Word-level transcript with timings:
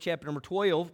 chapter 0.00 0.26
number 0.26 0.40
12. 0.40 0.90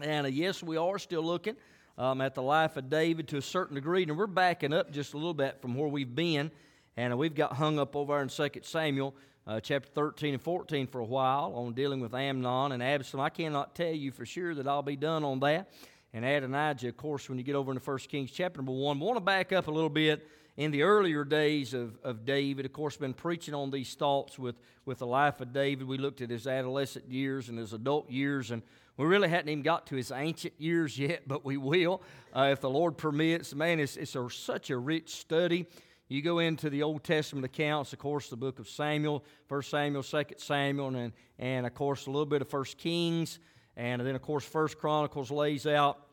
And 0.00 0.26
uh, 0.26 0.28
yes, 0.28 0.62
we 0.62 0.76
are 0.76 0.98
still 0.98 1.22
looking 1.22 1.56
um, 1.96 2.20
at 2.20 2.34
the 2.34 2.42
life 2.42 2.76
of 2.76 2.90
David 2.90 3.28
to 3.28 3.38
a 3.38 3.42
certain 3.42 3.76
degree. 3.76 4.02
And 4.02 4.18
we're 4.18 4.26
backing 4.26 4.72
up 4.72 4.90
just 4.90 5.14
a 5.14 5.16
little 5.16 5.34
bit 5.34 5.60
from 5.62 5.74
where 5.74 5.88
we've 5.88 6.14
been. 6.14 6.50
And 6.96 7.12
uh, 7.12 7.16
we've 7.16 7.34
got 7.34 7.54
hung 7.54 7.78
up 7.78 7.96
over 7.96 8.20
in 8.20 8.28
2 8.28 8.48
Samuel 8.62 9.14
uh, 9.46 9.60
chapter 9.60 9.88
13 9.94 10.34
and 10.34 10.42
14 10.42 10.88
for 10.88 11.00
a 11.00 11.04
while 11.04 11.52
on 11.54 11.72
dealing 11.72 12.00
with 12.00 12.14
Amnon 12.14 12.72
and 12.72 12.82
Absalom. 12.82 13.24
I 13.24 13.30
cannot 13.30 13.74
tell 13.74 13.92
you 13.92 14.10
for 14.10 14.26
sure 14.26 14.54
that 14.54 14.66
I'll 14.66 14.82
be 14.82 14.96
done 14.96 15.24
on 15.24 15.40
that. 15.40 15.70
And 16.12 16.24
Adonijah, 16.24 16.88
of 16.88 16.96
course, 16.96 17.28
when 17.28 17.38
you 17.38 17.44
get 17.44 17.54
over 17.54 17.70
into 17.70 17.88
1 17.88 17.98
Kings 18.08 18.30
chapter 18.30 18.58
number 18.58 18.72
1. 18.72 19.00
I 19.00 19.04
want 19.04 19.16
to 19.16 19.20
back 19.20 19.52
up 19.52 19.68
a 19.68 19.70
little 19.70 19.90
bit 19.90 20.26
in 20.56 20.70
the 20.70 20.82
earlier 20.82 21.24
days 21.24 21.74
of, 21.74 21.98
of 22.02 22.24
David, 22.24 22.64
of 22.64 22.72
course, 22.72 22.96
been 22.96 23.12
preaching 23.12 23.54
on 23.54 23.70
these 23.70 23.94
thoughts 23.94 24.38
with, 24.38 24.56
with 24.86 24.98
the 24.98 25.06
life 25.06 25.40
of 25.40 25.52
David. 25.52 25.86
We 25.86 25.98
looked 25.98 26.22
at 26.22 26.30
his 26.30 26.46
adolescent 26.46 27.10
years 27.10 27.48
and 27.48 27.58
his 27.58 27.72
adult 27.72 28.10
years, 28.10 28.50
and 28.50 28.62
we 28.96 29.04
really 29.04 29.28
hadn't 29.28 29.50
even 29.50 29.62
got 29.62 29.86
to 29.88 29.96
his 29.96 30.10
ancient 30.10 30.54
years 30.58 30.98
yet, 30.98 31.22
but 31.26 31.44
we 31.44 31.56
will 31.56 32.02
uh, 32.34 32.48
if 32.52 32.60
the 32.60 32.70
Lord 32.70 32.96
permits. 32.96 33.54
Man, 33.54 33.80
it's, 33.80 33.96
it's 33.96 34.16
a, 34.16 34.28
such 34.30 34.70
a 34.70 34.78
rich 34.78 35.16
study. 35.16 35.66
You 36.08 36.22
go 36.22 36.38
into 36.38 36.70
the 36.70 36.84
Old 36.84 37.02
Testament 37.02 37.44
accounts, 37.44 37.92
of 37.92 37.98
course, 37.98 38.30
the 38.30 38.36
book 38.36 38.60
of 38.60 38.68
Samuel, 38.68 39.24
1 39.48 39.62
Samuel, 39.62 40.04
2 40.04 40.24
Samuel, 40.36 40.94
and, 40.94 41.12
and 41.38 41.66
of 41.66 41.74
course, 41.74 42.06
a 42.06 42.10
little 42.10 42.26
bit 42.26 42.42
of 42.42 42.52
1 42.52 42.64
Kings, 42.78 43.40
and 43.76 44.00
then, 44.00 44.14
of 44.14 44.22
course, 44.22 44.48
1 44.50 44.68
Chronicles 44.78 45.32
lays 45.32 45.66
out 45.66 46.05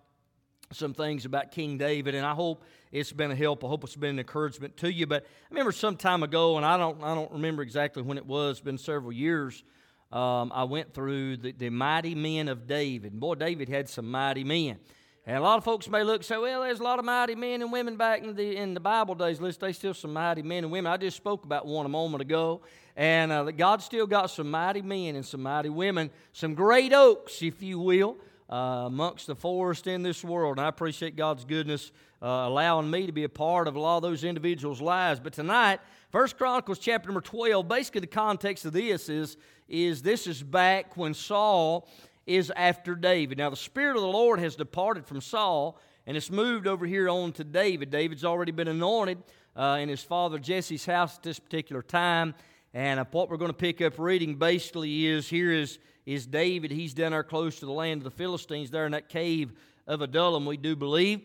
some 0.74 0.94
things 0.94 1.26
about 1.26 1.52
King 1.52 1.78
David, 1.78 2.16
and 2.16 2.26
I 2.26 2.34
hope 2.34 2.64
it's 2.92 3.12
been 3.12 3.32
a 3.32 3.36
help. 3.36 3.64
I 3.64 3.68
hope 3.68 3.84
it's 3.84 3.96
been 3.96 4.12
an 4.12 4.20
encouragement 4.20 4.78
to 4.78 4.92
you. 4.92 5.08
But 5.08 5.24
I 5.24 5.48
remember 5.50 5.72
some 5.72 5.96
time 5.96 6.24
ago, 6.24 6.58
and 6.58 6.66
I 6.66 6.78
don't, 6.78 7.02
I 7.04 7.16
don't 7.16 7.32
remember 7.32 7.62
exactly 7.62 8.04
when 8.04 8.18
it 8.18 8.26
was. 8.26 8.60
Been 8.60 8.78
several 8.78 9.12
years. 9.12 9.64
Um, 10.12 10.52
I 10.54 10.66
went 10.66 10.94
through 10.94 11.38
the, 11.38 11.52
the 11.54 11.70
mighty 11.70 12.14
men 12.14 12.48
of 12.48 12.68
David. 12.68 13.20
Boy, 13.20 13.36
David 13.36 13.68
had 13.68 13.90
some 13.90 14.12
mighty 14.12 14.44
men. 14.44 14.78
And 15.26 15.38
a 15.38 15.42
lot 15.42 15.58
of 15.58 15.64
folks 15.64 15.90
may 15.90 16.04
look 16.04 16.18
and 16.18 16.26
say, 16.26 16.38
well, 16.38 16.62
there's 16.62 16.82
a 16.82 16.84
lot 16.84 17.00
of 17.00 17.06
mighty 17.06 17.34
men 17.34 17.62
and 17.62 17.72
women 17.72 17.96
back 17.96 18.24
in 18.24 18.36
the, 18.36 18.58
in 18.58 18.74
the 18.74 18.82
Bible 18.82 19.16
days. 19.16 19.40
List, 19.40 19.62
there's 19.62 19.78
still 19.78 19.94
some 19.94 20.12
mighty 20.12 20.42
men 20.42 20.66
and 20.66 20.72
women. 20.72 20.92
I 20.92 20.98
just 20.98 21.16
spoke 21.16 21.46
about 21.46 21.66
one 21.66 21.86
a 21.86 21.90
moment 21.90 22.22
ago. 22.22 22.62
And 22.98 23.32
uh, 23.32 23.50
God 23.52 23.82
still 23.82 24.06
got 24.06 24.32
some 24.32 24.52
mighty 24.52 24.82
men 24.82 25.16
and 25.16 25.26
some 25.26 25.42
mighty 25.42 25.70
women, 25.70 26.12
some 26.34 26.54
great 26.54 26.92
oaks, 26.94 27.42
if 27.42 27.64
you 27.64 27.80
will, 27.80 28.18
uh, 28.54 28.86
amongst 28.86 29.26
the 29.26 29.36
forest 29.36 29.88
in 29.88 30.04
this 30.04 30.24
world. 30.24 30.58
And 30.58 30.66
I 30.66 30.70
appreciate 30.70 31.16
God's 31.16 31.44
goodness 31.44 31.92
uh, 32.22 32.28
allowing 32.28 32.88
me 32.92 33.08
to 33.08 33.12
be 33.12 33.24
a 33.24 33.30
part 33.30 33.68
of 33.68 33.76
a 33.76 33.80
lot 33.80 33.98
of 33.98 34.04
those 34.04 34.24
individuals' 34.24 34.80
lives. 34.80 35.20
But 35.20 35.34
tonight, 35.34 35.80
First 36.12 36.38
Chronicles 36.38 36.78
chapter 36.78 37.08
number 37.08 37.22
12, 37.22 37.68
basically 37.68 38.02
the 38.02 38.08
context 38.08 38.64
of 38.66 38.74
this 38.74 39.10
is, 39.10 39.38
is 39.68 40.04
this 40.04 40.28
is 40.28 40.44
back 40.44 40.96
when 40.96 41.16
Saul 41.16 41.90
is 42.28 42.52
after 42.56 42.94
David. 42.94 43.40
Now, 43.40 43.50
the 43.50 43.56
Spirit 43.56 43.96
of 43.96 44.04
the 44.04 44.08
Lord 44.08 44.40
has 44.40 44.56
departed 44.56 45.08
from 45.08 45.20
Saul 45.20 45.80
and 46.06 46.16
it's 46.16 46.30
moved 46.30 46.68
over 46.68 46.86
here 46.86 47.10
on 47.10 47.32
to 47.34 47.44
David. 47.44 47.90
David's 47.90 48.24
already 48.24 48.52
been 48.52 48.68
anointed 48.68 49.18
uh, 49.56 49.80
in 49.82 49.90
his 49.90 50.04
father 50.04 50.38
Jesse's 50.38 50.86
house 50.86 51.18
at 51.18 51.24
this 51.24 51.40
particular 51.40 51.82
time. 51.82 52.36
And 52.74 53.00
uh, 53.00 53.06
what 53.12 53.30
we're 53.30 53.38
going 53.38 53.52
to 53.52 53.58
pick 53.58 53.82
up 53.82 54.00
reading 54.00 54.36
basically 54.36 55.06
is 55.06 55.30
here 55.30 55.52
is 55.52 55.80
is 56.06 56.26
David. 56.26 56.72
He's 56.72 56.94
down 56.94 57.12
there 57.12 57.24
close 57.24 57.60
to 57.60 57.66
the 57.66 57.72
land 57.72 58.00
of 58.00 58.04
the 58.04 58.12
Philistines, 58.12 58.70
there 58.70 58.86
in 58.86 58.92
that 58.92 59.10
cave 59.10 59.54
of 59.88 60.02
Adullam, 60.02 60.46
we 60.46 60.58
do 60.58 60.76
believe. 60.76 61.22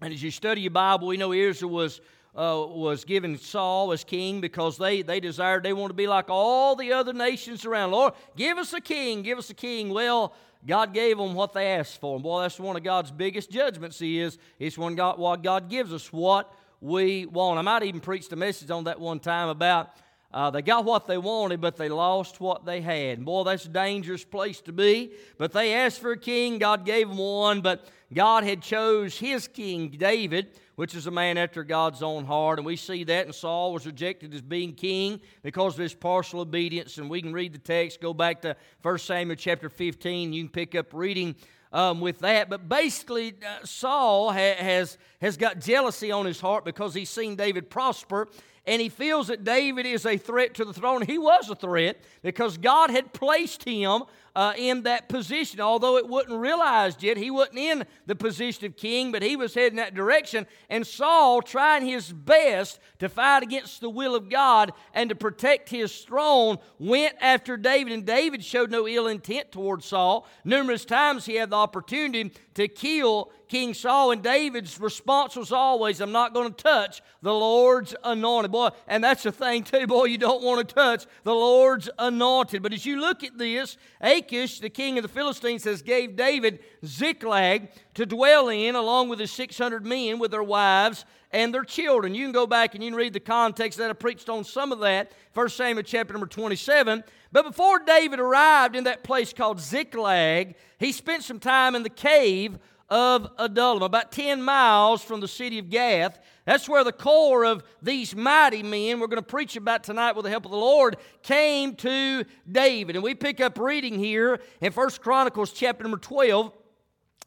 And 0.00 0.12
as 0.12 0.22
you 0.22 0.30
study 0.30 0.62
your 0.62 0.70
Bible, 0.70 1.08
we 1.08 1.16
know 1.16 1.32
Israel 1.32 1.70
was, 1.70 2.00
uh, 2.34 2.64
was 2.68 3.04
given 3.04 3.38
Saul 3.38 3.92
as 3.92 4.04
king 4.04 4.40
because 4.40 4.76
they, 4.76 5.02
they 5.02 5.20
desired, 5.20 5.62
they 5.62 5.72
want 5.72 5.90
to 5.90 5.94
be 5.94 6.06
like 6.06 6.26
all 6.28 6.76
the 6.76 6.92
other 6.92 7.14
nations 7.14 7.64
around. 7.64 7.92
Lord, 7.92 8.12
give 8.36 8.58
us 8.58 8.72
a 8.74 8.80
king, 8.80 9.22
give 9.22 9.38
us 9.38 9.48
a 9.48 9.54
king. 9.54 9.88
Well, 9.90 10.34
God 10.66 10.92
gave 10.92 11.16
them 11.16 11.34
what 11.34 11.52
they 11.54 11.68
asked 11.68 12.00
for. 12.00 12.16
And 12.16 12.22
boy, 12.22 12.42
that's 12.42 12.60
one 12.60 12.76
of 12.76 12.82
God's 12.82 13.10
biggest 13.10 13.50
judgments. 13.50 13.98
He 13.98 14.20
is. 14.20 14.36
It's 14.58 14.76
when 14.76 14.94
God, 14.94 15.18
what 15.18 15.42
God 15.42 15.70
gives 15.70 15.92
us 15.92 16.12
what 16.12 16.52
we 16.80 17.24
want. 17.24 17.58
I 17.58 17.62
might 17.62 17.84
even 17.84 18.00
preach 18.00 18.30
a 18.30 18.36
message 18.36 18.70
on 18.70 18.84
that 18.84 19.00
one 19.00 19.20
time 19.20 19.48
about 19.48 19.90
uh, 20.32 20.50
they 20.50 20.62
got 20.62 20.84
what 20.84 21.06
they 21.06 21.18
wanted, 21.18 21.60
but 21.60 21.76
they 21.76 21.88
lost 21.88 22.40
what 22.40 22.64
they 22.64 22.80
had. 22.80 23.24
boy, 23.24 23.44
that's 23.44 23.64
a 23.64 23.70
dangerous 23.70 24.24
place 24.24 24.60
to 24.62 24.72
be. 24.72 25.12
But 25.38 25.52
they 25.52 25.74
asked 25.74 26.00
for 26.00 26.12
a 26.12 26.18
king. 26.18 26.58
God 26.58 26.84
gave 26.84 27.08
them 27.08 27.18
one, 27.18 27.60
but 27.60 27.86
God 28.12 28.44
had 28.44 28.60
chose 28.60 29.18
his 29.18 29.48
king, 29.48 29.88
David, 29.88 30.48
which 30.74 30.94
is 30.94 31.06
a 31.06 31.10
man 31.10 31.38
after 31.38 31.64
God's 31.64 32.02
own 32.02 32.24
heart. 32.24 32.58
And 32.58 32.66
we 32.66 32.76
see 32.76 33.04
that, 33.04 33.26
and 33.26 33.34
Saul 33.34 33.72
was 33.72 33.86
rejected 33.86 34.34
as 34.34 34.42
being 34.42 34.74
king 34.74 35.20
because 35.42 35.74
of 35.74 35.80
his 35.80 35.94
partial 35.94 36.40
obedience. 36.40 36.98
And 36.98 37.08
we 37.08 37.22
can 37.22 37.32
read 37.32 37.54
the 37.54 37.58
text, 37.58 38.00
go 38.00 38.12
back 38.12 38.42
to 38.42 38.56
1 38.82 38.98
Samuel 38.98 39.36
chapter 39.36 39.68
15. 39.68 40.32
You 40.32 40.42
can 40.44 40.50
pick 40.50 40.74
up 40.74 40.92
reading 40.92 41.36
um, 41.72 42.00
with 42.00 42.18
that. 42.20 42.48
But 42.50 42.68
basically, 42.68 43.34
uh, 43.42 43.64
Saul 43.64 44.32
ha- 44.32 44.56
has, 44.58 44.98
has 45.20 45.36
got 45.36 45.60
jealousy 45.60 46.10
on 46.10 46.26
his 46.26 46.40
heart 46.40 46.64
because 46.64 46.94
he's 46.94 47.10
seen 47.10 47.36
David 47.36 47.70
prosper 47.70 48.28
and 48.66 48.82
he 48.82 48.88
feels 48.88 49.28
that 49.28 49.44
David 49.44 49.86
is 49.86 50.04
a 50.04 50.16
threat 50.16 50.54
to 50.54 50.64
the 50.64 50.72
throne. 50.72 51.02
He 51.02 51.18
was 51.18 51.48
a 51.48 51.54
threat 51.54 52.00
because 52.22 52.58
God 52.58 52.90
had 52.90 53.12
placed 53.12 53.64
him 53.64 54.02
uh, 54.36 54.52
in 54.58 54.82
that 54.82 55.08
position. 55.08 55.60
Although 55.60 55.96
it 55.96 56.06
wasn't 56.06 56.38
realized 56.38 57.02
yet, 57.02 57.16
he 57.16 57.30
wasn't 57.30 57.58
in 57.58 57.84
the 58.04 58.14
position 58.14 58.66
of 58.66 58.76
king, 58.76 59.10
but 59.10 59.22
he 59.22 59.34
was 59.34 59.54
heading 59.54 59.78
that 59.78 59.94
direction. 59.94 60.46
And 60.68 60.86
Saul, 60.86 61.40
trying 61.40 61.86
his 61.86 62.12
best 62.12 62.78
to 62.98 63.08
fight 63.08 63.42
against 63.42 63.80
the 63.80 63.88
will 63.88 64.14
of 64.14 64.28
God 64.28 64.74
and 64.92 65.08
to 65.08 65.16
protect 65.16 65.70
his 65.70 66.02
throne, 66.02 66.58
went 66.78 67.14
after 67.20 67.56
David. 67.56 67.94
And 67.94 68.04
David 68.04 68.44
showed 68.44 68.70
no 68.70 68.86
ill 68.86 69.06
intent 69.06 69.52
towards 69.52 69.86
Saul. 69.86 70.26
Numerous 70.44 70.84
times 70.84 71.24
he 71.24 71.36
had 71.36 71.48
the 71.48 71.56
opportunity 71.56 72.30
to 72.54 72.68
kill 72.68 73.32
King 73.48 73.74
Saul, 73.74 74.10
and 74.10 74.22
David's 74.22 74.80
response 74.80 75.36
was 75.36 75.52
always, 75.52 76.00
I'm 76.00 76.10
not 76.10 76.34
going 76.34 76.52
to 76.52 76.62
touch 76.62 77.00
the 77.22 77.32
Lord's 77.32 77.94
anointed. 78.02 78.50
Boy, 78.50 78.70
and 78.88 79.04
that's 79.04 79.22
the 79.22 79.30
thing, 79.30 79.62
too, 79.62 79.86
boy, 79.86 80.06
you 80.06 80.18
don't 80.18 80.42
want 80.42 80.66
to 80.66 80.74
touch 80.74 81.06
the 81.22 81.34
Lord's 81.34 81.88
anointed. 81.96 82.62
But 82.62 82.72
as 82.72 82.84
you 82.84 83.00
look 83.00 83.22
at 83.22 83.38
this, 83.38 83.76
Achish, 84.26 84.58
the 84.58 84.70
king 84.70 84.98
of 84.98 85.02
the 85.02 85.08
Philistines, 85.08 85.62
has 85.64 85.82
gave 85.82 86.16
David 86.16 86.58
Ziklag 86.84 87.68
to 87.94 88.04
dwell 88.04 88.48
in, 88.48 88.74
along 88.74 89.08
with 89.08 89.20
his 89.20 89.30
600 89.30 89.86
men 89.86 90.18
with 90.18 90.32
their 90.32 90.42
wives 90.42 91.04
and 91.30 91.54
their 91.54 91.62
children. 91.62 92.14
You 92.14 92.24
can 92.24 92.32
go 92.32 92.46
back 92.46 92.74
and 92.74 92.82
you 92.82 92.90
can 92.90 92.96
read 92.96 93.12
the 93.12 93.20
context 93.20 93.78
that 93.78 93.88
I 93.88 93.92
preached 93.92 94.28
on 94.28 94.42
some 94.42 94.72
of 94.72 94.80
that, 94.80 95.12
1 95.34 95.48
Samuel 95.50 95.84
chapter 95.84 96.12
number 96.12 96.26
27. 96.26 97.04
But 97.30 97.44
before 97.44 97.78
David 97.78 98.18
arrived 98.18 98.74
in 98.74 98.84
that 98.84 99.04
place 99.04 99.32
called 99.32 99.60
Ziklag, 99.60 100.56
he 100.78 100.90
spent 100.90 101.22
some 101.22 101.38
time 101.38 101.76
in 101.76 101.84
the 101.84 101.88
cave 101.88 102.58
of 102.88 103.30
Adullam, 103.38 103.82
about 103.82 104.10
10 104.10 104.42
miles 104.42 105.02
from 105.02 105.20
the 105.20 105.28
city 105.28 105.58
of 105.58 105.70
Gath. 105.70 106.18
That's 106.46 106.68
where 106.68 106.84
the 106.84 106.92
core 106.92 107.44
of 107.44 107.64
these 107.82 108.14
mighty 108.14 108.62
men 108.62 109.00
we're 109.00 109.08
going 109.08 109.16
to 109.16 109.22
preach 109.22 109.56
about 109.56 109.82
tonight 109.82 110.14
with 110.14 110.24
the 110.24 110.30
help 110.30 110.44
of 110.44 110.52
the 110.52 110.56
Lord 110.56 110.96
came 111.22 111.74
to 111.76 112.24
David. 112.50 112.94
And 112.94 113.02
we 113.02 113.14
pick 113.14 113.40
up 113.40 113.58
reading 113.58 113.98
here 113.98 114.40
in 114.60 114.70
First 114.70 115.02
Chronicles 115.02 115.52
chapter 115.52 115.82
number 115.82 115.98
12. 115.98 116.52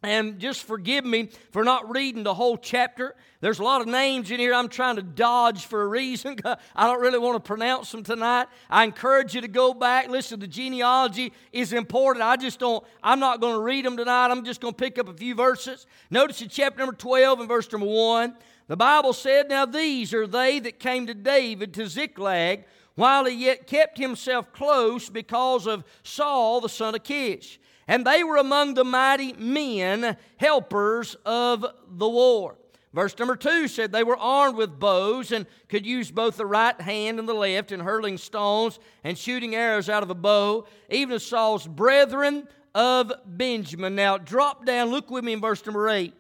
And 0.02 0.40
just 0.40 0.64
forgive 0.64 1.04
me 1.04 1.30
for 1.52 1.66
not 1.66 1.94
reading 1.94 2.24
the 2.24 2.34
whole 2.34 2.56
chapter. 2.56 3.14
There's 3.42 3.60
a 3.60 3.64
lot 3.64 3.82
of 3.82 3.88
names 3.88 4.32
in 4.32 4.40
here 4.40 4.54
I'm 4.54 4.70
trying 4.70 4.96
to 4.96 5.02
dodge 5.02 5.66
for 5.66 5.82
a 5.82 5.88
reason. 5.88 6.38
I 6.74 6.88
don't 6.88 7.02
really 7.02 7.20
want 7.20 7.36
to 7.36 7.46
pronounce 7.46 7.92
them 7.92 8.04
tonight. 8.04 8.48
I 8.70 8.86
encourage 8.86 9.36
you 9.36 9.42
to 9.42 9.50
go 9.50 9.74
back. 9.74 10.08
Listen, 10.08 10.40
the 10.40 10.48
genealogy 10.48 11.34
is 11.52 11.74
important. 11.74 12.24
I 12.24 12.38
just 12.38 12.60
don't, 12.60 12.82
I'm 13.04 13.20
not 13.20 13.42
going 13.42 13.56
to 13.56 13.62
read 13.62 13.84
them 13.84 13.98
tonight. 13.98 14.28
I'm 14.28 14.46
just 14.46 14.62
going 14.62 14.74
to 14.74 14.78
pick 14.78 14.98
up 14.98 15.10
a 15.10 15.14
few 15.14 15.36
verses. 15.36 15.86
Notice 16.10 16.42
in 16.42 16.48
chapter 16.48 16.80
number 16.80 16.96
12 16.96 17.42
and 17.42 17.50
verse 17.50 17.70
number 17.70 17.88
1, 17.88 18.36
the 18.70 18.78
Bible 18.78 19.12
said, 19.12 19.50
Now 19.50 19.66
these 19.66 20.14
are 20.14 20.26
they 20.26 20.60
that 20.60 20.80
came 20.80 21.06
to 21.08 21.14
David 21.14 21.74
to 21.74 21.88
Ziklag 21.88 22.64
while 22.96 23.26
he 23.26 23.46
yet 23.46 23.68
kept 23.68 23.98
himself 23.98 24.54
close 24.54 25.10
because 25.10 25.68
of 25.68 25.84
Saul 26.04 26.62
the 26.62 26.70
son 26.70 26.96
of 26.96 27.04
Kish 27.04 27.60
and 27.90 28.06
they 28.06 28.24
were 28.24 28.38
among 28.38 28.76
the 28.76 28.86
mighty 28.86 29.34
men, 29.34 30.16
helpers 30.38 31.16
of 31.26 31.66
the 31.88 32.08
war. 32.08 32.56
Verse 32.94 33.18
number 33.18 33.36
two 33.36 33.68
said 33.68 33.92
they 33.92 34.04
were 34.04 34.18
armed 34.18 34.56
with 34.56 34.80
bows 34.80 35.32
and 35.32 35.48
could 35.70 35.88
use 35.88 36.12
both 36.12 36.38
the 36.38 36.46
right 36.46 36.80
hand 36.80 37.18
and 37.18 37.28
the 37.28 37.34
left 37.34 37.72
in 37.72 37.80
hurling 37.80 38.20
stones 38.20 38.78
and 39.04 39.18
shooting 39.18 39.56
arrows 39.56 39.90
out 39.90 40.04
of 40.04 40.12
a 40.12 40.16
bow, 40.16 40.68
even 40.92 41.16
as 41.16 41.26
Saul's 41.26 41.66
brethren 41.66 42.48
of 42.76 43.12
Benjamin. 43.26 43.96
Now, 43.96 44.20
drop 44.20 44.68
down, 44.68 44.92
look 44.92 45.10
with 45.10 45.24
me 45.24 45.34
in 45.34 45.42
verse 45.42 45.66
number 45.66 45.90
eight. 45.90 46.14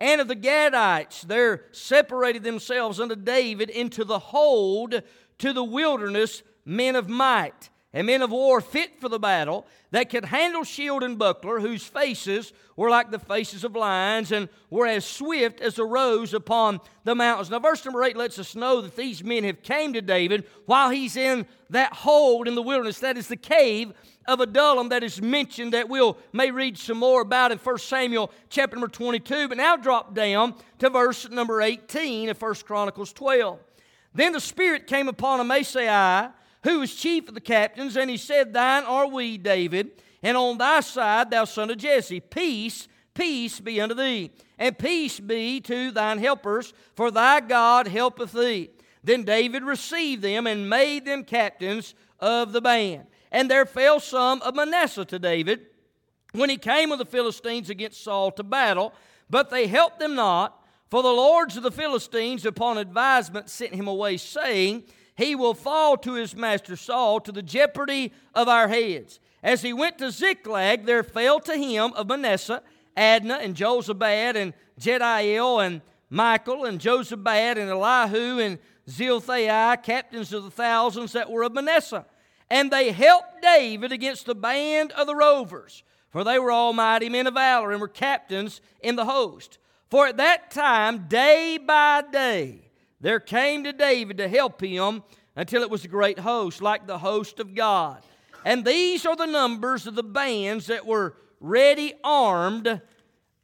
And 0.00 0.20
of 0.20 0.28
the 0.28 0.36
Gadites, 0.36 1.22
there 1.22 1.64
separated 1.72 2.42
themselves 2.42 2.98
unto 2.98 3.16
David 3.16 3.68
into 3.68 4.04
the 4.04 4.18
hold 4.18 5.02
to 5.38 5.52
the 5.52 5.64
wilderness 5.64 6.42
men 6.64 6.96
of 6.96 7.08
might 7.08 7.68
and 7.92 8.06
men 8.06 8.22
of 8.22 8.30
war 8.30 8.60
fit 8.60 9.00
for 9.00 9.08
the 9.08 9.18
battle, 9.18 9.66
that 9.90 10.10
could 10.10 10.26
handle 10.26 10.62
shield 10.62 11.02
and 11.02 11.18
buckler, 11.18 11.58
whose 11.58 11.84
faces 11.84 12.52
were 12.76 12.88
like 12.88 13.10
the 13.10 13.18
faces 13.18 13.64
of 13.64 13.74
lions, 13.74 14.30
and 14.30 14.48
were 14.70 14.86
as 14.86 15.04
swift 15.04 15.60
as 15.60 15.74
the 15.74 15.84
roes 15.84 16.32
upon 16.32 16.80
the 17.04 17.14
mountains. 17.14 17.50
Now, 17.50 17.58
verse 17.58 17.84
number 17.84 18.04
8 18.04 18.16
lets 18.16 18.38
us 18.38 18.54
know 18.54 18.80
that 18.80 18.94
these 18.94 19.24
men 19.24 19.42
have 19.44 19.62
came 19.62 19.92
to 19.94 20.00
David 20.00 20.46
while 20.66 20.90
he's 20.90 21.16
in 21.16 21.46
that 21.70 21.92
hold 21.92 22.46
in 22.46 22.54
the 22.54 22.62
wilderness. 22.62 23.00
That 23.00 23.18
is 23.18 23.26
the 23.26 23.36
cave 23.36 23.92
of 24.28 24.40
Adullam 24.40 24.90
that 24.90 25.02
is 25.02 25.20
mentioned 25.20 25.72
that 25.72 25.88
we'll 25.88 26.16
may 26.32 26.52
read 26.52 26.78
some 26.78 26.98
more 26.98 27.22
about 27.22 27.50
in 27.50 27.58
1 27.58 27.78
Samuel 27.78 28.30
chapter 28.48 28.76
number 28.76 28.88
22. 28.88 29.48
But 29.48 29.56
now 29.56 29.76
drop 29.76 30.14
down 30.14 30.54
to 30.78 30.90
verse 30.90 31.28
number 31.28 31.60
18 31.60 32.28
of 32.28 32.40
1 32.40 32.54
Chronicles 32.64 33.12
12. 33.12 33.58
Then 34.14 34.32
the 34.32 34.40
Spirit 34.40 34.86
came 34.86 35.08
upon 35.08 35.40
Amasai, 35.40 36.32
who 36.62 36.80
was 36.80 36.94
chief 36.94 37.28
of 37.28 37.34
the 37.34 37.40
captains, 37.40 37.96
and 37.96 38.10
he 38.10 38.16
said, 38.16 38.52
Thine 38.52 38.84
are 38.84 39.06
we, 39.06 39.38
David, 39.38 39.90
and 40.22 40.36
on 40.36 40.58
thy 40.58 40.80
side, 40.80 41.30
thou 41.30 41.44
son 41.44 41.70
of 41.70 41.78
Jesse. 41.78 42.20
Peace, 42.20 42.88
peace 43.14 43.60
be 43.60 43.80
unto 43.80 43.94
thee, 43.94 44.30
and 44.58 44.78
peace 44.78 45.20
be 45.20 45.60
to 45.62 45.90
thine 45.90 46.18
helpers, 46.18 46.72
for 46.94 47.10
thy 47.10 47.40
God 47.40 47.88
helpeth 47.88 48.32
thee. 48.32 48.70
Then 49.02 49.22
David 49.22 49.62
received 49.62 50.22
them 50.22 50.46
and 50.46 50.68
made 50.68 51.06
them 51.06 51.24
captains 51.24 51.94
of 52.18 52.52
the 52.52 52.60
band. 52.60 53.06
And 53.32 53.50
there 53.50 53.64
fell 53.64 54.00
some 54.00 54.42
of 54.42 54.54
Manasseh 54.54 55.06
to 55.06 55.18
David 55.18 55.66
when 56.32 56.50
he 56.50 56.56
came 56.56 56.90
with 56.90 56.98
the 56.98 57.04
Philistines 57.04 57.70
against 57.70 58.04
Saul 58.04 58.30
to 58.32 58.42
battle, 58.42 58.92
but 59.30 59.50
they 59.50 59.66
helped 59.66 60.00
them 60.00 60.14
not. 60.14 60.56
For 60.90 61.04
the 61.04 61.08
lords 61.08 61.56
of 61.56 61.62
the 61.62 61.70
Philistines, 61.70 62.44
upon 62.44 62.76
advisement, 62.76 63.48
sent 63.48 63.72
him 63.72 63.86
away, 63.86 64.16
saying, 64.16 64.82
He 65.20 65.34
will 65.34 65.52
fall 65.52 65.98
to 65.98 66.14
his 66.14 66.34
master 66.34 66.76
Saul 66.76 67.20
to 67.20 67.30
the 67.30 67.42
jeopardy 67.42 68.10
of 68.34 68.48
our 68.48 68.68
heads. 68.68 69.20
As 69.42 69.60
he 69.60 69.74
went 69.74 69.98
to 69.98 70.10
Ziklag, 70.10 70.86
there 70.86 71.02
fell 71.02 71.40
to 71.40 71.58
him 71.58 71.92
of 71.92 72.08
Manasseh 72.08 72.62
Adnah 72.96 73.44
and 73.44 73.54
Jozabad 73.54 74.34
and 74.34 74.54
Jediael 74.80 75.66
and 75.66 75.82
Michael 76.08 76.64
and 76.64 76.80
Jozabad 76.80 77.58
and 77.58 77.68
Elihu 77.68 78.38
and 78.38 78.58
Zilthai, 78.88 79.82
captains 79.82 80.32
of 80.32 80.44
the 80.44 80.50
thousands 80.50 81.12
that 81.12 81.30
were 81.30 81.42
of 81.42 81.52
Manasseh. 81.52 82.06
And 82.48 82.70
they 82.70 82.90
helped 82.90 83.42
David 83.42 83.92
against 83.92 84.24
the 84.24 84.34
band 84.34 84.90
of 84.92 85.06
the 85.06 85.14
rovers, 85.14 85.82
for 86.08 86.24
they 86.24 86.38
were 86.38 86.50
almighty 86.50 87.10
men 87.10 87.26
of 87.26 87.34
valor 87.34 87.72
and 87.72 87.80
were 87.82 87.88
captains 87.88 88.62
in 88.80 88.96
the 88.96 89.04
host. 89.04 89.58
For 89.90 90.06
at 90.06 90.16
that 90.16 90.50
time, 90.50 91.08
day 91.08 91.58
by 91.58 92.04
day, 92.10 92.69
there 93.00 93.20
came 93.20 93.64
to 93.64 93.72
David 93.72 94.18
to 94.18 94.28
help 94.28 94.62
him 94.62 95.02
until 95.36 95.62
it 95.62 95.70
was 95.70 95.84
a 95.84 95.88
great 95.88 96.18
host, 96.18 96.60
like 96.60 96.86
the 96.86 96.98
host 96.98 97.40
of 97.40 97.54
God. 97.54 98.02
And 98.44 98.64
these 98.64 99.06
are 99.06 99.16
the 99.16 99.26
numbers 99.26 99.86
of 99.86 99.94
the 99.94 100.02
bands 100.02 100.66
that 100.66 100.86
were 100.86 101.14
ready 101.40 101.94
armed 102.04 102.80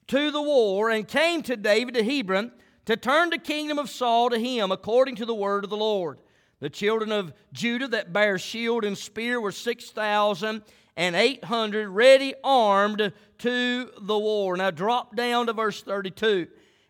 to 0.08 0.30
the 0.30 0.42
war 0.42 0.90
and 0.90 1.06
came 1.06 1.42
to 1.42 1.56
David 1.56 1.94
to 1.94 2.04
Hebron 2.04 2.52
to 2.84 2.96
turn 2.96 3.30
the 3.30 3.38
kingdom 3.38 3.78
of 3.78 3.90
Saul 3.90 4.30
to 4.30 4.38
him 4.38 4.70
according 4.70 5.16
to 5.16 5.26
the 5.26 5.34
word 5.34 5.64
of 5.64 5.70
the 5.70 5.76
Lord. 5.76 6.18
The 6.60 6.70
children 6.70 7.12
of 7.12 7.32
Judah 7.52 7.88
that 7.88 8.12
bare 8.12 8.38
shield 8.38 8.84
and 8.84 8.96
spear 8.96 9.40
were 9.40 9.52
6,000 9.52 10.62
and 10.96 11.16
800 11.16 11.88
ready 11.88 12.34
armed 12.42 13.12
to 13.38 13.90
the 14.00 14.18
war. 14.18 14.56
Now 14.56 14.70
drop 14.70 15.14
down 15.14 15.46
to 15.46 15.52
verse 15.52 15.82
32. 15.82 16.46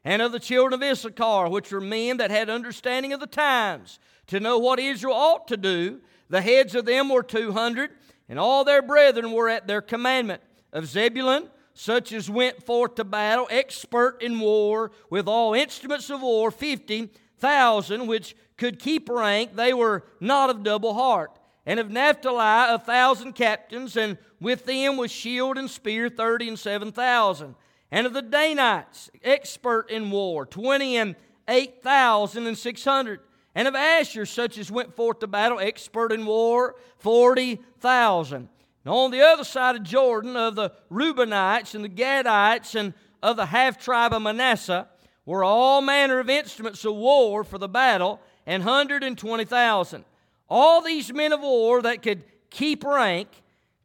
And 0.07 0.23
of 0.23 0.31
the 0.31 0.39
children 0.39 0.73
of 0.73 0.89
Issachar, 0.89 1.49
which 1.49 1.73
were 1.73 1.81
men 1.81 2.19
that 2.19 2.31
had 2.31 2.49
understanding 2.49 3.13
of 3.13 3.19
the 3.19 3.27
times, 3.27 3.99
to 4.29 4.39
know 4.39 4.57
what 4.57 4.79
Israel 4.79 5.17
ought 5.17 5.49
to 5.49 5.57
do, 5.57 6.01
the 6.29 6.41
heads 6.41 6.77
of 6.77 6.85
them 6.85 7.09
were 7.09 7.25
200, 7.25 7.91
and 8.29 8.39
all 8.39 8.63
their 8.63 8.83
brethren 8.83 9.33
were 9.33 9.49
at 9.49 9.67
their 9.67 9.83
commandment. 9.83 10.43
Of 10.73 10.87
Zebulun, 10.87 11.51
such 11.75 12.13
as 12.13 12.31
went 12.31 12.63
forth 12.63 12.95
to 12.95 13.05
battle, 13.05 13.49
expert 13.51 14.23
in 14.23 14.39
war, 14.39 14.93
with 15.11 15.27
all 15.27 15.55
instruments 15.55 16.09
of 16.09 16.23
war, 16.23 16.53
50,000, 16.53 18.07
which 18.07 18.37
could 18.57 18.79
keep 18.79 19.09
rank, 19.09 19.57
they 19.57 19.75
were 19.75 20.05
not 20.21 20.51
of 20.51 20.63
double 20.63 20.95
heart 20.95 21.37
and 21.67 21.81
of 21.81 21.91
Naphtali 21.91 22.75
a 22.75 22.79
thousand 22.79 23.33
captains, 23.33 23.97
and 23.97 24.19
with 24.41 24.67
them 24.67 24.97
was 24.97 25.11
shield 25.11 25.59
and 25.59 25.69
spear 25.69 26.09
thirty 26.09 26.47
and 26.47 26.57
seven 26.57 26.93
thousand. 26.93 27.57
And 27.91 28.07
of 28.07 28.13
the 28.13 28.23
Danites, 28.23 29.11
expert 29.23 29.91
in 29.91 30.11
war, 30.11 30.45
twenty 30.45 30.97
and 30.97 31.15
eight 31.49 31.83
thousand 31.83 32.47
and 32.47 32.59
six 32.59 32.85
hundred. 32.85 33.21
And 33.55 33.67
of 33.67 33.75
Asher, 33.75 34.27
such 34.27 34.59
as 34.59 34.71
went 34.71 34.95
forth 34.95 35.21
to 35.21 35.27
battle, 35.27 35.61
expert 35.61 36.13
in 36.13 36.27
war, 36.27 36.75
forty 36.99 37.61
thousand. 37.81 38.49
And 38.85 38.93
on 38.95 39.11
the 39.11 39.23
other 39.23 39.45
side 39.45 39.77
of 39.77 39.83
Jordan, 39.83 40.37
of 40.37 40.57
the 40.57 40.73
Reubenites 40.91 41.75
and 41.75 41.85
the 41.85 41.89
Gadites 41.89 42.75
and 42.75 42.93
of 43.23 43.37
the 43.37 43.47
half 43.47 43.83
tribe 43.83 44.13
of 44.13 44.23
Manasseh, 44.23 44.89
were 45.25 45.43
all 45.43 45.81
manner 45.81 46.19
of 46.19 46.29
instruments 46.29 46.85
of 46.85 46.95
war 46.95 47.45
for 47.45 47.59
the 47.59 47.69
battle, 47.69 48.21
and 48.47 48.63
hundred 48.63 49.03
and 49.03 49.17
twenty 49.17 49.45
thousand. 49.45 50.05
All 50.49 50.83
these 50.83 51.13
men 51.13 51.33
of 51.33 51.41
war 51.41 51.83
that 51.83 52.03
could 52.03 52.25
keep 52.51 52.85
rank 52.85 53.29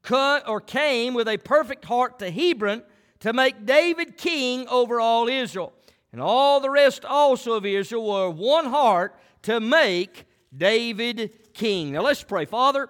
cut 0.04 0.48
or 0.48 0.60
came 0.60 1.14
with 1.14 1.28
a 1.28 1.38
perfect 1.38 1.86
heart 1.86 2.20
to 2.20 2.30
Hebron 2.30 2.84
to 3.22 3.34
make 3.34 3.66
David 3.66 4.18
king 4.18 4.68
over 4.68 5.00
all 5.00 5.28
Israel. 5.28 5.74
And 6.12 6.22
all 6.22 6.60
the 6.60 6.70
rest 6.70 7.06
also 7.06 7.54
of 7.54 7.66
Israel 7.66 8.06
were 8.06 8.30
one 8.30 8.66
heart 8.66 9.18
to 9.44 9.60
make 9.60 10.26
David 10.56 11.54
king. 11.54 11.94
Now 11.94 12.02
let's 12.02 12.24
pray. 12.24 12.46
Father, 12.46 12.90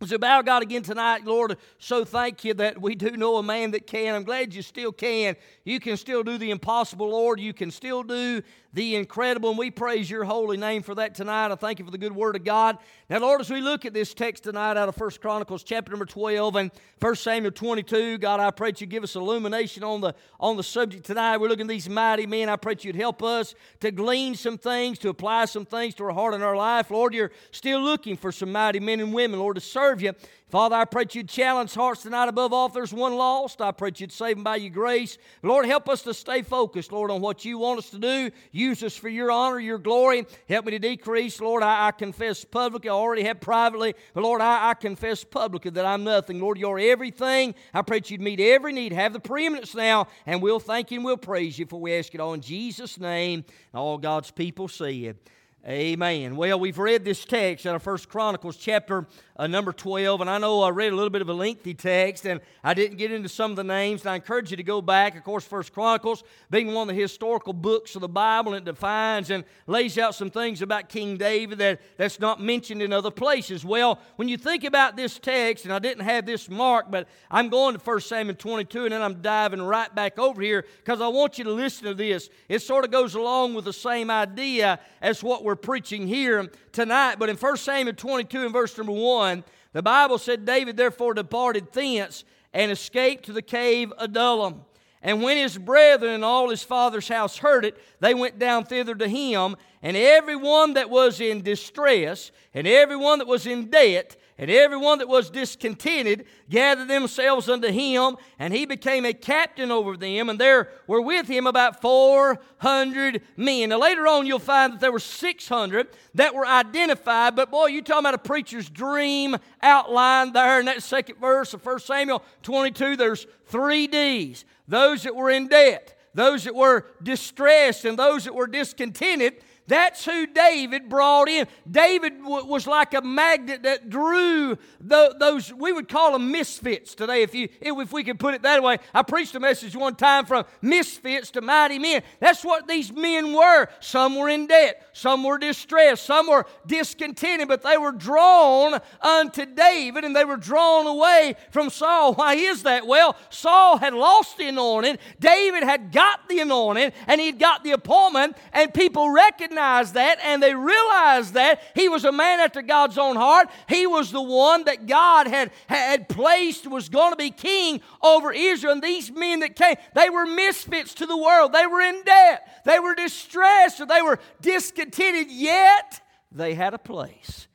we 0.00 0.16
bow 0.16 0.42
God 0.42 0.62
again 0.62 0.82
tonight, 0.82 1.24
Lord, 1.24 1.56
so 1.78 2.04
thank 2.04 2.44
you 2.44 2.54
that 2.54 2.80
we 2.80 2.94
do 2.94 3.16
know 3.16 3.36
a 3.38 3.42
man 3.42 3.72
that 3.72 3.88
can. 3.88 4.14
I'm 4.14 4.22
glad 4.22 4.54
you 4.54 4.62
still 4.62 4.92
can. 4.92 5.34
You 5.64 5.80
can 5.80 5.96
still 5.96 6.22
do 6.22 6.38
the 6.38 6.52
impossible, 6.52 7.10
Lord. 7.10 7.40
You 7.40 7.52
can 7.52 7.72
still 7.72 8.04
do 8.04 8.42
the 8.74 8.96
incredible, 8.96 9.48
and 9.48 9.58
we 9.58 9.70
praise 9.70 10.10
your 10.10 10.24
holy 10.24 10.56
name 10.56 10.82
for 10.82 10.94
that 10.94 11.14
tonight. 11.14 11.50
I 11.50 11.54
thank 11.54 11.78
you 11.78 11.84
for 11.86 11.90
the 11.90 11.98
good 11.98 12.14
word 12.14 12.36
of 12.36 12.44
God. 12.44 12.78
Now, 13.08 13.18
Lord, 13.18 13.40
as 13.40 13.50
we 13.50 13.62
look 13.62 13.86
at 13.86 13.94
this 13.94 14.12
text 14.12 14.44
tonight 14.44 14.76
out 14.76 14.88
of 14.88 14.94
First 14.94 15.22
Chronicles 15.22 15.62
chapter 15.62 15.90
number 15.90 16.04
12 16.04 16.54
and 16.54 16.70
First 17.00 17.24
Samuel 17.24 17.50
22, 17.50 18.18
God, 18.18 18.40
I 18.40 18.50
pray 18.50 18.70
that 18.70 18.80
you 18.80 18.86
give 18.86 19.02
us 19.02 19.16
illumination 19.16 19.82
on 19.82 20.02
the, 20.02 20.14
on 20.38 20.58
the 20.58 20.62
subject 20.62 21.06
tonight. 21.06 21.38
We're 21.38 21.48
looking 21.48 21.64
at 21.64 21.70
these 21.70 21.88
mighty 21.88 22.26
men. 22.26 22.50
I 22.50 22.56
pray 22.56 22.74
that 22.74 22.84
you'd 22.84 22.94
help 22.94 23.22
us 23.22 23.54
to 23.80 23.90
glean 23.90 24.34
some 24.34 24.58
things, 24.58 24.98
to 24.98 25.08
apply 25.08 25.46
some 25.46 25.64
things 25.64 25.94
to 25.94 26.04
our 26.04 26.12
heart 26.12 26.34
and 26.34 26.44
our 26.44 26.56
life. 26.56 26.90
Lord, 26.90 27.14
you're 27.14 27.32
still 27.52 27.80
looking 27.80 28.18
for 28.18 28.30
some 28.30 28.52
mighty 28.52 28.80
men 28.80 29.00
and 29.00 29.14
women, 29.14 29.40
Lord, 29.40 29.54
to 29.54 29.62
serve 29.62 29.87
you. 29.96 30.12
Father, 30.48 30.76
I 30.76 30.86
pray 30.86 31.04
that 31.04 31.14
you'd 31.14 31.28
challenge 31.28 31.74
hearts 31.74 32.02
tonight 32.02 32.28
above 32.28 32.54
all. 32.54 32.66
If 32.66 32.72
there's 32.72 32.92
one 32.92 33.16
lost, 33.16 33.60
I 33.60 33.70
pray 33.70 33.90
that 33.90 34.00
you'd 34.00 34.12
save 34.12 34.36
them 34.36 34.44
by 34.44 34.56
your 34.56 34.70
grace. 34.70 35.18
Lord, 35.42 35.66
help 35.66 35.90
us 35.90 36.02
to 36.02 36.14
stay 36.14 36.40
focused, 36.40 36.90
Lord, 36.90 37.10
on 37.10 37.20
what 37.20 37.44
you 37.44 37.58
want 37.58 37.78
us 37.78 37.90
to 37.90 37.98
do. 37.98 38.30
Use 38.50 38.82
us 38.82 38.96
for 38.96 39.10
your 39.10 39.30
honor, 39.30 39.60
your 39.60 39.76
glory. 39.76 40.26
Help 40.48 40.64
me 40.64 40.70
to 40.70 40.78
decrease. 40.78 41.38
Lord, 41.40 41.62
I, 41.62 41.88
I 41.88 41.90
confess 41.90 42.44
publicly. 42.44 42.88
I 42.88 42.94
already 42.94 43.24
have 43.24 43.40
privately. 43.40 43.94
But 44.14 44.22
Lord, 44.22 44.40
I, 44.40 44.70
I 44.70 44.74
confess 44.74 45.22
publicly 45.22 45.70
that 45.72 45.84
I'm 45.84 46.04
nothing. 46.04 46.40
Lord, 46.40 46.56
you're 46.56 46.78
everything. 46.78 47.54
I 47.74 47.82
pray 47.82 47.98
that 47.98 48.10
you'd 48.10 48.22
meet 48.22 48.40
every 48.40 48.72
need. 48.72 48.92
Have 48.92 49.12
the 49.12 49.20
preeminence 49.20 49.74
now, 49.74 50.08
and 50.24 50.40
we'll 50.40 50.60
thank 50.60 50.90
you 50.90 50.98
and 50.98 51.04
we'll 51.04 51.18
praise 51.18 51.58
you 51.58 51.66
for 51.66 51.78
we 51.78 51.94
ask 51.94 52.14
it 52.14 52.20
all 52.20 52.32
in 52.32 52.40
Jesus' 52.40 52.98
name. 52.98 53.44
All 53.74 53.98
God's 53.98 54.30
people 54.30 54.66
see 54.68 55.06
it. 55.06 55.28
Amen. 55.66 56.36
Well, 56.36 56.58
we've 56.58 56.78
read 56.78 57.04
this 57.04 57.24
text 57.24 57.66
out 57.66 57.74
of 57.74 57.82
First 57.82 58.08
Chronicles 58.08 58.56
chapter 58.56 59.06
uh, 59.38 59.46
number 59.46 59.72
12, 59.72 60.20
and 60.20 60.28
I 60.28 60.38
know 60.38 60.62
I 60.62 60.70
read 60.70 60.92
a 60.92 60.96
little 60.96 61.10
bit 61.10 61.22
of 61.22 61.28
a 61.28 61.32
lengthy 61.32 61.72
text, 61.72 62.26
and 62.26 62.40
I 62.64 62.74
didn't 62.74 62.96
get 62.96 63.12
into 63.12 63.28
some 63.28 63.52
of 63.52 63.56
the 63.56 63.62
names. 63.62 64.00
And 64.02 64.10
I 64.10 64.16
encourage 64.16 64.50
you 64.50 64.56
to 64.56 64.64
go 64.64 64.82
back. 64.82 65.16
Of 65.16 65.22
course, 65.22 65.44
First 65.44 65.72
Chronicles 65.72 66.24
being 66.50 66.74
one 66.74 66.90
of 66.90 66.96
the 66.96 67.00
historical 67.00 67.52
books 67.52 67.94
of 67.94 68.00
the 68.00 68.08
Bible, 68.08 68.54
it 68.54 68.64
defines 68.64 69.30
and 69.30 69.44
lays 69.68 69.96
out 69.96 70.16
some 70.16 70.30
things 70.30 70.60
about 70.60 70.88
King 70.88 71.16
David 71.16 71.58
that, 71.58 71.80
that's 71.96 72.18
not 72.18 72.40
mentioned 72.40 72.82
in 72.82 72.92
other 72.92 73.12
places. 73.12 73.64
Well, 73.64 74.00
when 74.16 74.28
you 74.28 74.36
think 74.36 74.64
about 74.64 74.96
this 74.96 75.20
text, 75.20 75.64
and 75.64 75.72
I 75.72 75.78
didn't 75.78 76.04
have 76.04 76.26
this 76.26 76.50
marked, 76.50 76.90
but 76.90 77.06
I'm 77.30 77.48
going 77.48 77.74
to 77.74 77.80
First 77.80 78.08
Samuel 78.08 78.34
22, 78.34 78.86
and 78.86 78.92
then 78.92 79.02
I'm 79.02 79.22
diving 79.22 79.62
right 79.62 79.94
back 79.94 80.18
over 80.18 80.42
here 80.42 80.64
because 80.84 81.00
I 81.00 81.06
want 81.06 81.38
you 81.38 81.44
to 81.44 81.52
listen 81.52 81.84
to 81.84 81.94
this. 81.94 82.28
It 82.48 82.58
sort 82.60 82.84
of 82.84 82.90
goes 82.90 83.14
along 83.14 83.54
with 83.54 83.66
the 83.66 83.72
same 83.72 84.10
idea 84.10 84.80
as 85.00 85.22
what 85.22 85.44
we're 85.44 85.54
preaching 85.54 86.08
here 86.08 86.50
tonight. 86.72 87.16
But 87.18 87.28
in 87.28 87.36
1 87.36 87.56
Samuel 87.56 87.94
22 87.94 88.44
and 88.44 88.52
verse 88.52 88.76
number 88.76 88.92
1, 88.92 89.27
the 89.72 89.82
Bible 89.82 90.18
said, 90.18 90.44
David 90.44 90.76
therefore 90.76 91.14
departed 91.14 91.72
thence 91.72 92.24
and 92.52 92.72
escaped 92.72 93.24
to 93.26 93.32
the 93.32 93.42
cave 93.42 93.92
Adullam. 93.98 94.64
And 95.02 95.22
when 95.22 95.36
his 95.36 95.56
brethren 95.56 96.12
and 96.12 96.24
all 96.24 96.50
his 96.50 96.62
father's 96.62 97.08
house 97.08 97.38
heard 97.38 97.64
it, 97.64 97.76
they 98.00 98.14
went 98.14 98.38
down 98.38 98.64
thither 98.64 98.94
to 98.96 99.08
him, 99.08 99.56
and 99.80 99.96
every 99.96 100.34
one 100.36 100.74
that 100.74 100.90
was 100.90 101.20
in 101.20 101.42
distress, 101.42 102.32
and 102.52 102.66
every 102.66 102.96
one 102.96 103.20
that 103.20 103.28
was 103.28 103.46
in 103.46 103.70
debt, 103.70 104.16
And 104.40 104.52
everyone 104.52 104.98
that 104.98 105.08
was 105.08 105.30
discontented 105.30 106.24
gathered 106.48 106.86
themselves 106.86 107.48
unto 107.48 107.68
him, 107.68 108.16
and 108.38 108.54
he 108.54 108.66
became 108.66 109.04
a 109.04 109.12
captain 109.12 109.72
over 109.72 109.96
them, 109.96 110.28
and 110.28 110.38
there 110.38 110.68
were 110.86 111.00
with 111.00 111.26
him 111.26 111.48
about 111.48 111.82
400 111.82 113.20
men. 113.36 113.70
Now, 113.70 113.80
later 113.80 114.06
on, 114.06 114.26
you'll 114.26 114.38
find 114.38 114.74
that 114.74 114.80
there 114.80 114.92
were 114.92 115.00
600 115.00 115.88
that 116.14 116.36
were 116.36 116.46
identified, 116.46 117.34
but 117.34 117.50
boy, 117.50 117.66
you 117.66 117.82
talking 117.82 117.98
about 117.98 118.14
a 118.14 118.18
preacher's 118.18 118.70
dream 118.70 119.36
outlined 119.60 120.34
there 120.34 120.60
in 120.60 120.66
that 120.66 120.84
second 120.84 121.18
verse 121.18 121.52
of 121.52 121.66
1 121.66 121.80
Samuel 121.80 122.22
22. 122.44 122.94
There's 122.94 123.26
three 123.46 123.88
D's 123.88 124.44
those 124.68 125.02
that 125.02 125.16
were 125.16 125.30
in 125.30 125.48
debt, 125.48 125.98
those 126.14 126.44
that 126.44 126.54
were 126.54 126.86
distressed, 127.02 127.84
and 127.84 127.98
those 127.98 128.24
that 128.24 128.34
were 128.34 128.46
discontented. 128.46 129.42
That's 129.68 130.02
who 130.02 130.26
David 130.26 130.88
brought 130.88 131.28
in. 131.28 131.46
David 131.70 132.22
w- 132.22 132.46
was 132.46 132.66
like 132.66 132.94
a 132.94 133.02
magnet 133.02 133.64
that 133.64 133.90
drew 133.90 134.56
the, 134.80 135.14
those, 135.20 135.52
we 135.52 135.72
would 135.72 135.88
call 135.88 136.12
them 136.12 136.32
misfits 136.32 136.94
today, 136.94 137.20
if, 137.20 137.34
you, 137.34 137.50
if 137.60 137.92
we 137.92 138.02
could 138.02 138.18
put 138.18 138.32
it 138.32 138.42
that 138.42 138.62
way. 138.62 138.78
I 138.94 139.02
preached 139.02 139.34
a 139.34 139.40
message 139.40 139.76
one 139.76 139.94
time 139.94 140.24
from 140.24 140.46
misfits 140.62 141.30
to 141.32 141.42
mighty 141.42 141.78
men. 141.78 142.02
That's 142.18 142.42
what 142.42 142.66
these 142.66 142.90
men 142.90 143.34
were. 143.34 143.68
Some 143.80 144.16
were 144.16 144.30
in 144.30 144.46
debt, 144.46 144.88
some 144.94 145.22
were 145.22 145.36
distressed, 145.36 146.06
some 146.06 146.28
were 146.28 146.46
discontented, 146.66 147.46
but 147.46 147.62
they 147.62 147.76
were 147.76 147.92
drawn 147.92 148.80
unto 149.02 149.44
David 149.44 150.04
and 150.04 150.16
they 150.16 150.24
were 150.24 150.38
drawn 150.38 150.86
away 150.86 151.34
from 151.50 151.68
Saul. 151.68 152.14
Why 152.14 152.34
is 152.34 152.62
that? 152.62 152.86
Well, 152.86 153.16
Saul 153.28 153.76
had 153.76 153.92
lost 153.92 154.38
the 154.38 154.48
anointing, 154.48 154.96
David 155.20 155.62
had 155.62 155.92
got 155.92 156.26
the 156.30 156.40
anointing, 156.40 156.92
and 157.06 157.20
he'd 157.20 157.38
got 157.38 157.64
the 157.64 157.72
appointment, 157.72 158.34
and 158.54 158.72
people 158.72 159.10
recognized 159.10 159.57
recognized 159.58 159.94
that 159.94 160.18
and 160.22 160.42
they 160.42 160.54
realized 160.54 161.34
that 161.34 161.60
he 161.74 161.88
was 161.88 162.04
a 162.04 162.12
man 162.12 162.40
after 162.40 162.62
God's 162.62 162.98
own 162.98 163.16
heart. 163.16 163.48
He 163.68 163.86
was 163.86 164.10
the 164.10 164.22
one 164.22 164.64
that 164.64 164.86
God 164.86 165.26
had, 165.26 165.50
had 165.68 166.08
placed, 166.08 166.66
was 166.66 166.88
going 166.88 167.12
to 167.12 167.16
be 167.16 167.30
king 167.30 167.80
over 168.02 168.32
Israel. 168.32 168.72
And 168.74 168.82
these 168.82 169.10
men 169.10 169.40
that 169.40 169.56
came, 169.56 169.76
they 169.94 170.10
were 170.10 170.26
misfits 170.26 170.94
to 170.94 171.06
the 171.06 171.16
world. 171.16 171.52
They 171.52 171.66
were 171.66 171.80
in 171.80 172.02
debt, 172.04 172.62
they 172.64 172.78
were 172.78 172.94
distressed, 172.94 173.80
or 173.80 173.86
they 173.86 174.02
were 174.02 174.18
discontented, 174.40 175.30
yet 175.30 176.00
they 176.30 176.54
had 176.54 176.74
a 176.74 176.78
place. 176.78 177.46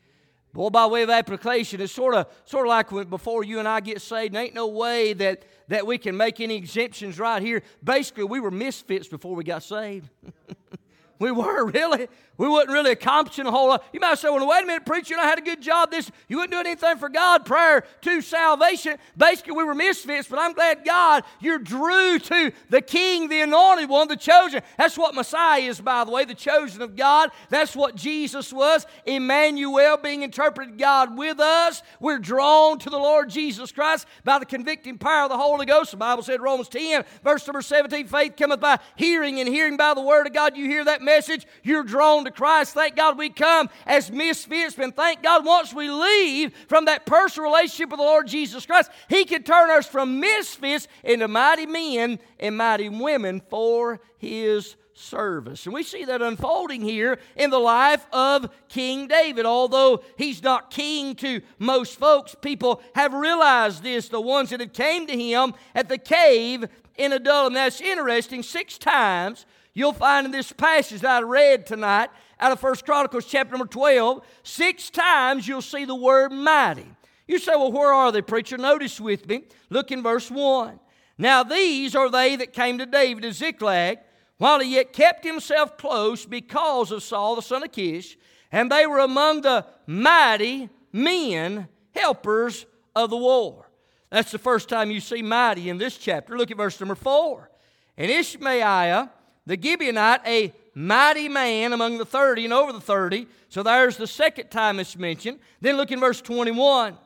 Boy, 0.53 0.69
by 0.69 0.85
way 0.85 1.01
of 1.01 1.09
application, 1.09 1.81
it's 1.81 1.93
sort 1.93 2.13
of 2.13 2.27
sort 2.45 2.67
of 2.67 2.69
like 2.69 2.91
when, 2.91 3.07
before 3.07 3.43
you 3.43 3.57
and 3.57 3.67
I 3.67 3.79
get 3.79 4.01
saved. 4.01 4.35
There 4.35 4.43
ain't 4.43 4.53
no 4.53 4.67
way 4.67 5.13
that 5.13 5.45
that 5.67 5.87
we 5.87 5.97
can 5.97 6.15
make 6.15 6.39
any 6.39 6.55
exemptions 6.55 7.17
right 7.17 7.41
here. 7.41 7.63
Basically, 7.83 8.25
we 8.25 8.39
were 8.39 8.51
misfits 8.51 9.07
before 9.07 9.33
we 9.35 9.43
got 9.43 9.63
saved. 9.63 10.09
We 11.23 11.31
were, 11.31 11.65
really. 11.71 12.09
We 12.37 12.47
wasn't 12.47 12.71
really 12.71 12.91
accomplishing 12.91 13.45
a 13.45 13.51
whole 13.51 13.67
lot. 13.67 13.85
You 13.93 13.99
might 13.99 14.17
say, 14.17 14.29
well, 14.29 14.47
wait 14.47 14.63
a 14.63 14.65
minute, 14.65 14.87
preacher, 14.87 15.15
I 15.17 15.25
had 15.25 15.37
a 15.37 15.43
good 15.43 15.61
job. 15.61 15.91
This 15.91 16.09
You 16.27 16.37
wouldn't 16.37 16.51
do 16.51 16.59
anything 16.59 16.97
for 16.97 17.07
God 17.07 17.45
prior 17.45 17.83
to 18.01 18.21
salvation. 18.21 18.97
Basically, 19.15 19.53
we 19.53 19.63
were 19.63 19.75
misfits, 19.75 20.27
but 20.27 20.39
I'm 20.39 20.53
glad 20.53 20.83
God, 20.83 21.23
you're 21.39 21.59
drew 21.59 22.17
to 22.17 22.51
the 22.69 22.81
King, 22.81 23.29
the 23.29 23.41
anointed 23.41 23.87
one, 23.87 24.07
the 24.07 24.15
chosen. 24.15 24.61
That's 24.77 24.97
what 24.97 25.13
Messiah 25.13 25.61
is, 25.61 25.79
by 25.79 26.03
the 26.03 26.11
way, 26.11 26.25
the 26.25 26.33
chosen 26.33 26.81
of 26.81 26.95
God. 26.95 27.29
That's 27.49 27.75
what 27.75 27.95
Jesus 27.95 28.51
was. 28.51 28.87
Emmanuel 29.05 29.97
being 29.97 30.23
interpreted 30.23 30.79
God 30.79 31.15
with 31.15 31.39
us. 31.39 31.83
We're 31.99 32.19
drawn 32.19 32.79
to 32.79 32.89
the 32.89 32.97
Lord 32.97 33.29
Jesus 33.29 33.71
Christ 33.71 34.07
by 34.23 34.39
the 34.39 34.45
convicting 34.45 34.97
power 34.97 35.25
of 35.25 35.29
the 35.29 35.37
Holy 35.37 35.67
Ghost. 35.67 35.91
The 35.91 35.97
Bible 35.97 36.23
said, 36.23 36.41
Romans 36.41 36.69
10, 36.69 37.05
verse 37.23 37.45
number 37.45 37.61
17, 37.61 38.07
faith 38.07 38.35
cometh 38.35 38.59
by 38.59 38.79
hearing, 38.95 39.39
and 39.39 39.47
hearing 39.47 39.77
by 39.77 39.93
the 39.93 40.01
word 40.01 40.25
of 40.25 40.33
God. 40.33 40.57
You 40.57 40.65
hear 40.65 40.83
that 40.85 41.01
message, 41.01 41.45
you're 41.63 41.83
drawn 41.83 42.23
to 42.25 42.31
Christ. 42.35 42.73
Thank 42.73 42.95
God 42.95 43.17
we 43.17 43.29
come 43.29 43.69
as 43.85 44.11
misfits, 44.11 44.77
and 44.77 44.95
thank 44.95 45.23
God 45.23 45.45
once 45.45 45.73
we 45.73 45.89
leave 45.89 46.53
from 46.67 46.85
that 46.85 47.05
personal 47.05 47.49
relationship 47.49 47.89
with 47.89 47.99
the 47.99 48.05
Lord 48.05 48.27
Jesus 48.27 48.65
Christ, 48.65 48.91
He 49.09 49.25
can 49.25 49.43
turn 49.43 49.69
us 49.69 49.87
from 49.87 50.19
misfits 50.19 50.87
into 51.03 51.27
mighty 51.27 51.65
men 51.65 52.19
and 52.39 52.57
mighty 52.57 52.89
women 52.89 53.41
for 53.49 53.99
His 54.17 54.75
service. 54.93 55.65
And 55.65 55.73
we 55.73 55.83
see 55.83 56.05
that 56.05 56.21
unfolding 56.21 56.81
here 56.81 57.19
in 57.35 57.49
the 57.49 57.59
life 57.59 58.05
of 58.13 58.49
King 58.69 59.07
David. 59.07 59.45
Although 59.45 60.03
he's 60.17 60.43
not 60.43 60.69
king 60.69 61.15
to 61.15 61.41
most 61.59 61.99
folks, 61.99 62.35
people 62.41 62.81
have 62.95 63.13
realized 63.13 63.83
this, 63.83 64.09
the 64.09 64.21
ones 64.21 64.51
that 64.51 64.59
have 64.59 64.73
came 64.73 65.07
to 65.07 65.17
him 65.17 65.53
at 65.73 65.89
the 65.89 65.97
cave 65.97 66.65
in 66.95 67.11
Adullam. 67.11 67.53
That's 67.53 67.81
interesting. 67.81 68.43
Six 68.43 68.77
times 68.77 69.45
You'll 69.75 69.93
find 69.93 70.25
in 70.25 70.31
this 70.31 70.51
passage 70.51 71.01
that 71.01 71.23
I 71.23 71.25
read 71.25 71.65
tonight 71.65 72.09
out 72.39 72.51
of 72.51 72.59
First 72.59 72.85
Chronicles 72.85 73.25
chapter 73.25 73.51
number 73.51 73.65
12, 73.65 74.25
six 74.43 74.89
times 74.89 75.47
you'll 75.47 75.61
see 75.61 75.85
the 75.85 75.95
word 75.95 76.31
mighty. 76.31 76.87
You 77.27 77.39
say, 77.39 77.55
well, 77.55 77.71
where 77.71 77.93
are 77.93 78.11
they, 78.11 78.21
preacher? 78.21 78.57
Notice 78.57 78.99
with 78.99 79.27
me. 79.27 79.43
Look 79.69 79.91
in 79.91 80.03
verse 80.03 80.29
1. 80.29 80.79
Now 81.17 81.43
these 81.43 81.95
are 81.95 82.09
they 82.09 82.35
that 82.35 82.53
came 82.53 82.77
to 82.79 82.85
David 82.85 83.25
at 83.25 83.33
Ziklag, 83.33 83.99
while 84.37 84.59
he 84.59 84.75
yet 84.75 84.93
kept 84.93 85.23
himself 85.23 85.77
close 85.77 86.25
because 86.25 86.91
of 86.91 87.03
Saul 87.03 87.35
the 87.35 87.41
son 87.41 87.63
of 87.63 87.71
Kish, 87.71 88.17
and 88.51 88.71
they 88.71 88.85
were 88.85 88.99
among 88.99 89.41
the 89.41 89.65
mighty 89.87 90.69
men, 90.91 91.67
helpers 91.91 92.65
of 92.95 93.09
the 93.09 93.17
war. 93.17 93.69
That's 94.09 94.31
the 94.31 94.37
first 94.37 94.69
time 94.69 94.91
you 94.91 94.99
see 94.99 95.21
mighty 95.21 95.69
in 95.69 95.77
this 95.77 95.97
chapter. 95.97 96.37
Look 96.37 96.51
at 96.51 96.57
verse 96.57 96.79
number 96.79 96.95
4. 96.95 97.49
And 97.97 98.11
Ishmaiah 98.11 99.09
the 99.45 99.57
Gibeonite, 99.57 100.25
a 100.25 100.53
mighty 100.75 101.29
man 101.29 101.73
among 101.73 101.97
the 101.97 102.05
30 102.05 102.45
and 102.45 102.53
over 102.53 102.71
the 102.71 102.81
30. 102.81 103.27
So 103.49 103.63
there's 103.63 103.97
the 103.97 104.07
second 104.07 104.49
time 104.49 104.79
it's 104.79 104.95
mentioned. 104.95 105.39
Then 105.61 105.77
look 105.77 105.91
in 105.91 105.99
verse 105.99 106.21
21. 106.21 106.97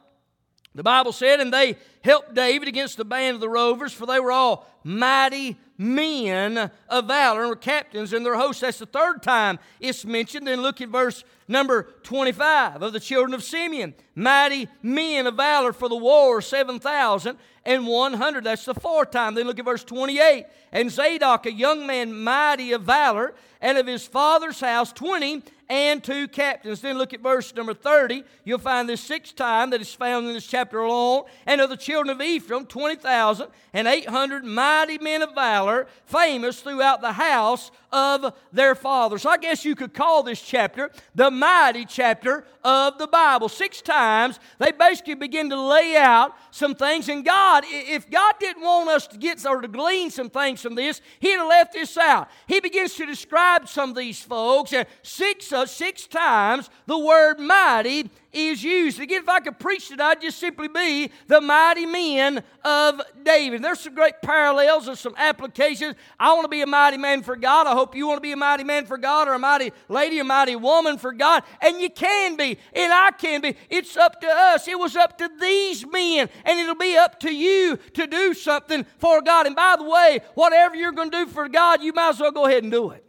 The 0.76 0.84
Bible 0.84 1.12
said, 1.12 1.40
And 1.40 1.52
they 1.52 1.76
helped 2.08 2.34
David 2.34 2.68
against 2.68 2.98
the 2.98 3.06
band 3.06 3.36
of 3.36 3.42
the 3.42 3.50
rovers, 3.50 3.94
for 3.94 4.06
they 4.06 4.20
were 4.20 4.32
all 4.32 4.68
mighty 4.84 5.58
men 5.78 6.72
of 6.90 7.06
valor 7.06 7.42
and 7.42 7.50
were 7.50 7.56
captains 7.56 8.14
in 8.14 8.24
their 8.24 8.36
hosts. 8.36 8.62
That's 8.62 8.80
the 8.80 8.86
third 8.86 9.22
time 9.22 9.60
it's 9.80 10.06
mentioned. 10.06 10.48
Then 10.48 10.62
look 10.62 10.82
at 10.82 10.90
verse 10.90 11.24
number 11.48 11.84
25 12.04 12.82
of 12.82 12.94
the 12.94 13.00
children 13.00 13.34
of 13.34 13.44
Simeon. 13.44 13.94
Mighty 14.16 14.68
men 14.82 15.28
of 15.28 15.36
valor 15.36 15.74
for 15.74 15.90
the 15.90 15.96
war, 15.96 16.42
7,100. 16.42 18.44
That's 18.44 18.66
the 18.66 18.74
fourth 18.74 19.12
time. 19.12 19.36
Then 19.36 19.46
look 19.46 19.60
at 19.60 19.66
verse 19.66 19.84
28. 19.84 20.46
And 20.72 20.90
Zadok, 20.90 21.46
a 21.46 21.52
young 21.52 21.86
man 21.86 22.24
mighty 22.24 22.72
of 22.72 22.84
valor, 22.84 23.36
and 23.62 23.78
of 23.78 23.88
his 23.88 24.08
father's 24.08 24.60
house, 24.60 24.94
20 24.94 25.44
and 25.70 26.04
two 26.04 26.28
captains. 26.28 26.82
Then 26.82 26.98
look 26.98 27.14
at 27.14 27.22
verse 27.22 27.54
number 27.54 27.74
30. 27.74 28.24
You'll 28.46 28.60
find 28.60 28.88
this 28.88 29.02
sixth 29.02 29.36
time 29.36 29.72
that 29.72 29.82
is 29.82 29.94
found 29.94 30.28
in 30.28 30.34
this 30.34 30.48
chapter 30.48 30.80
alone. 30.80 31.24
And 31.46 31.62
of 31.62 31.70
the 31.70 31.78
children 31.78 31.97
of 32.06 32.22
Ephraim, 32.22 32.66
20,000 32.66 33.48
and 33.74 33.88
800 33.88 34.46
mighty 34.46 34.98
men 34.98 35.22
of 35.22 35.34
valor, 35.34 35.88
famous 36.06 36.62
throughout 36.62 37.02
the 37.02 37.14
house 37.14 37.72
of 37.92 38.34
their 38.52 38.76
father. 38.76 39.18
So 39.18 39.30
I 39.30 39.38
guess 39.38 39.64
you 39.66 39.76
could 39.76 39.94
call 39.94 40.24
this 40.24 40.42
chapter 40.42 40.92
the 41.16 41.32
mighty 41.32 41.86
chapter 41.86 42.46
of 42.64 42.98
the 42.98 43.08
Bible. 43.08 43.50
Six 43.50 43.82
times 43.82 44.40
they 44.60 44.72
basically 44.72 45.16
begin 45.16 45.50
to 45.50 45.62
lay 45.62 45.96
out 45.96 46.36
some 46.52 46.76
things. 46.76 47.10
And 47.10 47.24
God, 47.24 47.64
if 47.68 48.10
God 48.10 48.36
didn't 48.40 48.64
want 48.64 48.90
us 48.90 49.08
to 49.08 49.18
get 49.18 49.46
or 49.46 49.62
to 49.62 49.68
glean 49.68 50.10
some 50.10 50.30
things 50.30 50.62
from 50.62 50.76
this, 50.76 51.02
He'd 51.20 51.38
have 51.38 51.48
left 51.48 51.74
this 51.74 51.98
out. 51.98 52.30
He 52.48 52.60
begins 52.60 52.96
to 52.96 53.06
describe 53.06 53.68
some 53.68 53.92
of 53.92 53.96
these 53.96 54.22
folks, 54.22 54.74
and 54.74 54.88
six, 55.02 55.52
uh, 55.54 55.66
six 55.66 56.08
times 56.08 56.70
the 56.86 56.98
word 56.98 57.40
mighty 57.40 58.10
is 58.32 58.64
used. 58.64 59.00
Again, 59.00 59.22
if 59.22 59.30
I 59.30 59.40
could 59.40 59.60
preach 59.60 59.92
it, 59.92 60.02
I'd 60.02 60.22
just 60.22 60.40
simply 60.40 60.68
be 60.68 61.12
the 61.28 61.42
mighty 61.42 61.86
men 61.86 62.44
of 62.64 63.02
David. 63.24 63.62
There's 63.62 63.80
some 63.80 63.96
great 63.96 64.22
parallels, 64.22 64.86
there's 64.86 65.00
some 65.00 65.16
applications. 65.18 65.96
I 66.20 66.34
want 66.34 66.46
to 66.46 66.50
be 66.50 66.62
a 66.62 66.68
mighty 66.68 66.98
man 66.98 67.24
for 67.24 67.36
God. 67.36 67.68
I 67.68 67.74
hope 67.74 67.96
you 67.96 68.08
want 68.08 68.18
to 68.18 68.22
be 68.22 68.32
a 68.32 68.38
mighty 68.38 68.64
man 68.64 68.86
for 68.86 68.98
God 68.98 69.28
or 69.28 69.34
a 69.34 69.40
mighty 69.40 69.72
lady, 69.90 70.20
a 70.20 70.24
mighty 70.24 70.56
woman 70.56 70.98
for 70.98 71.14
God. 71.14 71.44
And 71.62 71.80
you 71.80 71.90
can 71.90 72.36
be, 72.36 72.58
and 72.74 72.94
I 72.94 73.12
can 73.12 73.42
be. 73.42 73.56
It's 73.70 73.96
up 73.98 74.22
to 74.22 74.28
us. 74.28 74.68
It 74.68 74.78
was 74.78 74.96
up 74.96 75.18
to 75.20 75.30
these 75.40 75.86
men, 75.88 76.30
and 76.46 76.60
it'll 76.60 76.76
be 76.76 76.98
up 76.98 77.20
to 77.22 77.34
you 77.34 77.78
to 77.94 78.08
do 78.08 78.34
something 78.34 78.86
for 78.98 79.22
God. 79.22 79.48
And 79.48 79.56
by 79.56 79.76
the 79.78 79.84
way, 79.84 80.20
whatever 80.36 80.76
you're 80.76 80.92
going 80.92 81.12
to 81.12 81.26
do 81.26 81.32
for 81.32 81.48
God, 81.48 81.82
you 81.82 81.94
might 81.94 82.10
as 82.10 82.20
well 82.20 82.32
go 82.32 82.46
ahead 82.46 82.64
and 82.64 82.72
do 82.72 82.92
it. 82.92 83.04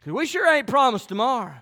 Because 0.00 0.12
we 0.12 0.26
sure 0.26 0.46
ain't 0.52 0.66
promised 0.66 1.08
tomorrow. 1.08 1.54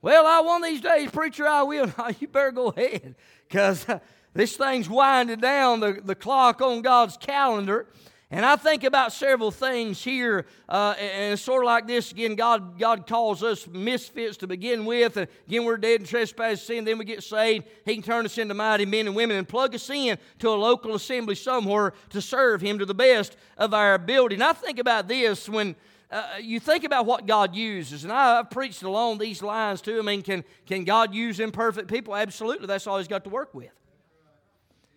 Well, 0.00 0.26
I 0.26 0.40
one 0.40 0.62
of 0.62 0.68
these 0.68 0.80
days, 0.80 1.10
preacher, 1.10 1.46
I 1.46 1.62
will. 1.64 1.92
you 2.20 2.28
better 2.28 2.52
go 2.52 2.68
ahead 2.68 3.16
because 3.48 3.88
uh, 3.88 3.98
this 4.32 4.56
thing's 4.56 4.88
winding 4.88 5.40
down 5.40 5.80
the, 5.80 6.00
the 6.04 6.14
clock 6.14 6.62
on 6.62 6.82
God's 6.82 7.16
calendar. 7.16 7.86
And 8.30 8.44
I 8.44 8.56
think 8.56 8.84
about 8.84 9.12
several 9.12 9.50
things 9.50 10.04
here, 10.04 10.44
uh, 10.68 10.94
and 11.00 11.32
it's 11.32 11.42
sort 11.42 11.64
of 11.64 11.66
like 11.66 11.86
this. 11.86 12.12
Again, 12.12 12.34
God, 12.34 12.78
God 12.78 13.06
calls 13.06 13.42
us 13.42 13.66
misfits 13.66 14.36
to 14.36 14.46
begin 14.46 14.84
with. 14.84 15.16
And 15.16 15.28
again, 15.46 15.64
we're 15.64 15.78
dead 15.78 16.02
in 16.02 16.06
trespass 16.06 16.62
sin, 16.62 16.84
then 16.84 16.98
we 16.98 17.06
get 17.06 17.22
saved. 17.22 17.66
He 17.86 17.94
can 17.94 18.02
turn 18.02 18.26
us 18.26 18.36
into 18.36 18.52
mighty 18.52 18.84
men 18.84 19.06
and 19.06 19.16
women 19.16 19.38
and 19.38 19.48
plug 19.48 19.74
us 19.74 19.88
in 19.88 20.18
to 20.40 20.50
a 20.50 20.50
local 20.50 20.94
assembly 20.94 21.36
somewhere 21.36 21.94
to 22.10 22.20
serve 22.20 22.60
Him 22.60 22.78
to 22.78 22.84
the 22.84 22.94
best 22.94 23.36
of 23.56 23.72
our 23.72 23.94
ability. 23.94 24.34
And 24.34 24.44
I 24.44 24.52
think 24.52 24.78
about 24.78 25.08
this 25.08 25.48
when 25.48 25.74
uh, 26.10 26.24
you 26.40 26.58
think 26.58 26.84
about 26.84 27.04
what 27.04 27.26
God 27.26 27.54
uses, 27.54 28.04
and 28.04 28.12
I, 28.12 28.36
have 28.36 28.50
preached 28.50 28.82
along 28.82 29.18
these 29.18 29.42
lines 29.42 29.82
too. 29.82 29.98
I 29.98 30.02
mean, 30.02 30.22
can, 30.22 30.42
can 30.66 30.84
God 30.84 31.14
use 31.14 31.38
imperfect 31.38 31.88
people? 31.88 32.16
Absolutely. 32.16 32.66
That's 32.66 32.86
all 32.86 32.98
He's 32.98 33.08
got 33.08 33.24
to 33.24 33.30
work 33.30 33.54
with. 33.54 33.70